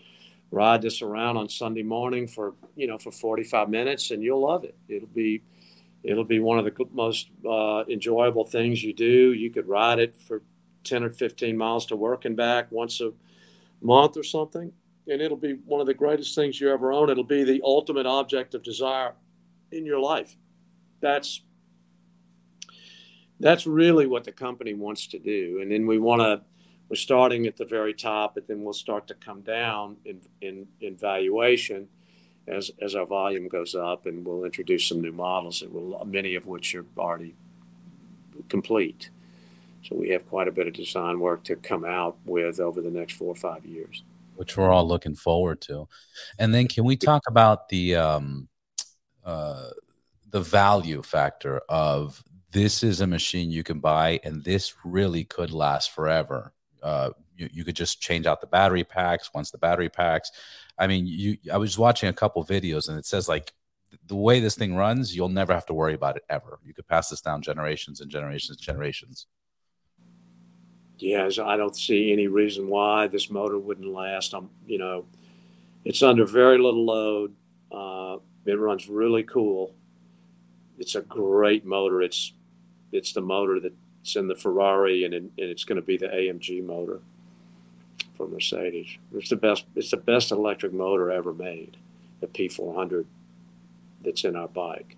ride 0.51 0.81
this 0.81 1.01
around 1.01 1.37
on 1.37 1.49
Sunday 1.49 1.83
morning 1.83 2.27
for 2.27 2.53
you 2.75 2.87
know 2.87 2.97
for 2.97 3.11
45 3.11 3.69
minutes, 3.69 4.11
and 4.11 4.21
you'll 4.21 4.41
love 4.41 4.65
it. 4.65 4.75
It'll 4.89 5.07
be 5.07 5.43
it'll 6.03 6.25
be 6.25 6.39
one 6.39 6.59
of 6.59 6.65
the 6.65 6.85
most 6.91 7.29
uh, 7.49 7.85
enjoyable 7.89 8.43
things 8.43 8.83
you 8.83 8.93
do. 8.93 9.31
You 9.31 9.49
could 9.49 9.67
ride 9.67 9.99
it 9.99 10.15
for 10.15 10.41
10 10.83 11.03
or 11.03 11.09
15 11.09 11.55
miles 11.55 11.85
to 11.85 11.95
work 11.95 12.25
and 12.25 12.35
back 12.35 12.69
once 12.69 12.99
a 12.99 13.13
month 13.81 14.17
or 14.17 14.23
something, 14.23 14.73
and 15.07 15.21
it'll 15.21 15.37
be 15.37 15.53
one 15.53 15.79
of 15.79 15.87
the 15.87 15.93
greatest 15.93 16.35
things 16.35 16.59
you 16.59 16.69
ever 16.69 16.91
own. 16.91 17.09
It'll 17.09 17.23
be 17.23 17.45
the 17.45 17.61
ultimate 17.63 18.05
object 18.05 18.53
of 18.55 18.63
desire 18.63 19.13
in 19.71 19.85
your 19.85 20.01
life. 20.01 20.35
That's 20.99 21.41
that's 23.43 23.67
really 23.67 24.07
what 24.07 24.23
the 24.23 24.31
company 24.31 24.73
wants 24.73 25.07
to 25.07 25.19
do. 25.19 25.59
And 25.61 25.71
then 25.71 25.85
we 25.85 25.99
want 25.99 26.21
to 26.21 26.41
we're 26.89 26.95
starting 26.97 27.47
at 27.47 27.57
the 27.57 27.65
very 27.65 27.93
top, 27.93 28.35
but 28.35 28.47
then 28.47 28.63
we'll 28.63 28.73
start 28.73 29.07
to 29.07 29.13
come 29.15 29.41
down 29.41 29.97
in 30.05 30.21
in, 30.41 30.67
in 30.81 30.95
valuation 30.95 31.87
as 32.47 32.71
as 32.81 32.95
our 32.95 33.05
volume 33.05 33.47
goes 33.47 33.75
up, 33.75 34.05
and 34.05 34.25
we'll 34.25 34.45
introduce 34.45 34.87
some 34.87 35.01
new 35.01 35.11
models 35.11 35.59
that 35.59 35.71
will 35.71 36.03
many 36.05 36.35
of 36.35 36.45
which 36.45 36.75
are 36.75 36.85
already 36.97 37.35
complete. 38.49 39.09
So 39.83 39.95
we 39.97 40.09
have 40.09 40.27
quite 40.29 40.47
a 40.47 40.51
bit 40.51 40.67
of 40.67 40.73
design 40.73 41.19
work 41.19 41.43
to 41.45 41.57
come 41.57 41.83
out 41.83 42.17
with 42.25 42.59
over 42.59 42.79
the 42.81 42.89
next 42.89 43.13
four 43.13 43.29
or 43.29 43.35
five 43.35 43.65
years, 43.65 44.03
which 44.35 44.55
we're 44.55 44.71
all 44.71 44.87
looking 44.87 45.15
forward 45.15 45.59
to. 45.61 45.87
And 46.39 46.53
then, 46.53 46.67
can 46.67 46.85
we 46.85 46.95
talk 46.95 47.23
about 47.27 47.69
the 47.69 47.95
um, 47.95 48.47
uh, 49.25 49.69
the 50.29 50.41
value 50.41 51.01
factor 51.01 51.61
of 51.69 52.23
this 52.53 52.83
is 52.83 53.01
a 53.01 53.07
machine 53.07 53.51
you 53.51 53.63
can 53.63 53.79
buy, 53.79 54.19
and 54.23 54.43
this 54.43 54.73
really 54.85 55.23
could 55.23 55.51
last 55.51 55.91
forever. 55.91 56.53
Uh, 56.81 57.09
you, 57.35 57.49
you 57.51 57.63
could 57.65 57.75
just 57.75 57.99
change 57.99 58.25
out 58.25 58.41
the 58.41 58.47
battery 58.47 58.83
packs 58.83 59.31
once 59.33 59.51
the 59.51 59.57
battery 59.57 59.89
packs. 59.89 60.31
I 60.77 60.87
mean, 60.87 61.05
you. 61.07 61.37
I 61.51 61.57
was 61.57 61.77
watching 61.77 62.09
a 62.09 62.13
couple 62.13 62.45
videos, 62.45 62.87
and 62.87 62.97
it 62.97 63.05
says 63.05 63.27
like 63.27 63.53
the 64.07 64.15
way 64.15 64.39
this 64.39 64.55
thing 64.55 64.75
runs, 64.75 65.15
you'll 65.15 65.29
never 65.29 65.53
have 65.53 65.65
to 65.67 65.73
worry 65.73 65.93
about 65.93 66.15
it 66.15 66.23
ever. 66.29 66.59
You 66.63 66.73
could 66.73 66.87
pass 66.87 67.09
this 67.09 67.21
down 67.21 67.41
generations 67.41 68.01
and 68.01 68.09
generations 68.09 68.57
and 68.57 68.59
generations. 68.59 69.27
Yes, 70.97 71.39
I 71.39 71.57
don't 71.57 71.75
see 71.75 72.13
any 72.13 72.27
reason 72.27 72.67
why 72.67 73.07
this 73.07 73.29
motor 73.29 73.57
wouldn't 73.57 73.87
last. 73.87 74.33
I'm, 74.33 74.49
you 74.65 74.77
know, 74.77 75.05
it's 75.83 76.03
under 76.03 76.25
very 76.25 76.57
little 76.57 76.85
load. 76.85 77.35
Uh, 77.71 78.17
it 78.45 78.59
runs 78.59 78.87
really 78.87 79.23
cool. 79.23 79.73
It's 80.77 80.95
a 80.95 81.01
great 81.01 81.65
motor. 81.65 82.01
It's 82.01 82.33
it's 82.93 83.11
the 83.11 83.21
motor 83.21 83.59
that's 83.59 84.15
in 84.15 84.27
the 84.27 84.35
Ferrari, 84.35 85.03
and, 85.03 85.13
it, 85.13 85.23
and 85.23 85.31
it's 85.37 85.63
going 85.63 85.75
to 85.77 85.81
be 85.81 85.97
the 85.97 86.07
AMG 86.07 86.63
motor 86.63 87.01
for 88.15 88.27
Mercedes. 88.27 88.97
It's 89.13 89.29
the 89.29 89.35
best. 89.35 89.65
It's 89.75 89.91
the 89.91 89.97
best 89.97 90.31
electric 90.31 90.73
motor 90.73 91.11
ever 91.11 91.33
made, 91.33 91.77
the 92.21 92.27
P400 92.27 93.05
that's 94.01 94.23
in 94.23 94.35
our 94.35 94.47
bike. 94.47 94.95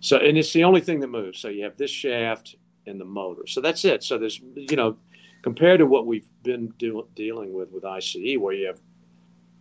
So, 0.00 0.16
and 0.18 0.38
it's 0.38 0.52
the 0.52 0.64
only 0.64 0.80
thing 0.80 1.00
that 1.00 1.08
moves. 1.08 1.40
So 1.40 1.48
you 1.48 1.64
have 1.64 1.76
this 1.76 1.90
shaft 1.90 2.54
and 2.86 3.00
the 3.00 3.04
motor. 3.04 3.46
So 3.46 3.60
that's 3.60 3.84
it. 3.84 4.04
So 4.04 4.16
there's, 4.16 4.40
you 4.54 4.76
know, 4.76 4.96
compared 5.42 5.78
to 5.80 5.86
what 5.86 6.06
we've 6.06 6.28
been 6.42 6.68
do, 6.78 7.06
dealing 7.14 7.52
with 7.52 7.72
with 7.72 7.84
ICE, 7.84 8.36
where 8.38 8.54
you 8.54 8.66
have 8.66 8.80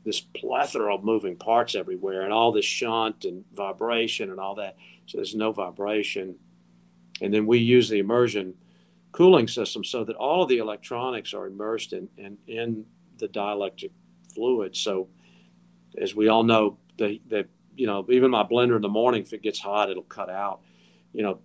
this 0.05 0.21
plethora 0.21 0.95
of 0.95 1.03
moving 1.03 1.35
parts 1.35 1.75
everywhere 1.75 2.21
and 2.21 2.31
all 2.31 2.51
this 2.51 2.65
shunt 2.65 3.25
and 3.25 3.43
vibration 3.53 4.29
and 4.29 4.39
all 4.39 4.55
that. 4.55 4.77
So 5.05 5.17
there's 5.17 5.35
no 5.35 5.51
vibration. 5.51 6.35
And 7.21 7.33
then 7.33 7.45
we 7.45 7.59
use 7.59 7.89
the 7.89 7.99
immersion 7.99 8.55
cooling 9.11 9.47
system 9.47 9.83
so 9.83 10.03
that 10.03 10.15
all 10.15 10.43
of 10.43 10.49
the 10.49 10.57
electronics 10.59 11.33
are 11.33 11.47
immersed 11.47 11.93
in, 11.93 12.09
in, 12.17 12.37
in 12.47 12.85
the 13.17 13.27
dielectric 13.27 13.91
fluid. 14.33 14.75
So 14.75 15.09
as 15.99 16.13
we 16.13 16.27
all 16.27 16.43
know, 16.43 16.77
the, 16.97 17.21
the 17.27 17.47
you 17.75 17.87
know, 17.87 18.05
even 18.09 18.31
my 18.31 18.43
blender 18.43 18.75
in 18.75 18.81
the 18.81 18.89
morning, 18.89 19.21
if 19.21 19.33
it 19.33 19.41
gets 19.41 19.59
hot, 19.59 19.89
it'll 19.89 20.03
cut 20.03 20.29
out. 20.29 20.61
You 21.13 21.23
know, 21.23 21.39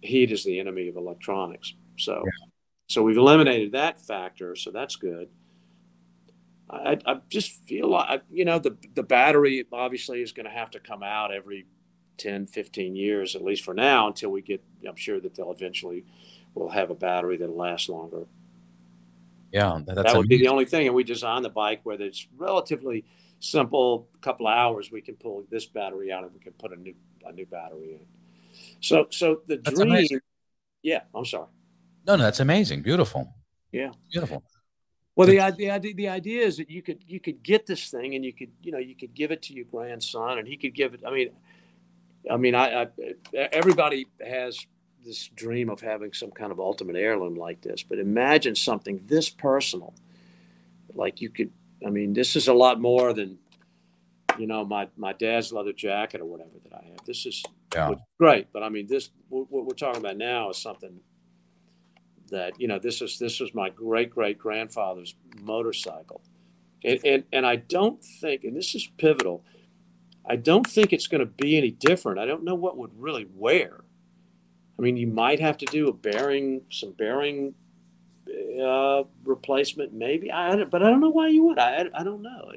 heat 0.00 0.32
is 0.32 0.44
the 0.44 0.58
enemy 0.60 0.88
of 0.88 0.96
electronics. 0.96 1.74
So, 1.98 2.22
yeah. 2.24 2.46
so 2.88 3.02
we've 3.02 3.16
eliminated 3.16 3.72
that 3.72 4.00
factor. 4.00 4.56
So 4.56 4.70
that's 4.70 4.96
good. 4.96 5.28
I, 6.70 6.98
I 7.06 7.20
just 7.28 7.66
feel 7.66 7.90
like, 7.90 8.22
you 8.30 8.44
know, 8.44 8.58
the, 8.58 8.76
the 8.94 9.02
battery 9.02 9.66
obviously 9.72 10.22
is 10.22 10.32
going 10.32 10.46
to 10.46 10.52
have 10.52 10.70
to 10.72 10.80
come 10.80 11.02
out 11.02 11.32
every 11.32 11.66
10, 12.18 12.46
15 12.46 12.96
years, 12.96 13.34
at 13.34 13.42
least 13.42 13.64
for 13.64 13.74
now, 13.74 14.06
until 14.06 14.30
we 14.30 14.42
get, 14.42 14.62
I'm 14.88 14.96
sure 14.96 15.20
that 15.20 15.34
they'll 15.34 15.52
eventually 15.52 16.04
will 16.54 16.70
have 16.70 16.90
a 16.90 16.94
battery 16.94 17.36
that'll 17.36 17.56
last 17.56 17.88
longer. 17.88 18.26
Yeah, 19.50 19.80
that 19.86 19.96
would 19.96 20.06
amazing. 20.06 20.28
be 20.28 20.38
the 20.38 20.48
only 20.48 20.64
thing. 20.64 20.86
And 20.86 20.96
we 20.96 21.04
design 21.04 21.42
the 21.42 21.48
bike 21.48 21.80
where 21.84 22.00
it's 22.00 22.26
relatively 22.36 23.04
simple 23.44 24.08
a 24.14 24.18
couple 24.18 24.46
of 24.46 24.54
hours 24.54 24.90
we 24.90 25.02
can 25.02 25.14
pull 25.16 25.44
this 25.50 25.66
battery 25.66 26.10
out 26.10 26.24
and 26.24 26.32
we 26.32 26.40
can 26.40 26.52
put 26.52 26.72
a 26.72 26.76
new 26.76 26.94
a 27.26 27.32
new 27.32 27.46
battery 27.46 27.92
in 27.94 28.06
so 28.80 29.06
so 29.10 29.42
the 29.46 29.56
that's 29.56 29.76
dream 29.76 29.90
amazing. 29.90 30.20
yeah 30.82 31.00
i'm 31.14 31.24
sorry 31.24 31.48
no 32.06 32.16
no 32.16 32.24
that's 32.24 32.40
amazing 32.40 32.80
beautiful 32.80 33.34
yeah 33.70 33.90
beautiful 34.10 34.42
well 35.14 35.28
the 35.28 35.40
idea 35.40 35.78
the 35.78 36.08
idea 36.08 36.42
is 36.42 36.56
that 36.56 36.70
you 36.70 36.80
could 36.80 37.02
you 37.06 37.20
could 37.20 37.42
get 37.42 37.66
this 37.66 37.90
thing 37.90 38.14
and 38.14 38.24
you 38.24 38.32
could 38.32 38.50
you 38.62 38.72
know 38.72 38.78
you 38.78 38.94
could 38.94 39.14
give 39.14 39.30
it 39.30 39.42
to 39.42 39.52
your 39.52 39.66
grandson 39.66 40.38
and 40.38 40.48
he 40.48 40.56
could 40.56 40.74
give 40.74 40.94
it 40.94 41.00
i 41.06 41.10
mean 41.10 41.30
i 42.30 42.36
mean 42.36 42.54
i, 42.54 42.82
I 42.82 42.88
everybody 43.34 44.06
has 44.24 44.66
this 45.04 45.28
dream 45.28 45.68
of 45.68 45.80
having 45.80 46.12
some 46.12 46.30
kind 46.30 46.50
of 46.50 46.58
ultimate 46.58 46.96
heirloom 46.96 47.34
like 47.36 47.60
this 47.60 47.82
but 47.82 47.98
imagine 47.98 48.54
something 48.54 49.00
this 49.06 49.28
personal 49.28 49.94
like 50.94 51.20
you 51.20 51.28
could 51.28 51.50
I 51.84 51.90
mean, 51.90 52.12
this 52.12 52.36
is 52.36 52.48
a 52.48 52.54
lot 52.54 52.80
more 52.80 53.12
than, 53.12 53.38
you 54.38 54.46
know, 54.46 54.64
my, 54.64 54.88
my 54.96 55.12
dad's 55.12 55.52
leather 55.52 55.72
jacket 55.72 56.20
or 56.20 56.24
whatever 56.24 56.50
that 56.64 56.72
I 56.72 56.84
have. 56.88 57.04
This 57.06 57.26
is 57.26 57.42
yeah. 57.74 57.94
great, 58.18 58.48
but 58.52 58.62
I 58.62 58.68
mean, 58.68 58.86
this 58.86 59.10
what 59.28 59.50
we're 59.50 59.74
talking 59.74 60.00
about 60.00 60.16
now 60.16 60.50
is 60.50 60.58
something 60.58 61.00
that 62.30 62.58
you 62.58 62.66
know 62.66 62.78
this 62.78 63.02
is 63.02 63.18
this 63.18 63.38
was 63.38 63.52
my 63.52 63.68
great 63.68 64.10
great 64.10 64.38
grandfather's 64.38 65.14
motorcycle, 65.42 66.22
and, 66.84 67.00
and 67.04 67.24
and 67.32 67.46
I 67.46 67.56
don't 67.56 68.02
think, 68.02 68.44
and 68.44 68.56
this 68.56 68.74
is 68.74 68.88
pivotal. 68.96 69.44
I 70.26 70.36
don't 70.36 70.66
think 70.66 70.92
it's 70.92 71.06
going 71.06 71.20
to 71.20 71.26
be 71.26 71.56
any 71.56 71.70
different. 71.70 72.18
I 72.18 72.26
don't 72.26 72.44
know 72.44 72.54
what 72.54 72.76
would 72.76 72.90
really 72.98 73.26
wear. 73.34 73.84
I 74.78 74.82
mean, 74.82 74.96
you 74.96 75.06
might 75.06 75.40
have 75.40 75.58
to 75.58 75.66
do 75.66 75.88
a 75.88 75.92
bearing, 75.92 76.62
some 76.70 76.92
bearing 76.92 77.54
uh, 78.62 79.04
replacement, 79.24 79.92
maybe. 79.92 80.32
I, 80.32 80.64
but 80.64 80.82
I 80.82 80.90
don't 80.90 81.00
know 81.00 81.10
why 81.10 81.28
you 81.28 81.44
would. 81.44 81.58
I, 81.58 81.86
I 81.94 82.02
don't 82.02 82.22
know. 82.22 82.52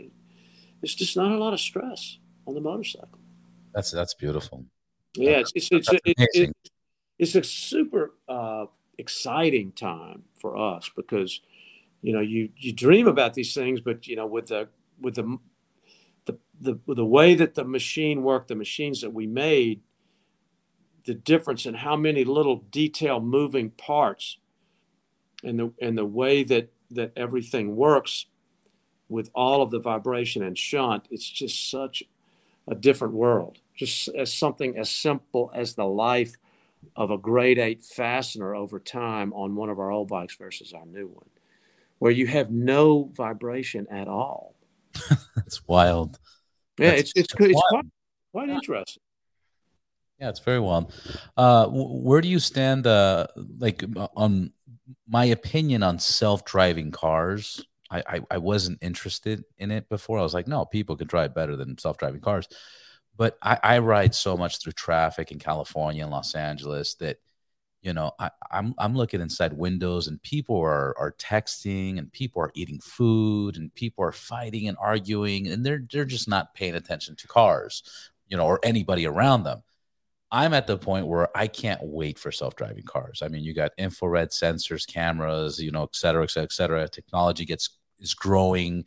It's 0.81 0.95
just 0.95 1.15
not 1.15 1.31
a 1.31 1.37
lot 1.37 1.53
of 1.53 1.59
stress 1.59 2.17
on 2.45 2.55
the 2.55 2.61
motorcycle. 2.61 3.19
That's 3.73 3.91
that's 3.91 4.13
beautiful. 4.13 4.65
Yeah, 5.15 5.39
it's 5.39 5.51
it's 5.53 5.69
it's, 5.71 5.89
it's, 6.05 6.51
it's, 7.19 7.35
a 7.35 7.43
super 7.43 8.13
uh, 8.27 8.65
exciting 8.97 9.71
time 9.71 10.23
for 10.39 10.57
us 10.57 10.89
because 10.95 11.41
you 12.01 12.13
know 12.13 12.21
you 12.21 12.49
you 12.57 12.71
dream 12.73 13.07
about 13.07 13.33
these 13.33 13.53
things, 13.53 13.81
but 13.81 14.07
you 14.07 14.15
know 14.15 14.25
with 14.25 14.47
the 14.47 14.69
with 15.01 15.15
the 15.15 15.37
the 16.59 16.79
the, 16.87 17.05
way 17.05 17.35
that 17.35 17.55
the 17.55 17.63
machine 17.63 18.23
worked, 18.23 18.47
the 18.47 18.55
machines 18.55 19.01
that 19.01 19.13
we 19.13 19.27
made, 19.27 19.81
the 21.05 21.13
difference 21.13 21.65
in 21.65 21.75
how 21.75 21.95
many 21.95 22.23
little 22.23 22.63
detail 22.71 23.19
moving 23.19 23.71
parts 23.71 24.37
and 25.43 25.59
the 25.59 25.73
and 25.81 25.97
the 25.97 26.05
way 26.05 26.43
that 26.43 26.71
that 26.91 27.11
everything 27.15 27.75
works 27.75 28.25
with 29.09 29.29
all 29.33 29.61
of 29.61 29.71
the 29.71 29.79
vibration 29.79 30.43
and 30.43 30.57
shunt, 30.57 31.07
it's 31.09 31.29
just 31.29 31.69
such 31.69 32.03
a 32.67 32.75
different 32.75 33.13
world. 33.13 33.59
Just 33.75 34.09
as 34.09 34.33
something 34.33 34.77
as 34.77 34.89
simple 34.89 35.51
as 35.53 35.75
the 35.75 35.85
life 35.85 36.35
of 36.95 37.11
a 37.11 37.17
grade 37.17 37.57
eight 37.57 37.83
fastener 37.83 38.55
over 38.55 38.79
time 38.79 39.31
on 39.33 39.55
one 39.55 39.69
of 39.69 39.79
our 39.79 39.91
old 39.91 40.07
bikes 40.07 40.35
versus 40.35 40.73
our 40.73 40.85
new 40.85 41.07
one, 41.07 41.29
where 41.99 42.11
you 42.11 42.27
have 42.27 42.51
no 42.51 43.09
vibration 43.13 43.87
at 43.89 44.07
all. 44.07 44.55
That's 45.35 45.65
wild. 45.67 46.19
Yeah, 46.77 46.91
That's, 46.91 47.01
it's 47.01 47.13
it's, 47.15 47.33
it's 47.39 47.61
quite, 47.69 47.85
quite 48.31 48.49
interesting. 48.49 49.01
Yeah, 50.19 50.29
it's 50.29 50.39
very 50.39 50.59
wild. 50.59 50.93
Uh, 51.35 51.67
where 51.67 52.21
do 52.21 52.27
you 52.27 52.39
stand, 52.39 52.87
uh, 52.87 53.27
like 53.59 53.83
on 54.15 54.51
my 55.07 55.25
opinion 55.25 55.83
on 55.83 55.99
self-driving 55.99 56.91
cars 56.91 57.63
I, 57.89 58.03
I, 58.07 58.21
I 58.31 58.37
wasn't 58.37 58.79
interested 58.81 59.43
in 59.57 59.71
it 59.71 59.89
before 59.89 60.19
i 60.19 60.23
was 60.23 60.33
like 60.33 60.47
no 60.47 60.65
people 60.65 60.95
can 60.95 61.07
drive 61.07 61.33
better 61.33 61.55
than 61.55 61.77
self-driving 61.77 62.21
cars 62.21 62.47
but 63.15 63.37
I, 63.41 63.57
I 63.63 63.79
ride 63.79 64.13
so 64.13 64.37
much 64.37 64.59
through 64.59 64.73
traffic 64.73 65.31
in 65.31 65.39
california 65.39 66.03
and 66.03 66.11
los 66.11 66.35
angeles 66.35 66.95
that 66.95 67.17
you 67.87 67.93
know 67.93 68.11
I, 68.19 68.29
I'm, 68.51 68.75
I'm 68.77 68.95
looking 68.95 69.21
inside 69.21 69.53
windows 69.53 70.07
and 70.07 70.21
people 70.21 70.59
are, 70.59 70.93
are 70.99 71.13
texting 71.13 71.97
and 71.97 72.11
people 72.11 72.41
are 72.41 72.51
eating 72.53 72.79
food 72.81 73.55
and 73.55 73.73
people 73.73 74.03
are 74.03 74.11
fighting 74.11 74.67
and 74.67 74.77
arguing 74.79 75.47
and 75.47 75.65
they're 75.65 75.83
they're 75.91 76.05
just 76.05 76.27
not 76.27 76.53
paying 76.53 76.75
attention 76.75 77.15
to 77.15 77.27
cars 77.27 77.83
you 78.27 78.35
know 78.37 78.45
or 78.45 78.59
anybody 78.63 79.07
around 79.07 79.43
them 79.43 79.63
I'm 80.31 80.53
at 80.53 80.67
the 80.67 80.77
point 80.77 81.07
where 81.07 81.29
I 81.37 81.47
can't 81.47 81.79
wait 81.81 82.19
for 82.19 82.31
self-driving 82.33 82.83
cars. 82.83 83.21
I 83.23 83.29
mean, 83.29 83.43
you 83.43 83.53
got 83.53 83.71
infrared 83.77 84.31
sensors, 84.31 84.85
cameras, 84.85 85.57
you 85.57 85.71
know, 85.71 85.83
et 85.83 85.95
cetera, 85.95 86.23
et 86.23 86.31
cetera, 86.31 86.43
et 86.43 86.51
cetera. 86.51 86.87
Technology 86.89 87.45
gets 87.45 87.69
is 87.99 88.13
growing. 88.13 88.83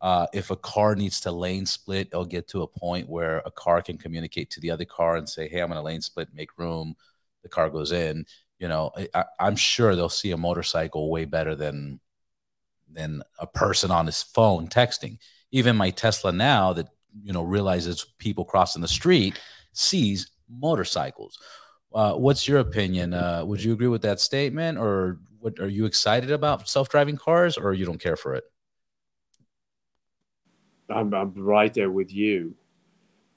Uh, 0.00 0.26
if 0.32 0.50
a 0.50 0.56
car 0.56 0.94
needs 0.94 1.20
to 1.22 1.32
lane 1.32 1.66
split, 1.66 2.08
it'll 2.12 2.24
get 2.24 2.46
to 2.48 2.62
a 2.62 2.68
point 2.68 3.08
where 3.08 3.38
a 3.44 3.50
car 3.50 3.82
can 3.82 3.98
communicate 3.98 4.50
to 4.50 4.60
the 4.60 4.70
other 4.70 4.84
car 4.84 5.16
and 5.16 5.28
say, 5.28 5.48
"Hey, 5.48 5.60
I'm 5.60 5.68
going 5.68 5.78
to 5.78 5.82
lane 5.82 6.02
split, 6.02 6.28
make 6.32 6.56
room." 6.58 6.94
The 7.42 7.48
car 7.48 7.70
goes 7.70 7.92
in. 7.92 8.26
You 8.58 8.68
know, 8.68 8.92
I, 9.14 9.24
am 9.40 9.56
sure 9.56 9.94
they'll 9.94 10.08
see 10.08 10.30
a 10.30 10.36
motorcycle 10.36 11.10
way 11.10 11.24
better 11.24 11.54
than 11.54 12.00
than 12.90 13.22
a 13.38 13.46
person 13.46 13.90
on 13.90 14.06
his 14.06 14.22
phone 14.22 14.68
texting. 14.68 15.18
Even 15.50 15.76
my 15.76 15.90
Tesla 15.90 16.32
now 16.32 16.72
that 16.72 16.88
you 17.22 17.32
know 17.32 17.42
realizes 17.42 18.06
people 18.18 18.44
crossing 18.44 18.82
the 18.82 18.88
street 18.88 19.40
sees 19.72 20.30
motorcycles. 20.48 21.38
Uh, 21.92 22.14
what's 22.14 22.48
your 22.48 22.58
opinion? 22.58 23.14
Uh, 23.14 23.44
would 23.44 23.62
you 23.62 23.72
agree 23.72 23.88
with 23.88 24.02
that 24.02 24.20
statement, 24.20 24.78
or 24.78 25.20
what, 25.38 25.60
are 25.60 25.68
you 25.68 25.84
excited 25.84 26.30
about 26.30 26.68
self-driving 26.68 27.16
cars, 27.16 27.56
or 27.56 27.72
you 27.72 27.84
don't 27.84 28.00
care 28.00 28.16
for 28.16 28.34
it? 28.34 28.44
I'm, 30.90 31.14
I'm 31.14 31.32
right 31.34 31.72
there 31.72 31.90
with 31.90 32.12
you. 32.12 32.54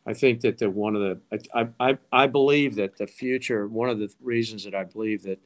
I 0.07 0.13
think 0.13 0.39
that 0.41 0.57
the 0.57 0.69
one 0.69 0.95
of 0.95 1.01
the 1.01 1.41
I, 1.53 1.67
I 1.79 1.97
I 2.13 2.27
believe 2.27 2.75
that 2.75 2.97
the 2.97 3.07
future 3.07 3.67
one 3.67 3.89
of 3.89 3.99
the 3.99 4.09
reasons 4.21 4.63
that 4.63 4.73
I 4.73 4.85
believe 4.85 5.23
that 5.23 5.39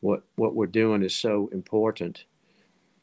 what 0.00 0.22
what 0.36 0.54
we're 0.54 0.66
doing 0.66 1.02
is 1.02 1.14
so 1.14 1.50
important 1.52 2.24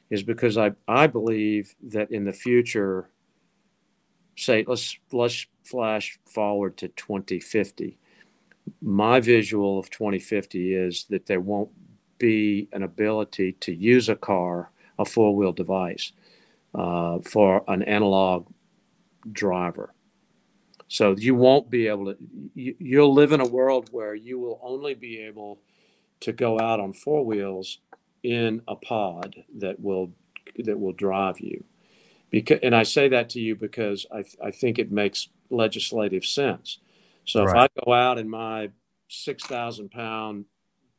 is 0.09 0.23
because 0.23 0.57
I 0.57 0.71
I 0.87 1.07
believe 1.07 1.75
that 1.83 2.11
in 2.11 2.23
the 2.23 2.31
future 2.31 3.09
say 4.37 4.63
let's 4.65 4.97
let's 5.11 5.45
flash 5.65 6.19
forward 6.25 6.77
to 6.77 6.87
2050 6.87 7.97
my 8.81 9.19
visual 9.19 9.77
of 9.77 9.89
2050 9.89 10.73
is 10.73 11.05
that 11.09 11.25
there 11.25 11.41
won't 11.41 11.69
be 12.17 12.69
an 12.71 12.83
ability 12.83 13.53
to 13.53 13.73
use 13.73 14.07
a 14.07 14.15
car 14.15 14.71
a 14.99 15.05
four-wheel 15.05 15.51
device 15.51 16.13
uh, 16.75 17.19
for 17.19 17.63
an 17.67 17.83
analog 17.83 18.47
driver 19.31 19.92
so 20.93 21.15
you 21.17 21.33
won't 21.33 21.71
be 21.71 21.87
able 21.87 22.13
to, 22.13 22.17
you, 22.53 22.75
you'll 22.77 23.15
live 23.15 23.31
in 23.31 23.41
a 23.41 23.47
world 23.47 23.89
where 23.91 24.13
you 24.13 24.37
will 24.37 24.59
only 24.61 24.93
be 24.93 25.21
able 25.21 25.57
to 26.19 26.31
go 26.31 26.59
out 26.59 26.79
on 26.79 26.93
four 26.93 27.25
wheels 27.25 27.79
in 28.21 28.61
a 28.67 28.75
pod 28.75 29.43
that 29.57 29.79
will 29.79 30.11
that 30.63 30.79
will 30.79 30.91
drive 30.93 31.39
you. 31.39 31.63
Because, 32.29 32.59
and 32.61 32.75
I 32.75 32.83
say 32.83 33.07
that 33.07 33.31
to 33.31 33.39
you 33.39 33.55
because 33.55 34.05
I, 34.13 34.23
I 34.39 34.51
think 34.51 34.77
it 34.77 34.91
makes 34.91 35.29
legislative 35.49 36.25
sense. 36.25 36.77
So 37.25 37.43
right. 37.43 37.49
if 37.49 37.71
I 37.75 37.81
go 37.83 37.91
out 37.91 38.19
in 38.19 38.29
my 38.29 38.69
6,000 39.07 39.89
pound 39.89 40.45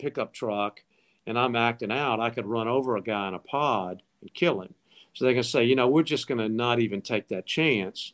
pickup 0.00 0.32
truck 0.32 0.82
and 1.24 1.38
I'm 1.38 1.54
acting 1.54 1.92
out, 1.92 2.18
I 2.18 2.30
could 2.30 2.46
run 2.46 2.66
over 2.66 2.96
a 2.96 3.00
guy 3.00 3.28
in 3.28 3.34
a 3.34 3.38
pod 3.38 4.02
and 4.20 4.34
kill 4.34 4.60
him. 4.60 4.74
So 5.12 5.24
they 5.24 5.34
can 5.34 5.44
say, 5.44 5.62
you 5.62 5.76
know, 5.76 5.86
we're 5.86 6.02
just 6.02 6.26
going 6.26 6.38
to 6.38 6.48
not 6.48 6.80
even 6.80 7.00
take 7.00 7.28
that 7.28 7.46
chance 7.46 8.12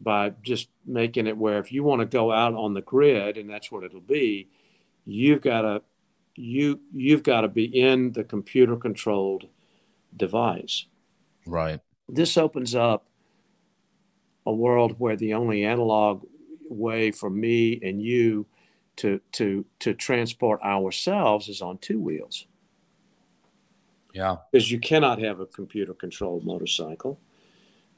by 0.00 0.32
just 0.42 0.68
making 0.86 1.26
it 1.26 1.36
where 1.36 1.58
if 1.58 1.72
you 1.72 1.82
want 1.82 2.00
to 2.00 2.06
go 2.06 2.32
out 2.32 2.54
on 2.54 2.74
the 2.74 2.82
grid 2.82 3.36
and 3.36 3.50
that's 3.50 3.70
what 3.70 3.82
it'll 3.82 4.00
be 4.00 4.48
you've 5.04 5.40
got 5.40 5.62
to 5.62 5.82
you 6.36 6.80
you've 6.94 7.22
got 7.22 7.40
to 7.40 7.48
be 7.48 7.64
in 7.64 8.12
the 8.12 8.22
computer 8.22 8.76
controlled 8.76 9.48
device. 10.16 10.86
Right. 11.46 11.80
This 12.08 12.36
opens 12.36 12.74
up 12.74 13.06
a 14.46 14.52
world 14.52 14.96
where 14.98 15.16
the 15.16 15.34
only 15.34 15.64
analog 15.64 16.24
way 16.68 17.10
for 17.10 17.28
me 17.28 17.80
and 17.82 18.00
you 18.00 18.46
to 18.96 19.20
to 19.32 19.64
to 19.80 19.94
transport 19.94 20.62
ourselves 20.62 21.48
is 21.48 21.60
on 21.60 21.78
two 21.78 22.00
wheels. 22.00 22.46
Yeah. 24.14 24.36
Because 24.50 24.70
you 24.70 24.78
cannot 24.78 25.20
have 25.20 25.40
a 25.40 25.46
computer 25.46 25.94
controlled 25.94 26.44
motorcycle 26.44 27.20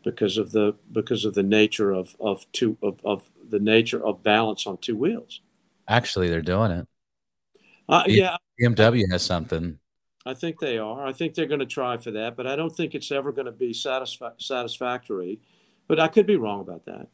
because 0.03 0.39
of 0.39 0.53
the 0.53 0.75
because 0.93 1.25
of 1.25 1.35
the 1.35 1.43
nature 1.43 1.93
of 1.93 2.17
of 2.21 2.47
two 2.53 2.77
of, 2.83 3.01
of 3.05 3.29
the 3.49 3.59
nature 3.59 4.05
of 4.05 4.23
balance 4.23 4.67
on 4.67 4.79
two 4.79 4.97
wheels. 4.97 5.41
Actually, 5.89 6.29
they're 6.29 6.43
doing 6.43 6.71
it. 6.71 6.89
Uh, 7.89 8.05
yeah, 8.07 8.37
BMW 8.61 9.05
has 9.11 9.23
something. 9.23 9.79
I 10.25 10.35
think 10.35 10.61
they 10.61 10.79
are. 10.79 11.07
I 11.07 11.13
think 11.13 11.35
they're 11.35 11.47
going 11.47 11.61
to 11.61 11.67
try 11.67 11.97
for 11.97 12.11
that, 12.13 12.37
but 12.37 12.47
I 12.47 12.55
don't 12.55 12.75
think 12.75 12.95
it's 12.95 13.11
ever 13.11 13.33
going 13.33 13.47
to 13.47 13.53
be 13.53 13.73
satisfa- 13.73 14.41
satisfactory. 14.41 15.41
But 15.89 15.99
I 15.99 16.09
could 16.09 16.27
be 16.27 16.37
wrong 16.37 16.61
about 16.61 16.85
that. 16.85 17.09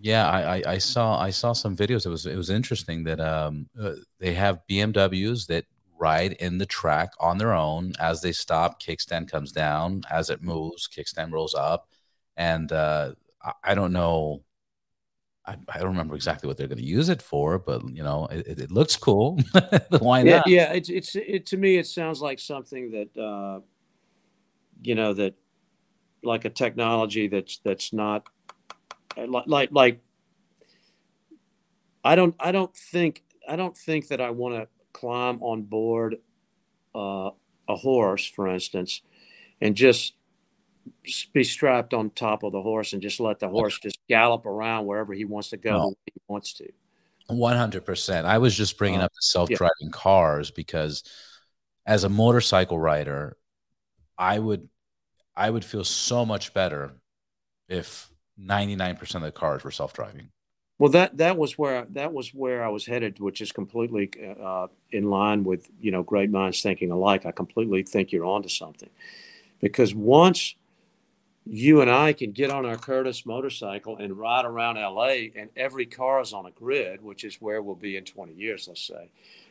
Yeah, 0.00 0.28
I, 0.28 0.56
I, 0.56 0.62
I, 0.66 0.78
saw 0.78 1.20
I 1.20 1.30
saw 1.30 1.52
some 1.52 1.76
videos. 1.76 2.06
It 2.06 2.08
was 2.08 2.24
it 2.24 2.36
was 2.36 2.50
interesting 2.50 3.04
that 3.04 3.20
um 3.20 3.68
uh, 3.78 3.92
they 4.18 4.32
have 4.32 4.62
BMWs 4.70 5.46
that 5.48 5.66
ride 5.98 6.32
in 6.34 6.58
the 6.58 6.66
track 6.66 7.12
on 7.20 7.36
their 7.36 7.52
own. 7.52 7.92
As 8.00 8.22
they 8.22 8.32
stop, 8.32 8.82
kickstand 8.82 9.30
comes 9.30 9.52
down. 9.52 10.02
As 10.10 10.30
it 10.30 10.42
moves, 10.42 10.88
kickstand 10.88 11.32
rolls 11.32 11.54
up 11.54 11.91
and 12.36 12.70
uh, 12.72 13.12
I, 13.62 13.74
don't 13.74 13.92
know. 13.92 14.42
I, 15.46 15.56
I, 15.68 15.78
don't 15.78 15.88
remember 15.88 16.14
exactly 16.14 16.46
what 16.46 16.56
they're 16.56 16.68
going 16.68 16.78
to 16.78 16.84
use 16.84 17.08
it 17.08 17.20
for, 17.22 17.58
but 17.58 17.82
you 17.88 18.02
know, 18.02 18.26
it, 18.30 18.58
it 18.58 18.70
looks 18.70 18.96
cool. 18.96 19.38
Why 19.98 20.22
not? 20.22 20.46
Yeah, 20.46 20.68
yeah, 20.68 20.72
it's 20.72 20.88
it's 20.88 21.16
it 21.16 21.46
to 21.46 21.56
me. 21.56 21.76
It 21.76 21.86
sounds 21.86 22.20
like 22.20 22.38
something 22.38 22.90
that 22.92 23.20
uh, 23.20 23.60
you 24.82 24.94
know 24.94 25.12
that 25.14 25.34
like 26.22 26.44
a 26.44 26.50
technology 26.50 27.28
that's 27.28 27.58
that's 27.58 27.92
not 27.92 28.26
like 29.16 29.44
like 29.46 29.68
like 29.72 30.00
I 32.04 32.14
don't 32.14 32.34
I 32.38 32.52
don't 32.52 32.74
think 32.76 33.22
I 33.48 33.56
don't 33.56 33.76
think 33.76 34.08
that 34.08 34.20
I 34.20 34.30
want 34.30 34.54
to 34.54 34.68
climb 34.92 35.42
on 35.42 35.62
board 35.62 36.16
uh, 36.94 37.30
a 37.68 37.76
horse, 37.76 38.26
for 38.26 38.48
instance, 38.48 39.02
and 39.60 39.74
just 39.74 40.14
be 41.32 41.44
strapped 41.44 41.94
on 41.94 42.10
top 42.10 42.42
of 42.42 42.52
the 42.52 42.62
horse 42.62 42.92
and 42.92 43.02
just 43.02 43.20
let 43.20 43.38
the 43.38 43.48
horse 43.48 43.78
just 43.78 43.98
gallop 44.08 44.46
around 44.46 44.86
wherever 44.86 45.12
he 45.12 45.24
wants 45.24 45.50
to 45.50 45.56
go 45.56 45.70
no. 45.70 45.94
he 46.06 46.20
wants 46.28 46.52
to. 46.54 46.68
One 47.28 47.56
hundred 47.56 47.86
percent. 47.86 48.26
I 48.26 48.38
was 48.38 48.54
just 48.54 48.76
bringing 48.76 49.00
uh, 49.00 49.04
up 49.04 49.12
the 49.12 49.22
self-driving 49.22 49.72
yeah. 49.80 49.90
cars 49.92 50.50
because, 50.50 51.04
as 51.86 52.04
a 52.04 52.08
motorcycle 52.08 52.78
rider, 52.78 53.36
I 54.18 54.38
would, 54.38 54.68
I 55.34 55.48
would 55.48 55.64
feel 55.64 55.84
so 55.84 56.26
much 56.26 56.52
better 56.52 56.92
if 57.68 58.10
ninety-nine 58.36 58.96
percent 58.96 59.24
of 59.24 59.32
the 59.32 59.38
cars 59.38 59.64
were 59.64 59.70
self-driving. 59.70 60.28
Well, 60.78 60.90
that 60.90 61.16
that 61.18 61.38
was 61.38 61.56
where 61.56 61.86
that 61.90 62.12
was 62.12 62.34
where 62.34 62.64
I 62.64 62.68
was 62.68 62.86
headed, 62.86 63.20
which 63.20 63.40
is 63.40 63.52
completely 63.52 64.10
uh, 64.42 64.66
in 64.90 65.08
line 65.08 65.44
with 65.44 65.70
you 65.80 65.92
know 65.92 66.02
great 66.02 66.30
minds 66.30 66.60
thinking 66.60 66.90
alike. 66.90 67.24
I 67.24 67.30
completely 67.30 67.84
think 67.84 68.10
you're 68.10 68.26
onto 68.26 68.48
something, 68.48 68.90
because 69.60 69.94
once 69.94 70.56
you 71.44 71.80
and 71.80 71.90
I 71.90 72.12
can 72.12 72.32
get 72.32 72.50
on 72.50 72.64
our 72.64 72.76
Curtiss 72.76 73.26
motorcycle 73.26 73.96
and 73.96 74.16
ride 74.16 74.44
around 74.44 74.76
LA, 74.76 75.30
and 75.34 75.50
every 75.56 75.86
car 75.86 76.20
is 76.20 76.32
on 76.32 76.46
a 76.46 76.50
grid, 76.50 77.02
which 77.02 77.24
is 77.24 77.40
where 77.40 77.62
we'll 77.62 77.74
be 77.74 77.96
in 77.96 78.04
20 78.04 78.32
years, 78.32 78.68
let's 78.68 78.86
say. 78.86 79.10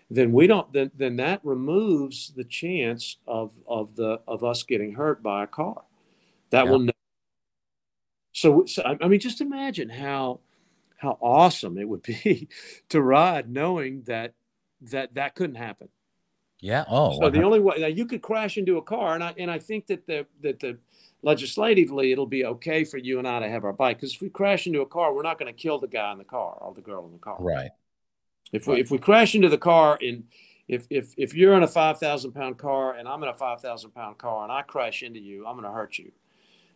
Then 0.09 0.31
we 0.31 0.47
don't. 0.47 0.71
Then, 0.73 0.91
then 0.95 1.15
that 1.17 1.39
removes 1.43 2.33
the 2.35 2.43
chance 2.43 3.17
of 3.27 3.53
of 3.65 3.95
the 3.95 4.19
of 4.27 4.43
us 4.43 4.63
getting 4.63 4.93
hurt 4.93 5.23
by 5.23 5.43
a 5.43 5.47
car. 5.47 5.83
That 6.49 6.65
yeah. 6.65 6.71
will. 6.71 6.89
So, 8.33 8.65
so 8.65 8.97
I 9.01 9.07
mean, 9.07 9.21
just 9.21 9.39
imagine 9.39 9.89
how 9.89 10.41
how 10.97 11.17
awesome 11.21 11.77
it 11.77 11.87
would 11.87 12.03
be 12.03 12.49
to 12.89 13.01
ride 13.01 13.49
knowing 13.49 14.03
that 14.03 14.33
that 14.81 15.15
that 15.15 15.35
couldn't 15.35 15.55
happen. 15.55 15.87
Yeah. 16.59 16.83
Oh. 16.89 17.19
So 17.19 17.29
the 17.29 17.41
only 17.41 17.59
way 17.59 17.77
now 17.79 17.87
you 17.87 18.05
could 18.05 18.21
crash 18.21 18.57
into 18.57 18.77
a 18.77 18.81
car, 18.81 19.15
and 19.15 19.23
I 19.23 19.33
and 19.37 19.49
I 19.49 19.59
think 19.59 19.87
that 19.87 20.05
the 20.05 20.27
that 20.41 20.59
the 20.59 20.77
legislatively, 21.23 22.11
it'll 22.11 22.25
be 22.25 22.45
okay 22.45 22.83
for 22.83 22.97
you 22.97 23.19
and 23.19 23.27
I 23.27 23.39
to 23.39 23.49
have 23.49 23.63
our 23.63 23.73
bike. 23.73 23.97
Because 23.97 24.13
if 24.13 24.21
we 24.21 24.29
crash 24.29 24.67
into 24.67 24.81
a 24.81 24.85
car, 24.85 25.13
we're 25.13 25.21
not 25.21 25.39
going 25.39 25.53
to 25.53 25.59
kill 25.59 25.79
the 25.79 25.87
guy 25.87 26.11
in 26.11 26.17
the 26.17 26.23
car 26.23 26.57
or 26.59 26.73
the 26.73 26.81
girl 26.81 27.05
in 27.05 27.11
the 27.13 27.19
car. 27.19 27.37
Right. 27.39 27.71
If 28.51 28.67
we 28.67 28.81
if 28.81 28.91
we 28.91 28.97
crash 28.97 29.33
into 29.33 29.47
the 29.47 29.57
car 29.57 29.97
and 30.01 30.25
if 30.67 30.85
if 30.89 31.13
if 31.17 31.33
you're 31.33 31.55
in 31.55 31.63
a 31.63 31.67
five 31.67 31.99
thousand 31.99 32.33
pound 32.33 32.57
car 32.57 32.95
and 32.95 33.07
I'm 33.07 33.23
in 33.23 33.29
a 33.29 33.33
five 33.33 33.61
thousand 33.61 33.91
pound 33.91 34.17
car 34.17 34.43
and 34.43 34.51
I 34.51 34.61
crash 34.61 35.03
into 35.03 35.19
you, 35.19 35.45
I'm 35.45 35.55
going 35.55 35.65
to 35.65 35.71
hurt 35.71 35.97
you. 35.97 36.11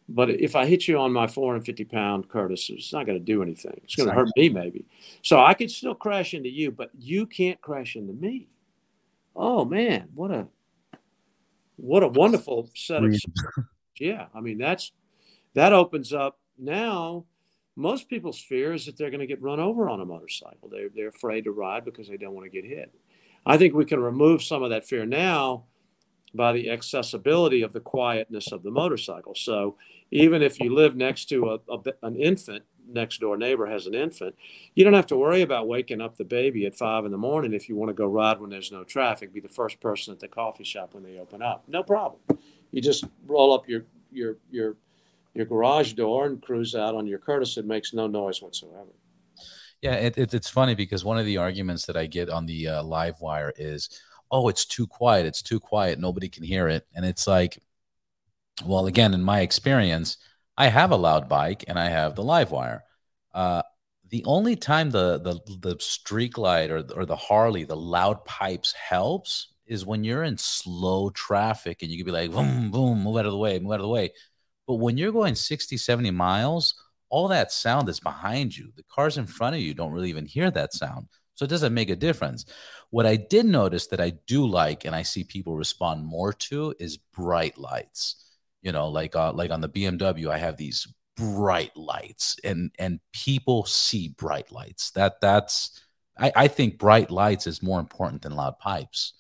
But 0.08 0.30
if 0.30 0.56
I 0.56 0.68
hit 0.68 0.88
you 0.88 1.00
on 1.00 1.12
my 1.12 1.26
450 1.26 1.84
pound 1.86 2.30
Curtiss, 2.30 2.70
it's 2.70 2.94
not 2.94 3.08
going 3.08 3.18
to 3.18 3.24
do 3.24 3.42
anything. 3.42 3.80
It's 3.84 3.96
going 3.96 4.08
to 4.08 4.14
hurt 4.14 4.30
me 4.38 4.50
maybe. 4.50 4.86
So 5.24 5.40
I 5.40 5.56
could 5.56 5.72
still 5.72 5.96
crash 5.96 6.34
into 6.34 6.50
you, 6.50 6.72
but 6.72 6.92
you 6.98 7.26
can't 7.26 7.60
crash 7.60 7.96
into 7.96 8.14
me. 8.14 8.48
Oh 9.36 9.66
man, 9.66 10.10
what 10.14 10.32
a 10.32 10.48
what 11.78 12.04
a 12.04 12.08
wonderful 12.08 12.70
set 12.74 13.04
of 13.04 13.16
yeah, 14.00 14.28
I 14.34 14.42
mean 14.42 14.58
that's 14.58 14.92
that 15.54 15.74
opens 15.74 16.14
up 16.14 16.40
now. 16.58 17.26
Most 17.78 18.10
people's 18.10 18.40
fear 18.40 18.74
is 18.74 18.86
that 18.86 18.98
they're 18.98 19.10
going 19.10 19.20
to 19.20 19.28
get 19.28 19.42
run 19.42 19.60
over 19.60 19.90
on 19.90 20.00
a 20.00 20.06
motorcycle. 20.06 20.70
They're 20.70 20.90
they're 20.94 21.10
afraid 21.10 21.44
to 21.46 21.52
ride 21.52 21.86
because 21.86 22.08
they 22.08 22.18
don't 22.18 22.34
want 22.34 22.46
to 22.46 22.62
get 22.62 22.70
hit. 22.70 22.94
I 23.46 23.58
think 23.58 23.74
we 23.74 23.86
can 23.86 24.00
remove 24.00 24.44
some 24.44 24.64
of 24.64 24.70
that 24.72 24.88
fear 24.88 25.06
now 25.06 25.66
by 26.34 26.52
the 26.52 26.70
accessibility 26.70 27.62
of 27.62 27.74
the 27.74 27.80
quietness 27.80 28.52
of 28.52 28.64
the 28.64 28.72
motorcycle. 28.72 29.36
So 29.36 29.78
even 30.12 30.42
if 30.42 30.60
you 30.60 30.74
live 30.74 30.96
next 30.96 31.26
to 31.30 31.52
a, 31.52 31.74
a, 31.74 31.80
an 32.04 32.16
infant, 32.16 32.64
next 32.88 33.20
door 33.20 33.38
neighbor 33.38 33.68
has 33.68 33.88
an 33.88 33.96
infant, 33.96 34.36
you 34.74 34.84
don't 34.84 34.94
have 34.94 35.08
to 35.08 35.18
worry 35.18 35.42
about 35.42 35.68
waking 35.68 36.02
up 36.02 36.18
the 36.18 36.26
baby 36.26 36.66
at 36.66 36.76
five 36.76 37.06
in 37.06 37.12
the 37.12 37.18
morning 37.18 37.54
if 37.54 37.70
you 37.70 37.76
want 37.76 37.90
to 37.90 37.94
go 37.94 38.06
ride 38.06 38.40
when 38.40 38.50
there's 38.50 38.72
no 38.72 38.84
traffic. 38.84 39.34
Be 39.34 39.40
the 39.40 39.48
first 39.48 39.80
person 39.80 40.14
at 40.14 40.20
the 40.20 40.28
coffee 40.28 40.64
shop 40.64 40.94
when 40.94 41.04
they 41.04 41.18
open 41.18 41.42
up. 41.42 41.64
No 41.68 41.84
problem 41.84 42.20
you 42.76 42.82
just 42.82 43.06
roll 43.28 43.54
up 43.54 43.70
your 43.70 43.86
your 44.12 44.38
your 44.52 44.78
your 45.36 45.46
garage 45.48 45.94
door 45.94 46.28
and 46.28 46.42
cruise 46.42 46.76
out 46.76 46.96
on 46.96 47.08
your 47.08 47.20
Curtiss. 47.20 47.58
It 47.58 47.66
makes 47.66 47.94
no 47.94 48.08
noise 48.08 48.42
whatsoever. 48.42 48.94
Yeah, 49.82 49.96
it, 49.96 50.18
it, 50.18 50.34
it's 50.34 50.50
funny 50.50 50.76
because 50.76 51.04
one 51.06 51.18
of 51.18 51.26
the 51.26 51.38
arguments 51.38 51.86
that 51.86 51.98
I 51.98 52.08
get 52.08 52.30
on 52.30 52.46
the 52.46 52.68
uh, 52.68 52.84
LiveWire 52.84 53.52
is, 53.58 53.90
"Oh, 54.32 54.50
it's 54.50 54.66
too 54.66 54.88
quiet. 54.88 55.26
It's 55.26 55.42
too 55.42 55.60
quiet. 55.60 56.00
Nobody 56.00 56.30
can 56.30 56.44
hear 56.44 56.68
it." 56.68 56.88
And 56.96 57.06
it's 57.06 57.28
like, 57.28 57.60
Well, 58.66 58.88
again, 58.88 59.14
in 59.14 59.22
my 59.24 59.42
experience, 59.42 60.18
I 60.58 60.68
have 60.68 60.92
a 60.92 60.96
loud 60.96 61.28
bike 61.30 61.66
and 61.68 61.78
I 61.80 61.90
have 61.90 62.16
the 62.16 62.24
LiveWire. 62.24 62.82
Uh, 63.34 63.64
the 64.10 64.24
only 64.26 64.56
time 64.56 64.92
the 64.92 65.20
the 65.20 65.40
the 65.60 65.78
street 65.82 66.38
light 66.38 66.72
or 66.72 66.84
or 66.96 67.06
the 67.06 67.16
Harley, 67.16 67.64
the 67.66 67.76
loud 67.78 68.24
pipes 68.26 68.74
helps 68.74 69.50
is 69.68 69.86
when 69.86 70.04
you're 70.04 70.24
in 70.24 70.38
slow 70.38 71.10
traffic 71.10 71.82
and 71.82 71.92
you 71.92 71.98
can 71.98 72.06
be 72.06 72.12
like 72.12 72.32
boom 72.32 72.72
boom 72.72 73.04
move 73.04 73.18
out 73.18 73.26
of 73.26 73.32
the 73.32 73.38
way 73.38 73.60
move 73.60 73.74
out 73.74 73.80
of 73.80 73.84
the 73.84 73.88
way. 73.88 74.12
But 74.68 74.76
when 74.76 74.98
you're 74.98 75.12
going 75.12 75.36
60 75.36 75.78
70 75.78 76.12
miles, 76.12 76.76
all 77.10 77.28
that 77.28 77.52
sound 77.52 77.88
is 77.90 78.00
behind 78.00 78.56
you. 78.58 78.72
The 78.76 78.84
cars 78.84 79.18
in 79.18 79.28
front 79.28 79.56
of 79.56 79.62
you 79.62 79.74
don't 79.74 79.92
really 79.92 80.10
even 80.10 80.26
hear 80.26 80.50
that 80.52 80.74
sound. 80.74 81.08
So 81.36 81.44
it 81.46 81.50
doesn't 81.50 81.74
make 81.74 81.90
a 81.90 81.96
difference. 81.96 82.46
What 82.90 83.06
I 83.06 83.18
did 83.18 83.46
notice 83.46 83.88
that 83.88 84.00
I 84.00 84.14
do 84.26 84.46
like 84.46 84.86
and 84.86 84.96
I 84.96 85.04
see 85.04 85.24
people 85.24 85.56
respond 85.56 86.06
more 86.06 86.34
to 86.34 86.74
is 86.80 86.98
bright 86.98 87.58
lights. 87.58 88.22
You 88.62 88.72
know, 88.72 88.88
like 88.88 89.16
uh, 89.16 89.34
like 89.34 89.52
on 89.52 89.62
the 89.62 89.70
BMW, 89.70 90.30
I 90.30 90.38
have 90.38 90.58
these 90.58 90.88
bright 91.16 91.76
lights 91.78 92.38
and 92.44 92.72
and 92.80 93.00
people 93.14 93.66
see 93.66 94.10
bright 94.10 94.52
lights. 94.52 94.92
That 94.92 95.22
that's 95.22 95.80
I, 96.18 96.32
I 96.36 96.48
think 96.48 96.80
bright 96.80 97.12
lights 97.12 97.48
is 97.48 97.62
more 97.62 97.80
important 97.80 98.22
than 98.22 98.36
loud 98.36 98.58
pipes. 98.60 99.14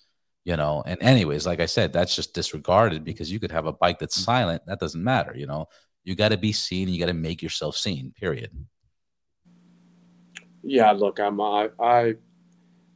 You 0.45 0.55
know, 0.55 0.83
and 0.85 1.01
anyways, 1.01 1.45
like 1.47 1.59
I 1.59 1.65
said, 1.65 1.91
that's 1.91 2.15
just 2.15 2.33
disregarded 2.35 3.03
because 3.03 3.31
you 3.31 3.39
could 3.39 3.51
have 3.51 3.65
a 3.65 3.73
bike 3.73 3.99
that's 3.99 4.15
silent. 4.15 4.61
That 4.67 4.79
doesn't 4.79 5.03
matter. 5.03 5.33
You 5.35 5.47
know, 5.47 5.65
you 6.03 6.15
got 6.15 6.29
to 6.29 6.37
be 6.37 6.53
seen. 6.53 6.87
You 6.87 6.99
got 6.99 7.07
to 7.07 7.13
make 7.13 7.41
yourself 7.41 7.75
seen. 7.75 8.13
Period. 8.17 8.51
Yeah, 10.63 10.91
look, 10.91 11.19
I'm 11.19 11.41
I, 11.41 11.69
I 11.79 12.15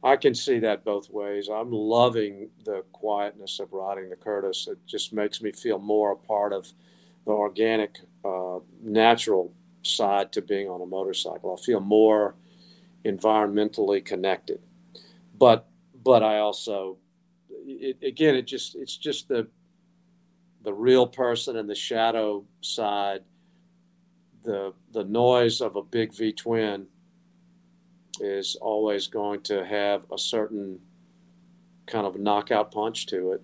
I 0.02 0.16
can 0.16 0.34
see 0.34 0.60
that 0.60 0.84
both 0.84 1.10
ways. 1.10 1.48
I'm 1.52 1.72
loving 1.72 2.50
the 2.64 2.84
quietness 2.92 3.60
of 3.60 3.72
riding 3.72 4.08
the 4.08 4.16
Curtiss. 4.16 4.68
It 4.68 4.78
just 4.86 5.12
makes 5.12 5.42
me 5.42 5.52
feel 5.52 5.78
more 5.78 6.12
a 6.12 6.16
part 6.16 6.52
of 6.52 6.72
the 7.26 7.32
organic, 7.32 7.98
uh, 8.24 8.60
natural 8.82 9.52
side 9.82 10.32
to 10.32 10.42
being 10.42 10.68
on 10.68 10.80
a 10.80 10.86
motorcycle. 10.86 11.56
I 11.58 11.62
feel 11.62 11.80
more 11.80 12.34
environmentally 13.04 14.04
connected. 14.04 14.60
But 15.38 15.66
but 16.02 16.22
I 16.22 16.38
also, 16.38 16.96
it, 17.80 18.06
again, 18.06 18.34
it 18.34 18.46
just 18.46 18.74
it's 18.76 18.96
just 18.96 19.28
the 19.28 19.46
the 20.62 20.72
real 20.72 21.06
person 21.06 21.56
and 21.56 21.68
the 21.68 21.74
shadow 21.74 22.44
side, 22.60 23.22
the 24.42 24.72
the 24.92 25.04
noise 25.04 25.60
of 25.60 25.76
a 25.76 25.82
big 25.82 26.14
V 26.14 26.32
twin 26.32 26.86
is 28.20 28.56
always 28.60 29.06
going 29.06 29.40
to 29.42 29.64
have 29.64 30.02
a 30.12 30.18
certain 30.18 30.78
kind 31.86 32.06
of 32.06 32.18
knockout 32.18 32.70
punch 32.70 33.06
to 33.06 33.32
it 33.32 33.42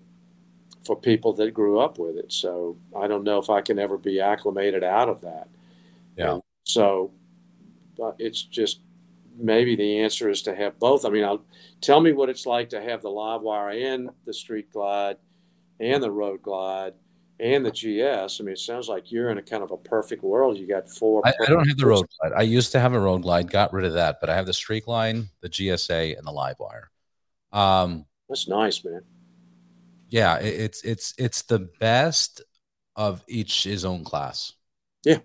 for 0.85 0.95
people 0.95 1.33
that 1.33 1.53
grew 1.53 1.79
up 1.79 1.97
with 1.97 2.15
it. 2.17 2.31
So 2.31 2.77
I 2.95 3.07
don't 3.07 3.23
know 3.23 3.39
if 3.39 3.49
I 3.49 3.61
can 3.61 3.79
ever 3.79 3.97
be 3.97 4.21
acclimated 4.21 4.83
out 4.83 5.09
of 5.09 5.21
that. 5.21 5.49
Yeah. 6.15 6.33
And 6.35 6.43
so 6.63 7.11
uh, 8.01 8.11
it's 8.19 8.41
just 8.43 8.81
maybe 9.37 9.75
the 9.75 9.99
answer 9.99 10.29
is 10.29 10.41
to 10.43 10.55
have 10.55 10.79
both. 10.79 11.05
I 11.05 11.09
mean, 11.09 11.23
I'll 11.23 11.45
tell 11.81 11.99
me 11.99 12.11
what 12.11 12.29
it's 12.29 12.45
like 12.45 12.69
to 12.69 12.81
have 12.81 13.01
the 13.01 13.09
LiveWire 13.09 13.93
and 13.93 14.09
the 14.25 14.33
street 14.33 14.71
glide 14.71 15.17
and 15.79 16.01
the 16.01 16.11
road 16.11 16.41
glide 16.41 16.93
and 17.39 17.65
the 17.65 17.71
GS. 17.71 18.39
I 18.39 18.43
mean, 18.43 18.53
it 18.53 18.59
sounds 18.59 18.89
like 18.89 19.11
you're 19.11 19.29
in 19.29 19.37
a 19.37 19.41
kind 19.41 19.63
of 19.63 19.71
a 19.71 19.77
perfect 19.77 20.23
world. 20.23 20.57
You 20.57 20.67
got 20.67 20.89
four. 20.89 21.21
I, 21.25 21.33
I 21.41 21.45
don't 21.45 21.67
have 21.67 21.77
the 21.77 21.85
road 21.85 22.05
glide. 22.19 22.33
I 22.35 22.41
used 22.43 22.71
to 22.71 22.79
have 22.79 22.93
a 22.93 22.99
road 22.99 23.21
glide, 23.23 23.51
got 23.51 23.73
rid 23.73 23.85
of 23.85 23.93
that, 23.93 24.17
but 24.19 24.29
I 24.29 24.35
have 24.35 24.45
the 24.45 24.53
street 24.53 24.87
line, 24.87 25.29
the 25.41 25.49
GSA, 25.49 26.17
and 26.17 26.25
the 26.25 26.31
LiveWire. 26.31 27.57
Um, 27.57 28.05
That's 28.29 28.47
nice, 28.47 28.83
man. 28.83 29.01
Yeah, 30.09 30.37
it, 30.37 30.59
it's 30.59 30.81
it's 30.83 31.13
it's 31.17 31.41
the 31.43 31.69
best 31.79 32.41
of 32.95 33.23
each 33.27 33.63
his 33.63 33.85
own 33.85 34.03
class. 34.03 34.53
Yeah, 35.03 35.19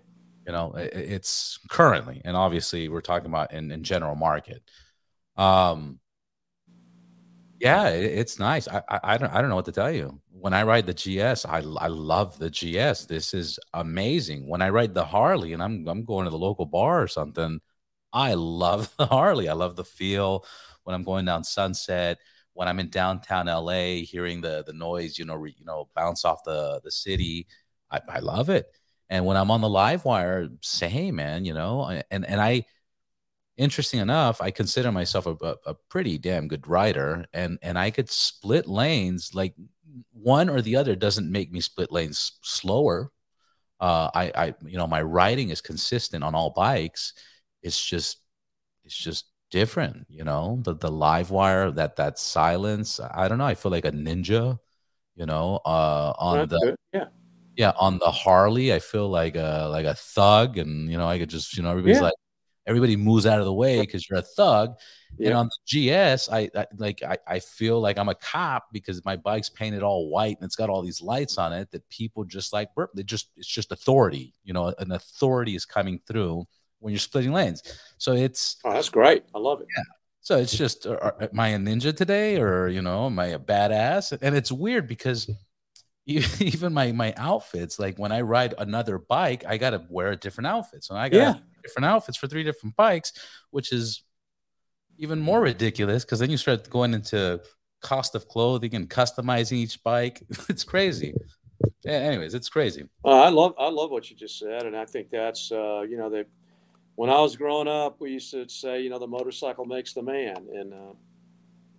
you 0.45 0.51
know, 0.53 0.73
it, 0.73 0.93
it's 0.93 1.59
currently, 1.69 2.21
and 2.25 2.35
obviously, 2.37 2.89
we're 2.89 3.01
talking 3.01 3.27
about 3.27 3.53
in 3.53 3.71
in 3.71 3.83
general 3.83 4.15
market. 4.15 4.63
Um, 5.37 5.99
yeah, 7.59 7.89
it, 7.89 8.03
it's 8.19 8.39
nice. 8.39 8.67
I, 8.67 8.81
I 8.89 8.99
I 9.03 9.17
don't 9.17 9.33
I 9.33 9.41
don't 9.41 9.49
know 9.49 9.55
what 9.55 9.65
to 9.65 9.71
tell 9.71 9.91
you 9.91 10.21
when 10.43 10.53
I 10.53 10.63
ride 10.63 10.85
the 10.85 10.93
GS, 10.93 11.45
I, 11.45 11.59
I 11.79 11.87
love 11.87 12.37
the 12.37 12.49
GS. 12.49 13.05
This 13.05 13.33
is 13.33 13.59
amazing. 13.73 14.45
When 14.45 14.61
I 14.61 14.67
ride 14.69 14.93
the 14.93 15.05
Harley 15.05 15.53
and 15.53 15.63
I'm 15.63 15.87
I'm 15.87 16.03
going 16.03 16.25
to 16.25 16.31
the 16.31 16.37
local 16.37 16.65
bar 16.65 17.01
or 17.01 17.07
something, 17.07 17.61
I 18.11 18.33
love 18.33 18.93
the 18.97 19.05
Harley. 19.05 19.47
I 19.47 19.53
love 19.53 19.77
the 19.77 19.85
feel 19.85 20.45
when 20.83 20.95
I'm 20.95 21.03
going 21.03 21.23
down 21.25 21.45
Sunset, 21.45 22.19
when 22.53 22.67
I'm 22.67 22.79
in 22.81 22.89
downtown 22.89 23.47
LA, 23.47 24.03
hearing 24.03 24.41
the 24.41 24.63
the 24.67 24.73
noise, 24.73 25.17
you 25.17 25.23
know, 25.23 25.35
re, 25.35 25.55
you 25.57 25.63
know, 25.65 25.87
bounce 25.95 26.25
off 26.25 26.43
the 26.43 26.81
the 26.83 26.91
city. 26.91 27.47
I, 27.89 28.01
I 28.09 28.19
love 28.19 28.49
it. 28.49 28.65
And 29.13 29.27
when 29.27 29.37
I'm 29.37 29.51
on 29.51 29.61
the 29.61 29.69
LiveWire, 29.69 30.49
same 30.61 31.17
man, 31.17 31.45
you 31.45 31.53
know, 31.53 31.85
and 32.09 32.25
and 32.25 32.41
I 32.41 32.65
interesting 33.57 33.99
enough, 33.99 34.41
I 34.41 34.49
consider 34.49 34.91
myself 34.91 35.27
a, 35.27 35.35
a, 35.39 35.55
a, 35.67 35.73
pretty 35.87 36.17
damn 36.17 36.47
good 36.47 36.67
rider, 36.67 37.23
and 37.31 37.59
and 37.61 37.77
I 37.77 37.91
could 37.91 38.09
split 38.09 38.67
lanes 38.67 39.35
like 39.35 39.53
one 40.13 40.49
or 40.49 40.63
the 40.63 40.77
other 40.77 40.95
doesn't 40.95 41.31
make 41.31 41.51
me 41.51 41.61
split 41.61 41.91
lanes 41.91 42.39
slower. 42.41 43.11
Uh, 43.79 44.09
I, 44.15 44.31
I, 44.35 44.55
you 44.65 44.77
know, 44.77 44.87
my 44.87 45.03
riding 45.03 45.49
is 45.49 45.61
consistent 45.61 46.23
on 46.23 46.33
all 46.33 46.49
bikes. 46.49 47.13
It's 47.61 47.85
just, 47.85 48.17
it's 48.83 48.97
just 48.97 49.25
different. 49.51 50.07
You 50.09 50.23
know, 50.23 50.59
the 50.63 50.73
the 50.73 50.89
LiveWire, 50.89 51.75
that 51.75 51.97
that 51.97 52.17
silence. 52.17 52.99
I 52.99 53.27
don't 53.27 53.37
know. 53.37 53.45
I 53.45 53.53
feel 53.53 53.71
like 53.71 53.85
a 53.85 53.91
ninja. 53.91 54.57
You 55.15 55.27
know, 55.27 55.59
uh, 55.63 56.13
on 56.17 56.37
That's 56.39 56.49
the 56.49 56.59
good. 56.59 56.75
yeah. 56.93 57.05
Yeah, 57.55 57.73
on 57.79 57.99
the 57.99 58.11
Harley, 58.11 58.73
I 58.73 58.79
feel 58.79 59.09
like 59.09 59.35
a 59.35 59.67
like 59.69 59.85
a 59.85 59.93
thug, 59.93 60.57
and 60.57 60.89
you 60.89 60.97
know, 60.97 61.07
I 61.07 61.19
could 61.19 61.29
just, 61.29 61.55
you 61.55 61.63
know, 61.63 61.69
everybody's 61.69 61.97
yeah. 61.97 62.03
like, 62.03 62.13
everybody 62.65 62.95
moves 62.95 63.25
out 63.25 63.39
of 63.39 63.45
the 63.45 63.53
way 63.53 63.81
because 63.81 64.09
you're 64.09 64.19
a 64.19 64.23
thug. 64.23 64.75
Yeah. 65.17 65.29
And 65.29 65.37
on 65.37 65.49
the 65.49 65.89
GS, 66.15 66.29
I, 66.29 66.49
I 66.55 66.65
like 66.77 67.03
I, 67.03 67.17
I 67.27 67.39
feel 67.39 67.79
like 67.79 67.97
I'm 67.97 68.09
a 68.09 68.15
cop 68.15 68.65
because 68.71 69.03
my 69.05 69.15
bike's 69.15 69.49
painted 69.49 69.83
all 69.83 70.09
white 70.09 70.37
and 70.37 70.45
it's 70.45 70.55
got 70.55 70.69
all 70.69 70.81
these 70.81 71.01
lights 71.01 71.37
on 71.37 71.53
it 71.53 71.69
that 71.71 71.87
people 71.89 72.23
just 72.23 72.53
like 72.53 72.73
burp. 72.73 72.91
They 72.95 73.03
just 73.03 73.29
it's 73.37 73.47
just 73.47 73.71
authority. 73.71 74.33
You 74.43 74.53
know, 74.53 74.73
an 74.79 74.91
authority 74.91 75.55
is 75.55 75.65
coming 75.65 75.99
through 76.07 76.45
when 76.79 76.91
you're 76.91 76.99
splitting 76.99 77.33
lanes. 77.33 77.61
So 77.97 78.13
it's 78.13 78.57
oh, 78.65 78.73
that's 78.73 78.89
great. 78.89 79.23
I 79.35 79.39
love 79.39 79.61
it. 79.61 79.67
Yeah. 79.75 79.83
So 80.21 80.37
it's 80.37 80.55
just, 80.55 80.87
uh, 80.87 80.91
uh, 80.93 81.27
am 81.33 81.39
I 81.39 81.49
a 81.49 81.57
ninja 81.57 81.93
today, 81.95 82.39
or 82.39 82.69
you 82.69 82.81
know, 82.81 83.07
am 83.07 83.19
I 83.19 83.27
a 83.27 83.39
badass? 83.39 84.17
And 84.21 84.35
it's 84.35 84.53
weird 84.53 84.87
because 84.87 85.29
even 86.05 86.73
my 86.73 86.91
my 86.91 87.13
outfits, 87.17 87.79
like 87.79 87.97
when 87.97 88.11
I 88.11 88.21
ride 88.21 88.53
another 88.57 88.97
bike, 88.97 89.45
I 89.47 89.57
got 89.57 89.71
to 89.71 89.85
wear 89.89 90.11
a 90.11 90.15
different 90.15 90.47
outfit. 90.47 90.83
So 90.83 90.95
I 90.95 91.09
got 91.09 91.17
yeah. 91.17 91.33
different 91.63 91.85
outfits 91.85 92.17
for 92.17 92.27
three 92.27 92.43
different 92.43 92.75
bikes, 92.75 93.13
which 93.51 93.71
is 93.71 94.03
even 94.97 95.19
more 95.19 95.41
ridiculous 95.41 96.03
because 96.03 96.19
then 96.19 96.29
you 96.29 96.37
start 96.37 96.69
going 96.69 96.93
into 96.93 97.41
cost 97.81 98.15
of 98.15 98.27
clothing 98.27 98.75
and 98.75 98.89
customizing 98.89 99.53
each 99.53 99.81
bike. 99.83 100.21
it's 100.49 100.63
crazy. 100.63 101.13
Yeah, 101.83 101.93
anyways, 101.93 102.33
it's 102.33 102.49
crazy. 102.49 102.83
Uh, 103.05 103.21
I 103.21 103.29
love 103.29 103.53
I 103.57 103.69
love 103.69 103.89
what 103.89 104.09
you 104.09 104.15
just 104.15 104.37
said, 104.39 104.63
and 104.63 104.75
I 104.75 104.85
think 104.85 105.09
that's 105.09 105.51
uh, 105.51 105.81
you 105.81 105.97
know 105.97 106.09
that 106.09 106.27
when 106.95 107.09
I 107.09 107.19
was 107.21 107.35
growing 107.37 107.67
up, 107.67 107.99
we 107.99 108.11
used 108.11 108.31
to 108.31 108.47
say 108.49 108.81
you 108.81 108.89
know 108.89 108.99
the 108.99 109.07
motorcycle 109.07 109.65
makes 109.65 109.93
the 109.93 110.03
man, 110.03 110.47
and 110.53 110.73
uh, 110.73 110.93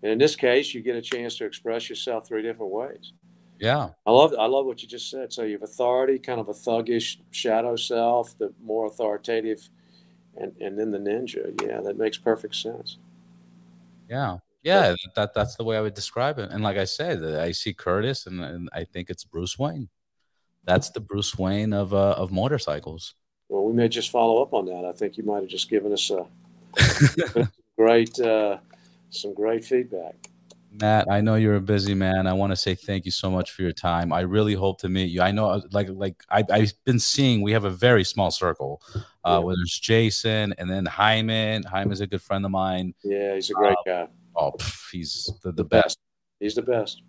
and 0.02 0.12
in 0.12 0.18
this 0.18 0.36
case, 0.36 0.72
you 0.72 0.80
get 0.80 0.96
a 0.96 1.02
chance 1.02 1.36
to 1.36 1.44
express 1.44 1.88
yourself 1.88 2.26
three 2.26 2.42
different 2.42 2.72
ways. 2.72 3.12
Yeah, 3.58 3.90
I 4.06 4.10
love 4.10 4.34
I 4.38 4.46
love 4.46 4.66
what 4.66 4.82
you 4.82 4.88
just 4.88 5.10
said. 5.10 5.32
So 5.32 5.42
you 5.42 5.52
have 5.52 5.62
authority, 5.62 6.18
kind 6.18 6.40
of 6.40 6.48
a 6.48 6.52
thuggish 6.52 7.18
shadow 7.30 7.76
self, 7.76 8.36
the 8.38 8.52
more 8.62 8.86
authoritative, 8.86 9.68
and 10.36 10.52
and 10.60 10.78
then 10.78 10.90
the 10.90 10.98
ninja. 10.98 11.60
Yeah, 11.62 11.80
that 11.80 11.96
makes 11.96 12.18
perfect 12.18 12.56
sense. 12.56 12.98
Yeah, 14.08 14.38
yeah, 14.62 14.94
that 15.14 15.34
that's 15.34 15.56
the 15.56 15.64
way 15.64 15.76
I 15.76 15.80
would 15.80 15.94
describe 15.94 16.38
it. 16.38 16.50
And 16.50 16.62
like 16.62 16.76
I 16.76 16.84
said, 16.84 17.22
I 17.22 17.52
see 17.52 17.74
Curtiss, 17.74 18.26
and, 18.26 18.40
and 18.40 18.68
I 18.72 18.84
think 18.84 19.10
it's 19.10 19.24
Bruce 19.24 19.58
Wayne. 19.58 19.88
That's 20.64 20.90
the 20.90 21.00
Bruce 21.00 21.38
Wayne 21.38 21.72
of 21.72 21.92
uh, 21.92 22.12
of 22.12 22.32
motorcycles. 22.32 23.14
Well, 23.48 23.64
we 23.64 23.74
may 23.74 23.88
just 23.88 24.10
follow 24.10 24.42
up 24.42 24.54
on 24.54 24.64
that. 24.66 24.84
I 24.84 24.92
think 24.92 25.16
you 25.16 25.24
might 25.24 25.42
have 25.42 25.48
just 25.48 25.68
given 25.68 25.92
us 25.92 26.10
a 26.10 26.26
great 27.78 28.18
uh, 28.18 28.58
some 29.10 29.34
great 29.34 29.64
feedback. 29.64 30.30
Matt, 30.80 31.06
I 31.08 31.20
know 31.20 31.36
you're 31.36 31.54
a 31.54 31.60
busy 31.60 31.94
man. 31.94 32.26
I 32.26 32.32
want 32.32 32.50
to 32.50 32.56
say 32.56 32.74
thank 32.74 33.04
you 33.04 33.12
so 33.12 33.30
much 33.30 33.52
for 33.52 33.62
your 33.62 33.72
time. 33.72 34.12
I 34.12 34.20
really 34.20 34.54
hope 34.54 34.80
to 34.80 34.88
meet 34.88 35.10
you. 35.10 35.22
I 35.22 35.30
know, 35.30 35.62
like, 35.70 35.88
like 35.90 36.24
I, 36.28 36.44
have 36.50 36.72
been 36.84 36.98
seeing, 36.98 37.42
we 37.42 37.52
have 37.52 37.64
a 37.64 37.70
very 37.70 38.02
small 38.02 38.32
circle. 38.32 38.82
Uh, 38.94 38.98
yeah. 39.24 39.38
Whether 39.38 39.60
it's 39.62 39.78
Jason 39.78 40.52
and 40.58 40.68
then 40.68 40.84
Hyman. 40.84 41.62
Hyman's 41.62 42.00
a 42.00 42.06
good 42.08 42.22
friend 42.22 42.44
of 42.44 42.50
mine. 42.50 42.92
Yeah, 43.04 43.34
he's 43.36 43.50
a 43.50 43.54
great 43.54 43.76
uh, 43.78 43.82
guy. 43.86 44.06
Oh, 44.36 44.50
pff, 44.52 44.90
he's 44.90 45.30
the, 45.44 45.52
the 45.52 45.64
best. 45.64 45.98
He's 46.40 46.56
the 46.56 46.62
best. 46.62 47.02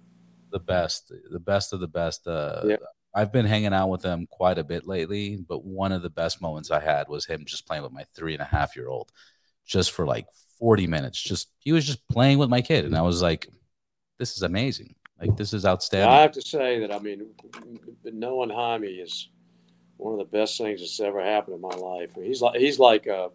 The 0.51 0.59
best, 0.59 1.11
the 1.32 1.39
best 1.39 1.74
of 1.74 1.80
the 1.80 1.88
best. 1.88 2.28
Uh, 2.28 2.61
yeah. 2.66 2.78
I've 3.16 3.32
been 3.32 3.45
hanging 3.45 3.74
out 3.74 3.88
with 3.88 4.03
him 4.03 4.28
quite 4.30 4.57
a 4.57 4.63
bit 4.63 4.86
lately, 4.86 5.38
but 5.38 5.63
one 5.63 5.91
of 5.91 6.03
the 6.03 6.09
best 6.09 6.41
moments 6.41 6.70
I 6.70 6.82
had 6.82 7.07
was 7.07 7.26
him 7.26 7.45
just 7.45 7.66
playing 7.66 7.84
with 7.84 7.93
my 7.93 8.03
three 8.13 8.34
and 8.34 8.41
a 8.41 8.45
half 8.45 8.76
year 8.76 8.89
old, 8.89 9.11
just 9.66 9.91
for 9.91 10.05
like 10.05 10.28
40 10.59 10.88
minutes. 10.88 11.22
Just 11.22 11.49
he 11.59 11.72
was 11.72 11.86
just 11.86 12.07
playing 12.09 12.38
with 12.38 12.49
my 12.49 12.61
kid, 12.61 12.86
and 12.86 12.95
I 12.95 13.01
was 13.01 13.22
like, 13.22 13.47
"This 14.18 14.36
is 14.36 14.43
amazing." 14.43 14.95
Like 15.20 15.38
this 15.38 15.53
is 15.53 15.66
outstanding. 15.66 16.09
I 16.09 16.22
have 16.22 16.34
to 16.34 16.41
say 16.41 16.80
that 16.80 16.93
I 16.93 16.99
mean, 16.99 17.28
knowing 18.03 18.49
Jaime 18.49 18.88
is 18.88 19.30
one 19.97 20.13
of 20.13 20.20
the 20.20 20.26
best 20.26 20.57
things 20.57 20.82
that's 20.82 20.99
ever 20.99 21.24
happened 21.24 21.55
in 21.55 21.61
my 21.61 21.76
life. 21.76 22.11
I 22.16 22.20
mean, 22.20 22.28
he's 22.28 22.41
like 22.41 22.59
he's 22.59 22.80
like 22.80 23.07
a, 23.07 23.30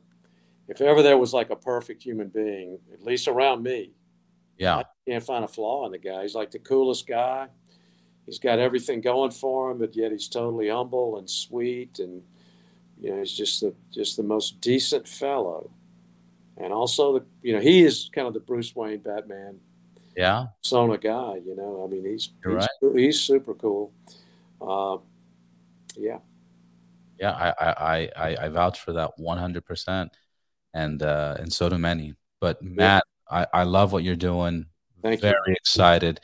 if 0.68 0.80
ever 0.80 1.02
there 1.02 1.18
was 1.18 1.32
like 1.32 1.50
a 1.50 1.56
perfect 1.56 2.02
human 2.02 2.28
being, 2.28 2.78
at 2.92 3.02
least 3.02 3.28
around 3.28 3.62
me. 3.62 3.92
Yeah, 4.58 4.76
I 4.76 4.84
can't 5.08 5.24
find 5.24 5.44
a 5.44 5.48
flaw 5.48 5.86
in 5.86 5.92
the 5.92 5.98
guy. 5.98 6.22
He's 6.22 6.34
like 6.34 6.50
the 6.50 6.58
coolest 6.58 7.06
guy. 7.06 7.48
He's 8.26 8.38
got 8.38 8.58
everything 8.58 9.00
going 9.00 9.30
for 9.30 9.70
him, 9.70 9.78
but 9.78 9.96
yet 9.96 10.12
he's 10.12 10.28
totally 10.28 10.68
humble 10.68 11.18
and 11.18 11.28
sweet, 11.28 11.98
and 11.98 12.22
you 13.00 13.10
know 13.10 13.20
he's 13.20 13.32
just 13.32 13.62
the 13.62 13.74
just 13.90 14.18
the 14.18 14.22
most 14.22 14.60
decent 14.60 15.08
fellow. 15.08 15.70
And 16.62 16.72
also, 16.72 17.18
the 17.18 17.24
you 17.42 17.54
know 17.54 17.60
he 17.60 17.82
is 17.82 18.10
kind 18.12 18.26
of 18.26 18.34
the 18.34 18.40
Bruce 18.40 18.74
Wayne 18.76 18.98
Batman 18.98 19.58
yeah 20.16 20.46
Sona 20.62 20.98
guy. 20.98 21.40
You 21.44 21.56
know, 21.56 21.84
I 21.84 21.90
mean, 21.90 22.04
he's 22.04 22.30
he's, 22.44 22.54
right. 22.54 22.68
he's 22.94 23.20
super 23.20 23.54
cool. 23.54 23.92
Uh, 24.60 24.98
yeah, 25.96 26.18
yeah 27.20 27.32
I, 27.32 27.64
I 27.68 28.10
i 28.16 28.36
i 28.46 28.48
vouch 28.48 28.80
for 28.80 28.94
that 28.94 29.12
100% 29.20 30.08
and 30.74 31.02
uh 31.02 31.36
and 31.38 31.52
so 31.52 31.68
do 31.68 31.78
many 31.78 32.14
but 32.40 32.60
matt 32.62 33.04
i 33.30 33.46
i 33.52 33.62
love 33.62 33.92
what 33.92 34.02
you're 34.02 34.16
doing 34.16 34.66
Thank 35.02 35.22
you. 35.22 35.28
very 35.28 35.54
excited 35.54 36.20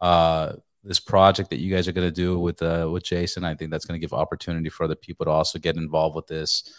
uh 0.00 0.52
this 0.84 1.00
project 1.00 1.50
that 1.50 1.58
you 1.58 1.74
guys 1.74 1.88
are 1.88 1.92
going 1.92 2.06
to 2.06 2.14
do 2.14 2.38
with 2.38 2.62
uh 2.62 2.88
with 2.90 3.02
jason 3.02 3.44
i 3.44 3.54
think 3.54 3.70
that's 3.70 3.84
going 3.84 4.00
to 4.00 4.04
give 4.04 4.12
opportunity 4.12 4.68
for 4.68 4.84
other 4.84 4.94
people 4.94 5.26
to 5.26 5.32
also 5.32 5.58
get 5.58 5.76
involved 5.76 6.14
with 6.14 6.28
this 6.28 6.72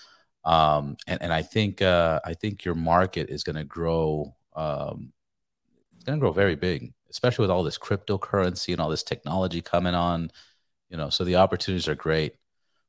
um 0.47 0.95
and 1.05 1.21
and 1.21 1.33
i 1.33 1.41
think 1.41 1.81
uh 1.81 2.19
i 2.25 2.33
think 2.33 2.63
your 2.65 2.73
market 2.73 3.29
is 3.29 3.43
going 3.43 3.55
to 3.55 3.65
grow 3.65 4.33
um 4.55 5.11
it's 5.93 6.05
going 6.05 6.17
to 6.17 6.21
grow 6.21 6.31
very 6.31 6.55
big 6.55 6.93
especially 7.09 7.43
with 7.43 7.51
all 7.51 7.63
this 7.63 7.77
cryptocurrency 7.77 8.71
and 8.71 8.81
all 8.81 8.89
this 8.89 9.03
technology 9.03 9.61
coming 9.61 9.93
on 9.93 10.31
you 10.89 10.97
know 10.97 11.09
so 11.09 11.23
the 11.23 11.35
opportunities 11.35 11.87
are 11.87 11.95
great 11.95 12.33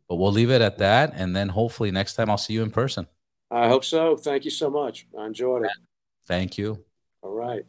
but 0.08 0.16
we'll 0.16 0.32
leave 0.32 0.50
it 0.50 0.62
at 0.62 0.78
that 0.78 1.12
and 1.14 1.34
then 1.34 1.48
hopefully 1.48 1.90
next 1.90 2.14
time 2.14 2.30
i'll 2.30 2.38
see 2.38 2.54
you 2.54 2.62
in 2.62 2.70
person 2.70 3.06
I 3.50 3.68
hope 3.68 3.84
so. 3.84 4.14
Thank 4.14 4.44
you 4.44 4.50
so 4.50 4.68
much. 4.68 5.06
I 5.18 5.24
enjoyed 5.26 5.64
it. 5.64 5.70
thank 6.26 6.58
you 6.58 6.84
All 7.22 7.32
right. 7.32 7.64